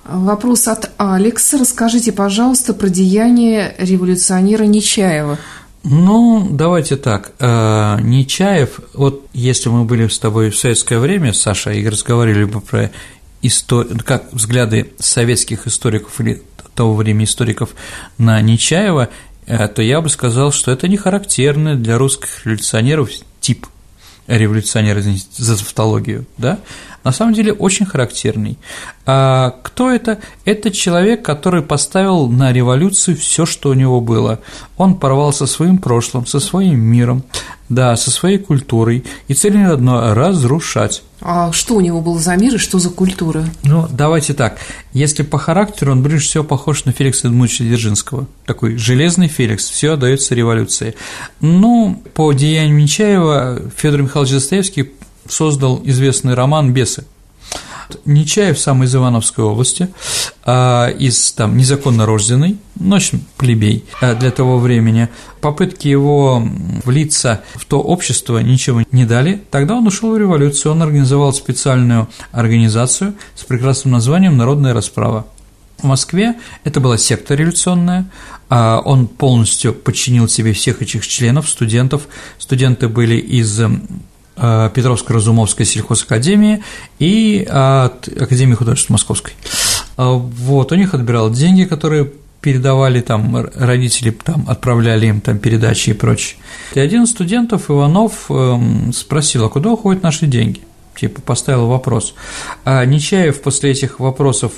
Вопрос 0.05 0.69
от 0.69 0.93
Алекса. 0.99 1.59
Расскажите, 1.59 2.13
пожалуйста, 2.13 2.75
про 2.75 2.89
деяние 2.89 3.75
революционера 3.79 4.63
Нечаева. 4.63 5.39
Ну, 5.85 6.49
давайте 6.51 6.97
так. 6.97 7.33
Э, 7.41 7.99
Нечаев, 8.01 8.81
вот 8.95 9.27
если 9.33 9.69
мы 9.69 9.85
были 9.85 10.07
с 10.07 10.19
тобой 10.19 10.51
в 10.51 10.57
советское 10.57 10.99
время, 10.99 11.33
Саша, 11.33 11.73
и 11.73 11.87
разговаривали 11.89 12.45
бы 12.45 12.61
про 12.61 12.91
историю, 13.43 13.99
как 14.05 14.33
взгляды 14.33 14.93
советских 14.99 15.67
историков 15.67 16.21
или 16.21 16.43
того 16.75 16.95
времени 16.95 17.25
историков 17.25 17.71
на 18.17 18.41
Нечаева, 18.41 19.09
э, 19.47 19.69
то 19.69 19.83
я 19.83 20.01
бы 20.01 20.09
сказал, 20.09 20.53
что 20.53 20.71
это 20.71 20.87
не 20.87 20.97
характерный 20.97 21.75
для 21.75 21.99
русских 21.99 22.47
революционеров 22.47 23.11
тип 23.41 23.67
революционера, 24.29 25.03
за 25.03 25.59
тавтологию, 25.59 26.27
да, 26.39 26.61
на 27.05 27.13
самом 27.13 27.35
деле 27.35 27.53
очень 27.53 27.87
характерный. 27.87 28.59
А 29.05 29.57
кто 29.63 29.91
это? 29.91 30.19
Это 30.45 30.71
человек, 30.71 31.23
который 31.23 31.63
поставил 31.63 32.29
на 32.29 32.53
революцию 32.53 33.17
все, 33.17 33.47
что 33.47 33.71
у 33.71 33.75
него 33.75 34.01
было. 34.01 34.41
Он 34.77 34.95
порвал 34.95 35.33
со 35.33 35.47
своим 35.47 35.79
прошлым, 35.79 36.27
со 36.27 36.41
своим 36.41 36.81
миром, 36.81 37.25
да, 37.69 37.97
со 37.97 38.11
своей 38.11 38.39
культурой, 38.39 39.05
и 39.29 39.35
цель 39.35 39.57
не 39.57 39.65
одно– 39.65 40.15
разрушать. 40.15 41.03
А 41.21 41.53
что 41.53 41.77
у 41.77 41.81
него 41.81 42.01
был 42.01 42.19
за 42.19 42.37
мир 42.37 42.57
и 42.57 42.59
что 42.59 42.79
за 42.79 42.91
культура? 42.91 43.45
Ну, 43.63 43.87
давайте 43.91 44.35
так. 44.35 44.59
Если 44.93 45.23
по 45.23 45.39
характеру, 45.39 45.93
он 45.93 46.03
ближе 46.03 46.25
всего 46.25 46.43
похож 46.43 46.85
на 46.85 46.93
Феликса 46.93 47.29
Эдмундовича 47.29 47.65
Дзержинского. 47.65 48.27
Такой 48.45 48.77
железный 48.77 49.29
Феликс, 49.29 49.69
все 49.69 49.93
отдается 49.93 50.35
революции. 50.35 50.95
Ну, 51.41 52.03
по 52.15 52.33
деянию 52.33 52.77
Нечаева 52.77 53.63
Федор 53.77 54.03
Михайлович 54.03 54.33
Достоевский 54.33 54.91
создал 55.33 55.81
известный 55.85 56.35
роман 56.35 56.73
«Бесы». 56.73 57.05
Нечаев 58.07 58.59
сам 58.59 58.85
из 58.85 58.95
Ивановской 58.95 59.45
области, 59.45 59.89
а, 60.45 60.89
из 60.89 61.33
там 61.33 61.59
незаконно 61.59 62.07
рожденный, 62.07 62.57
ну, 62.77 62.93
в 62.93 62.97
общем, 62.97 63.23
плебей 63.37 63.85
а, 64.01 64.15
для 64.15 64.31
того 64.31 64.59
времени. 64.59 65.09
Попытки 65.41 65.89
его 65.89 66.43
влиться 66.85 67.43
в 67.55 67.67
то 67.67 67.81
общество 67.81 68.39
ничего 68.39 68.83
не 68.93 69.05
дали. 69.05 69.43
Тогда 69.51 69.75
он 69.75 69.87
ушел 69.87 70.13
в 70.13 70.19
революцию, 70.19 70.73
он 70.73 70.83
организовал 70.83 71.35
специальную 71.35 72.09
организацию 72.31 73.15
с 73.35 73.45
прекрасным 73.45 73.93
названием 73.93 74.37
«Народная 74.37 74.73
расправа». 74.73 75.27
В 75.79 75.85
Москве 75.85 76.37
это 76.65 76.81
была 76.81 76.97
секта 76.97 77.35
революционная, 77.35 78.09
а 78.49 78.81
он 78.85 79.09
полностью 79.09 79.75
подчинил 79.75 80.29
себе 80.29 80.53
всех 80.53 80.81
этих 80.81 81.07
членов, 81.07 81.49
студентов. 81.49 82.07
Студенты 82.39 82.89
были 82.89 83.17
из 83.17 83.61
Петровско-Разумовской 84.43 85.65
сельхозакадемии 85.65 86.63
и 86.99 87.47
от 87.49 88.09
Академии 88.09 88.55
художеств 88.55 88.91
Московской. 88.91 89.35
Э, 89.97 90.05
вот, 90.13 90.73
у 90.73 90.75
них 90.75 90.95
отбирал 90.95 91.31
деньги, 91.31 91.65
которые 91.65 92.11
передавали 92.41 93.01
там 93.01 93.37
родители, 93.55 94.11
там 94.11 94.45
отправляли 94.49 95.07
им 95.07 95.21
там 95.21 95.39
передачи 95.39 95.91
и 95.91 95.93
прочее. 95.93 96.37
И 96.75 96.81
один 96.81 97.05
из 97.05 97.11
студентов, 97.11 97.71
Иванов, 97.71 98.31
эм, 98.31 98.93
спросил, 98.93 99.45
а 99.45 99.49
куда 99.49 99.71
уходят 99.71 100.03
наши 100.03 100.27
деньги? 100.27 100.61
Типа 100.97 101.23
поставил 101.23 101.69
вопрос. 101.69 102.15
А 102.65 102.85
Нечаев 102.85 103.41
после 103.41 103.71
этих 103.71 104.01
вопросов 104.01 104.53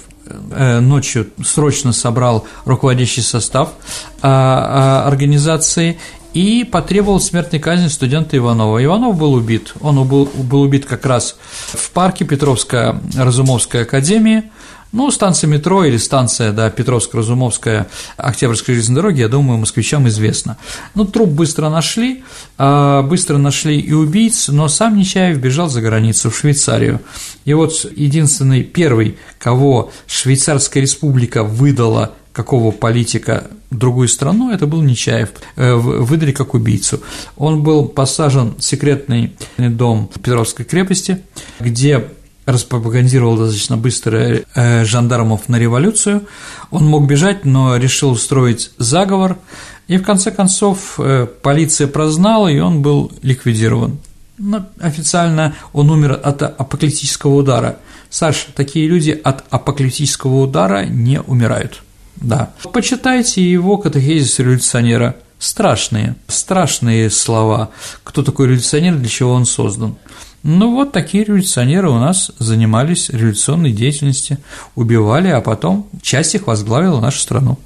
э, 0.50 0.80
ночью 0.80 1.28
срочно 1.44 1.92
собрал 1.92 2.46
руководящий 2.64 3.22
состав 3.22 3.74
а, 4.22 5.04
а, 5.04 5.08
организации 5.08 5.98
и 6.34 6.64
потребовал 6.64 7.20
смертной 7.20 7.60
казни 7.60 7.88
студента 7.88 8.36
Иванова. 8.36 8.84
Иванов 8.84 9.16
был 9.16 9.32
убит. 9.32 9.72
Он 9.80 10.06
был, 10.06 10.26
был 10.26 10.62
убит 10.62 10.84
как 10.84 11.06
раз 11.06 11.36
в 11.46 11.90
парке 11.92 12.24
Петровская 12.24 13.00
Разумовская 13.16 13.82
академии. 13.82 14.50
Ну, 14.90 15.10
станция 15.10 15.48
метро 15.48 15.84
или 15.84 15.96
станция, 15.96 16.52
да, 16.52 16.70
Петровско-Разумовская 16.70 17.86
Октябрьской 18.16 18.76
железной 18.76 18.94
дороги, 18.94 19.20
я 19.20 19.28
думаю, 19.28 19.58
москвичам 19.58 20.06
известно. 20.06 20.56
Ну, 20.94 21.04
труп 21.04 21.30
быстро 21.30 21.68
нашли, 21.68 22.22
а, 22.58 23.02
быстро 23.02 23.38
нашли 23.38 23.80
и 23.80 23.92
убийц, 23.92 24.46
но 24.46 24.68
сам 24.68 24.96
Нечаев 24.96 25.38
бежал 25.38 25.68
за 25.68 25.80
границу, 25.80 26.30
в 26.30 26.38
Швейцарию. 26.38 27.00
И 27.44 27.54
вот 27.54 27.72
единственный, 27.96 28.62
первый, 28.62 29.18
кого 29.40 29.90
Швейцарская 30.06 30.80
республика 30.80 31.42
выдала 31.42 32.14
какого 32.34 32.72
политика 32.72 33.44
другую 33.70 34.08
страну, 34.08 34.50
это 34.50 34.66
был 34.66 34.82
Нечаев, 34.82 35.30
э, 35.56 35.72
выдали 35.72 36.32
как 36.32 36.52
убийцу. 36.52 37.00
Он 37.36 37.62
был 37.62 37.86
посажен 37.86 38.54
в 38.58 38.62
секретный 38.62 39.32
дом 39.56 40.10
Петровской 40.22 40.64
крепости, 40.64 41.22
где 41.60 42.08
распропагандировал 42.44 43.36
достаточно 43.36 43.76
быстро 43.76 44.42
э, 44.54 44.84
жандармов 44.84 45.48
на 45.48 45.58
революцию. 45.58 46.26
Он 46.70 46.84
мог 46.86 47.06
бежать, 47.06 47.44
но 47.44 47.76
решил 47.76 48.10
устроить 48.10 48.72
заговор, 48.78 49.38
и 49.86 49.96
в 49.96 50.02
конце 50.02 50.30
концов 50.32 50.98
э, 50.98 51.26
полиция 51.42 51.86
прознала, 51.86 52.48
и 52.48 52.58
он 52.58 52.82
был 52.82 53.12
ликвидирован. 53.22 53.98
Но 54.38 54.66
официально 54.80 55.54
он 55.72 55.88
умер 55.90 56.20
от 56.22 56.42
апокалиптического 56.42 57.34
удара. 57.36 57.78
Саш, 58.10 58.48
такие 58.56 58.88
люди 58.88 59.18
от 59.22 59.44
апокалиптического 59.50 60.42
удара 60.42 60.84
не 60.84 61.20
умирают. 61.20 61.82
Да. 62.24 62.52
Почитайте 62.72 63.42
его 63.42 63.76
катехизис 63.76 64.38
революционера. 64.38 65.16
Страшные, 65.38 66.16
страшные 66.26 67.10
слова. 67.10 67.70
Кто 68.02 68.22
такой 68.22 68.46
революционер, 68.46 68.96
для 68.96 69.08
чего 69.08 69.32
он 69.32 69.44
создан. 69.44 69.96
Ну 70.42 70.74
вот 70.74 70.92
такие 70.92 71.24
революционеры 71.24 71.90
у 71.90 71.98
нас 71.98 72.30
занимались 72.38 73.10
революционной 73.10 73.72
деятельностью, 73.72 74.38
убивали, 74.74 75.28
а 75.28 75.40
потом 75.40 75.88
часть 76.02 76.34
их 76.34 76.46
возглавила 76.46 77.00
нашу 77.00 77.18
страну. 77.18 77.58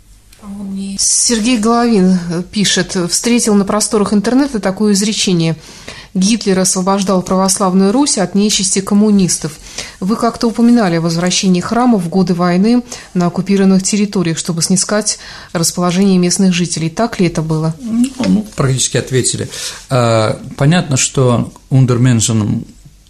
Сергей 0.99 1.59
Головин 1.59 2.19
пишет, 2.51 2.97
встретил 3.11 3.55
на 3.55 3.65
просторах 3.65 4.13
интернета 4.13 4.61
такое 4.61 4.93
изречение– 4.93 5.57
Гитлер 6.15 6.59
освобождал 6.59 7.23
православную 7.23 7.93
Русь 7.93 8.19
от 8.19 8.35
нечисти 8.35 8.81
коммунистов. 8.81 9.59
Вы 10.01 10.17
как-то 10.17 10.49
упоминали 10.49 10.97
о 10.97 11.01
возвращении 11.01 11.61
храмов 11.61 12.03
в 12.03 12.09
годы 12.09 12.35
войны 12.35 12.83
на 13.15 13.27
оккупированных 13.27 13.83
территориях, 13.83 14.39
чтобы 14.39 14.63
снискать 14.63 15.19
расположение 15.53 16.19
местных 16.19 16.55
жителей. 16.55 16.91
Так 16.91 17.21
ли 17.21 17.27
это 17.27 17.43
было? 17.43 17.75
Ну, 17.81 18.11
ну 18.27 18.47
практически 18.57 18.97
ответили. 18.97 19.49
А, 19.91 20.41
понятно, 20.57 20.97
что 20.97 21.53
ундерменшеном 21.71 22.65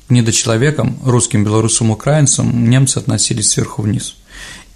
недочеловеком, 0.08 0.98
русским, 1.04 1.44
белорусам, 1.44 1.90
украинцам 1.90 2.68
немцы 2.68 2.98
относились 2.98 3.50
сверху 3.50 3.82
вниз 3.82 4.16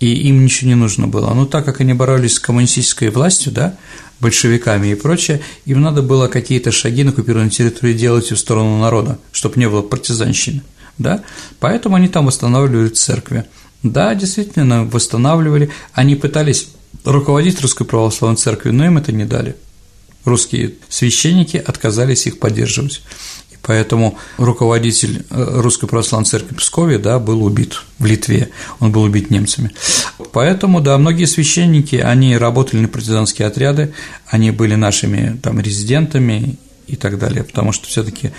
и 0.03 0.29
им 0.29 0.45
ничего 0.45 0.69
не 0.69 0.75
нужно 0.75 1.07
было. 1.07 1.33
Но 1.33 1.47
так 1.47 1.65
как 1.65 1.81
они 1.81 1.95
боролись 1.95 2.35
с 2.35 2.41
коммунистической 2.41 3.11
властью, 3.11 3.53
да, 3.53 3.77
большевиками 4.19 4.89
и 4.89 4.95
прочее, 4.97 5.43
им 5.65 5.81
надо 5.81 6.03
было 6.03 6.27
какие-то 6.27 6.73
шаги 6.73 7.05
на 7.05 7.11
оккупированной 7.11 7.51
территории 7.51 7.95
делать 7.95 8.31
в 8.33 8.37
сторону 8.37 8.81
народа, 8.81 9.21
чтобы 9.31 9.61
не 9.61 9.69
было 9.69 9.83
партизанщины, 9.83 10.63
да, 10.99 11.23
поэтому 11.61 11.95
они 11.95 12.09
там 12.09 12.27
восстанавливали 12.27 12.89
церкви. 12.89 13.45
Да, 13.85 14.15
действительно, 14.17 14.85
восстанавливали, 14.85 15.71
они 15.93 16.17
пытались 16.17 16.69
руководить 17.05 17.61
Русской 17.61 17.85
Православной 17.85 18.37
Церковью, 18.37 18.75
но 18.75 18.87
им 18.87 18.99
это 18.99 19.13
не 19.13 19.25
дали. 19.25 19.55
Русские 20.25 20.75
священники 20.89 21.57
отказались 21.57 22.27
их 22.27 22.41
поддерживать. 22.41 23.03
Поэтому 23.63 24.19
руководитель 24.39 25.25
э, 25.31 25.61
Русской 25.61 25.87
Православной 25.87 26.27
Церкви 26.27 26.55
Пскове 26.55 26.99
да, 26.99 27.19
был 27.19 27.45
убит 27.45 27.83
в 27.99 28.05
Литве, 28.05 28.51
он 28.81 28.91
был 28.91 29.03
убит 29.03 29.31
немцами. 29.31 29.71
Поэтому, 30.33 30.81
да, 30.81 30.99
многие 30.99 31.27
священники, 31.27 31.97
они 31.97 32.37
работали 32.37 32.81
на 32.81 32.89
партизанские 32.89 33.47
отряды, 33.47 33.95
они 34.27 34.51
были 34.51 34.75
нашими 34.75 35.39
там 35.43 35.61
резидентами 35.61 36.57
и 36.89 36.97
так 36.97 37.19
далее, 37.19 37.45
потому 37.45 37.73
что 37.73 37.87
все 37.87 38.03
таки 38.03 38.33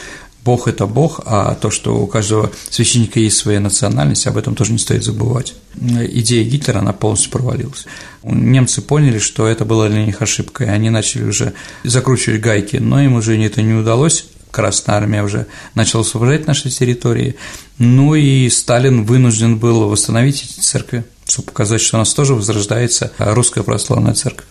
Бог– 0.44 0.68
это 0.68 0.88
Бог, 0.88 1.22
а 1.26 1.56
то, 1.56 1.72
что 1.72 1.98
у 1.98 2.08
каждого 2.08 2.52
священника 2.70 3.20
есть 3.20 3.38
своя 3.38 3.62
национальность, 3.62 4.28
об 4.28 4.38
этом 4.38 4.56
тоже 4.56 4.74
не 4.74 4.78
стоит 4.78 5.04
забывать. 5.04 5.54
Идея 5.80 6.44
Гитлера, 6.44 6.80
она 6.80 6.92
полностью 6.92 7.32
провалилась. 7.32 7.86
Немцы 8.24 8.82
поняли, 8.82 9.20
что 9.20 9.48
это 9.48 9.64
было 9.64 9.88
для 9.88 10.06
них 10.06 10.22
ошибкой, 10.22 10.70
они 10.70 10.90
начали 10.90 11.24
уже 11.24 11.54
закручивать 11.86 12.42
гайки, 12.42 12.76
но 12.78 13.02
им 13.02 13.14
уже 13.16 13.42
это 13.42 13.62
не 13.62 13.74
удалось, 13.74 14.26
Красная 14.54 14.98
Армия 14.98 15.24
уже 15.24 15.48
начала 15.74 16.04
освобождать 16.04 16.46
наши 16.46 16.70
территории, 16.70 17.36
ну 17.80 18.14
и 18.14 18.48
Сталин 18.52 19.04
вынужден 19.04 19.58
был 19.58 19.90
восстановить 19.90 20.44
эти 20.44 20.60
церкви, 20.60 21.06
чтобы 21.26 21.48
показать, 21.48 21.82
что 21.82 21.98
у 21.98 22.00
нас 22.00 22.14
тоже 22.14 22.36
возрождается 22.36 23.12
русская 23.18 23.64
православная 23.64 24.14
церковь. 24.14 24.46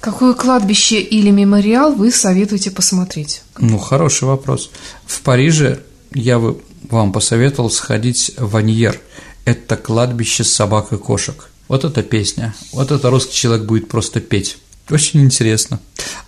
Какое 0.00 0.34
кладбище 0.34 1.00
или 1.00 1.30
мемориал 1.30 1.94
вы 1.94 2.10
советуете 2.10 2.70
посмотреть? 2.70 3.42
Ну, 3.58 3.78
хороший 3.78 4.24
вопрос. 4.24 4.70
В 5.06 5.22
Париже 5.22 5.80
я 6.12 6.38
бы 6.38 6.60
вам 6.90 7.10
посоветовал 7.10 7.70
сходить 7.70 8.32
в 8.36 8.54
Аньер. 8.56 9.00
Это 9.46 9.78
кладбище 9.78 10.44
собак 10.44 10.92
и 10.92 10.98
кошек. 10.98 11.48
Вот 11.66 11.84
эта 11.84 12.02
песня. 12.02 12.54
Вот 12.72 12.90
это 12.90 13.08
русский 13.08 13.34
человек 13.34 13.64
будет 13.64 13.88
просто 13.88 14.20
петь. 14.20 14.58
Очень 14.88 15.22
интересно. 15.22 15.78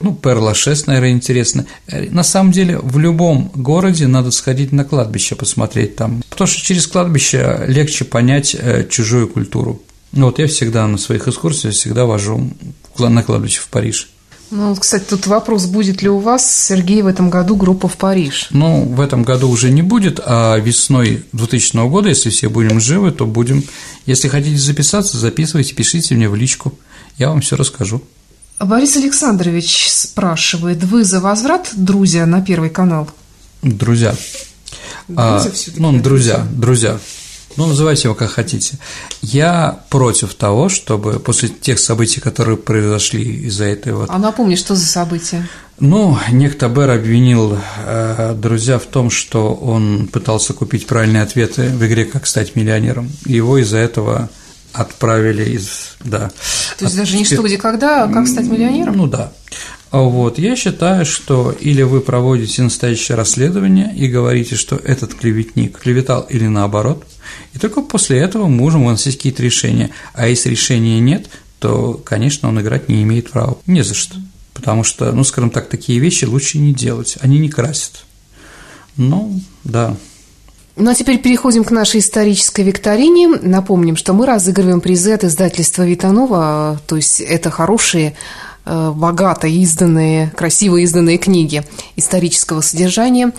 Ну, 0.00 0.14
Перлашес, 0.14 0.86
наверное, 0.86 1.12
интересно. 1.12 1.66
На 1.88 2.22
самом 2.22 2.53
деле, 2.53 2.78
в 2.78 2.98
любом 2.98 3.50
городе 3.55 4.07
надо 4.07 4.30
сходить 4.30 4.72
на 4.72 4.84
кладбище, 4.84 5.34
посмотреть 5.34 5.96
там. 5.96 6.22
Потому 6.28 6.46
что 6.48 6.62
через 6.62 6.86
кладбище 6.86 7.64
легче 7.66 8.05
понять 8.05 8.55
э, 8.59 8.86
чужую 8.88 9.28
культуру. 9.28 9.82
Ну, 10.12 10.26
вот 10.26 10.38
я 10.38 10.46
всегда 10.46 10.86
на 10.86 10.98
своих 10.98 11.26
экскурсиях 11.26 11.74
всегда 11.74 12.05
вожу 12.05 12.50
на 12.98 13.22
кладбище 13.22 13.61
в 13.61 13.68
Париж. 13.68 14.11
Ну, 14.55 14.76
кстати, 14.76 15.05
тут 15.09 15.26
вопрос, 15.26 15.64
будет 15.64 16.03
ли 16.03 16.11
у 16.11 16.18
вас, 16.18 16.66
Сергей, 16.66 17.00
в 17.00 17.07
этом 17.07 17.30
году 17.30 17.57
группа 17.57 17.88
в 17.88 17.96
Париж? 17.96 18.48
Ну, 18.50 18.84
в 18.84 19.00
этом 19.00 19.22
году 19.22 19.48
уже 19.48 19.70
не 19.70 19.80
будет, 19.80 20.20
а 20.22 20.59
весной 20.59 21.24
2000 21.32 21.88
года, 21.88 22.11
если 22.11 22.28
все 22.28 22.50
будем 22.50 22.78
живы, 22.78 23.12
то 23.12 23.24
будем. 23.24 23.64
Если 24.05 24.28
хотите 24.28 24.59
записаться, 24.59 25.16
записывайте, 25.16 25.74
пишите 25.74 26.14
мне 26.14 26.28
в 26.28 26.34
личку, 26.34 26.74
я 27.16 27.30
вам 27.30 27.40
все 27.40 27.57
расскажу. 27.57 28.03
Борис 28.64 28.96
Александрович 28.96 29.88
спрашивает, 29.90 30.84
вы 30.84 31.04
за 31.04 31.20
возврат, 31.20 31.70
друзья, 31.74 32.26
на 32.26 32.40
Первый 32.42 32.70
канал? 32.70 33.08
Друзья. 33.62 34.14
Друзья 35.08 35.50
а, 35.50 35.52
ну, 35.76 36.00
друзья, 36.00 36.46
друзья. 36.52 36.98
Ну, 37.56 37.66
называйте 37.66 38.08
его 38.08 38.14
как 38.14 38.30
хотите. 38.30 38.78
Я 39.20 39.80
против 39.90 40.34
того, 40.34 40.68
чтобы 40.68 41.18
после 41.18 41.48
тех 41.48 41.78
событий, 41.78 42.20
которые 42.20 42.56
произошли 42.56 43.22
из-за 43.46 43.64
этой 43.64 43.92
вот… 43.92 44.08
А 44.08 44.18
напомни, 44.18 44.54
что 44.54 44.74
за 44.74 44.86
события? 44.86 45.46
Ну, 45.78 46.16
некто 46.30 46.68
Бер 46.68 46.90
обвинил 46.90 47.58
э, 47.84 48.34
друзья 48.40 48.78
в 48.78 48.86
том, 48.86 49.10
что 49.10 49.52
он 49.52 50.06
пытался 50.06 50.54
купить 50.54 50.86
правильные 50.86 51.22
ответы 51.22 51.68
в 51.68 51.84
игре 51.84 52.04
«Как 52.04 52.26
стать 52.26 52.56
миллионером». 52.56 53.10
И 53.26 53.34
его 53.34 53.58
из-за 53.58 53.78
этого 53.78 54.30
отправили 54.72 55.50
из, 55.50 55.96
да. 56.00 56.30
То 56.78 56.84
есть 56.84 56.94
от... 56.94 57.00
даже 57.00 57.16
не 57.16 57.24
что, 57.24 57.42
где, 57.42 57.58
когда, 57.58 58.04
а 58.04 58.08
как 58.08 58.26
стать 58.26 58.46
миллионером? 58.46 58.96
Ну 58.96 59.06
да. 59.06 59.32
Вот, 59.90 60.38
я 60.38 60.56
считаю, 60.56 61.04
что 61.04 61.50
или 61.50 61.82
вы 61.82 62.00
проводите 62.00 62.62
настоящее 62.62 63.16
расследование 63.16 63.94
и 63.94 64.08
говорите, 64.08 64.56
что 64.56 64.76
этот 64.76 65.14
клеветник 65.14 65.78
клеветал 65.78 66.22
или 66.22 66.46
наоборот, 66.46 67.04
и 67.52 67.58
только 67.58 67.82
после 67.82 68.18
этого 68.18 68.46
мы 68.46 68.56
можем 68.56 68.86
выносить 68.86 69.16
какие-то 69.16 69.42
решения. 69.42 69.90
А 70.14 70.28
если 70.28 70.48
решения 70.48 70.98
нет, 70.98 71.28
то, 71.58 71.94
конечно, 72.04 72.48
он 72.48 72.60
играть 72.60 72.88
не 72.88 73.02
имеет 73.02 73.30
права. 73.30 73.58
Не 73.66 73.82
за 73.82 73.94
что. 73.94 74.16
Потому 74.54 74.82
что, 74.82 75.12
ну, 75.12 75.24
скажем 75.24 75.50
так, 75.50 75.68
такие 75.68 75.98
вещи 75.98 76.24
лучше 76.24 76.58
не 76.58 76.72
делать, 76.72 77.18
они 77.20 77.38
не 77.38 77.48
красят. 77.48 78.04
Ну, 78.96 79.40
да. 79.64 79.96
Ну 80.76 80.90
а 80.90 80.94
теперь 80.94 81.18
переходим 81.18 81.64
к 81.64 81.70
нашей 81.70 82.00
исторической 82.00 82.62
викторине. 82.62 83.28
Напомним, 83.28 83.96
что 83.96 84.14
мы 84.14 84.26
разыгрываем 84.26 84.80
призы 84.80 85.12
от 85.12 85.24
издательства 85.24 85.82
Витанова, 85.82 86.80
то 86.86 86.96
есть 86.96 87.20
это 87.20 87.50
хорошие 87.50 88.14
э, 88.64 88.90
богато 88.94 89.48
изданные, 89.48 90.30
красиво 90.30 90.78
изданные 90.78 91.18
книги 91.18 91.62
исторического 91.96 92.62
содержания. 92.62 93.32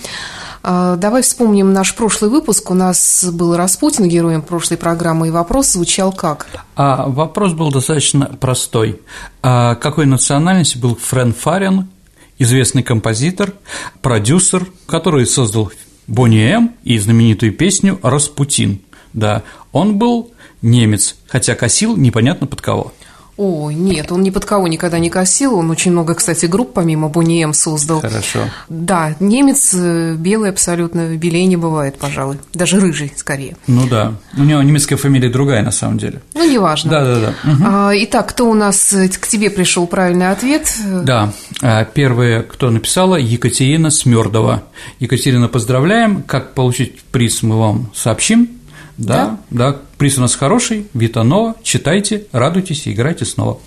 А, 0.65 0.95
давай 0.95 1.23
вспомним 1.23 1.73
наш 1.73 1.93
прошлый 1.93 2.31
выпуск. 2.31 2.71
У 2.71 2.73
нас 2.73 3.25
был 3.25 3.57
Распутин 3.57 4.07
героем 4.07 4.41
прошлой 4.41 4.77
программы, 4.77 5.27
и 5.27 5.31
вопрос 5.31 5.71
звучал 5.71 6.13
как? 6.13 6.47
А 6.75 7.07
вопрос 7.07 7.53
был 7.53 7.69
достаточно 7.69 8.27
простой. 8.39 9.01
А 9.41 9.75
какой 9.75 10.05
национальности 10.05 10.77
был 10.77 10.95
Френ 10.95 11.33
Фарен, 11.33 11.89
известный 12.39 12.81
композитор, 12.81 13.53
продюсер, 14.01 14.67
который 14.85 15.25
создал 15.25 15.69
Бонни 16.07 16.41
М 16.41 16.75
и 16.83 16.97
знаменитую 16.97 17.53
песню 17.53 17.99
«Распутин». 18.01 18.81
Да, 19.13 19.43
он 19.71 19.97
был 19.97 20.31
немец, 20.61 21.15
хотя 21.27 21.55
косил 21.55 21.95
непонятно 21.97 22.47
под 22.47 22.61
кого. 22.61 22.93
Ой, 23.35 23.73
нет, 23.73 24.11
он 24.11 24.21
ни 24.21 24.29
под 24.29 24.45
кого 24.45 24.67
никогда 24.67 24.99
не 24.99 25.09
косил. 25.09 25.55
Он 25.55 25.71
очень 25.71 25.91
много, 25.91 26.13
кстати, 26.13 26.45
групп 26.45 26.73
помимо 26.73 27.09
Бонни 27.09 27.43
М 27.43 27.53
создал. 27.53 28.01
Хорошо. 28.01 28.41
Да, 28.69 29.15
немец 29.19 29.73
э, 29.73 30.13
белый 30.15 30.51
абсолютно, 30.51 31.15
белее 31.17 31.45
не 31.47 31.57
бывает, 31.57 31.97
пожалуй. 31.97 32.37
Даже 32.53 32.79
рыжий, 32.79 33.11
скорее. 33.15 33.57
Ну 33.65 33.87
да. 33.87 34.13
У 34.37 34.43
него 34.43 34.61
немецкая 34.61 34.97
фамилия 34.97 35.29
другая, 35.29 35.63
на 35.63 35.71
самом 35.71 35.97
деле. 35.97 36.21
Ну, 36.35 36.49
неважно. 36.49 36.91
Да, 36.91 37.03
да, 37.03 37.19
да. 37.19 37.51
Угу. 37.51 37.63
А, 37.65 37.91
итак, 37.95 38.29
кто 38.29 38.49
у 38.49 38.53
нас 38.53 38.93
э, 38.93 39.09
к 39.09 39.27
тебе 39.27 39.49
пришел 39.49 39.87
правильный 39.87 40.29
ответ? 40.29 40.71
Да. 41.03 41.33
А, 41.61 41.85
первая, 41.85 42.43
кто 42.43 42.69
написала, 42.69 43.15
Екатерина 43.15 43.89
Смердова. 43.89 44.63
Екатерина, 44.99 45.47
поздравляем. 45.47 46.21
Как 46.21 46.53
получить 46.53 47.01
приз, 47.11 47.41
мы 47.41 47.57
вам 47.57 47.91
сообщим. 47.95 48.47
Да, 48.97 49.39
да, 49.49 49.71
да, 49.71 49.77
приз 49.97 50.17
у 50.17 50.21
нас 50.21 50.35
хороший, 50.35 50.87
Витанова, 50.93 51.55
читайте, 51.63 52.27
радуйтесь 52.31 52.87
и 52.87 52.93
играйте 52.93 53.25
снова. 53.25 53.59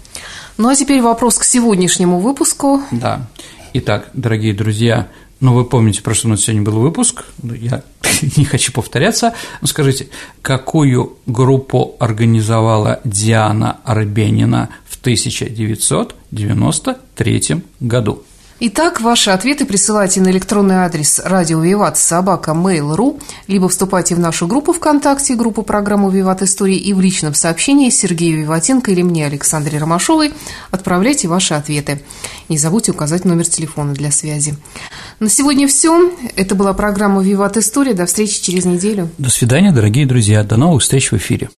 Ну 0.57 0.69
а 0.69 0.75
теперь 0.75 1.03
вопрос 1.03 1.37
к 1.39 1.45
сегодняшнему 1.45 2.19
выпуску. 2.21 2.81
Да. 2.91 3.29
Итак, 3.75 4.09
дорогие 4.15 4.55
друзья, 4.55 5.09
ну 5.41 5.53
вы 5.53 5.65
помните, 5.65 6.01
про 6.03 6.15
что 6.15 6.29
у 6.29 6.31
нас 6.31 6.43
сегодня 6.43 6.63
был 6.63 6.79
выпуск, 6.81 7.25
ну, 7.43 7.55
я 7.55 7.83
не 8.37 8.45
хочу 8.45 8.71
повторяться, 8.73 9.35
но 9.61 9.67
скажите, 9.67 10.09
какую 10.43 11.19
группу 11.27 11.97
организовала 11.99 13.01
Диана 13.05 13.79
Арбенина 13.85 14.69
в 14.87 15.01
1993 15.01 17.65
году? 17.81 18.23
Итак, 18.59 19.03
ваши 19.03 19.29
ответы 19.29 19.67
присылайте 19.67 20.23
на 20.23 20.31
электронный 20.31 20.77
адрес 20.77 21.21
радио 21.23 21.61
Виват 21.61 21.99
собака 21.99 22.53
mail.ru, 22.53 23.21
либо 23.49 23.69
вступайте 23.69 24.15
в 24.15 24.19
нашу 24.19 24.47
группу 24.47 24.73
ВКонтакте, 24.73 25.35
группу 25.35 25.63
программу 25.63 26.09
Виват 26.09 26.41
Истории 26.41 26.79
и 26.79 26.95
в 26.95 27.01
личном 27.03 27.35
сообщении 27.35 27.91
Сергею 27.91 28.41
Виватенко 28.41 28.93
или 28.93 29.03
мне, 29.03 29.27
Александре 29.27 29.79
Ромашовой, 29.79 30.33
отправляйте 30.71 31.29
ваши 31.29 31.53
ответы. 31.53 32.01
Не 32.49 32.57
забудьте 32.57 32.93
указать 32.93 33.27
номер 33.27 33.47
телефона 33.47 33.93
для 33.93 34.11
связи. 34.11 34.57
На 35.21 35.29
сегодня 35.29 35.69
все. 35.69 36.11
Это 36.35 36.55
была 36.55 36.73
программа 36.73 37.23
Виват 37.23 37.59
История. 37.59 37.93
До 37.93 38.07
встречи 38.07 38.43
через 38.43 38.65
неделю. 38.65 39.11
До 39.19 39.29
свидания, 39.29 39.71
дорогие 39.71 40.07
друзья. 40.07 40.43
До 40.45 40.57
новых 40.57 40.81
встреч 40.81 41.13
в 41.13 41.17
эфире. 41.19 41.51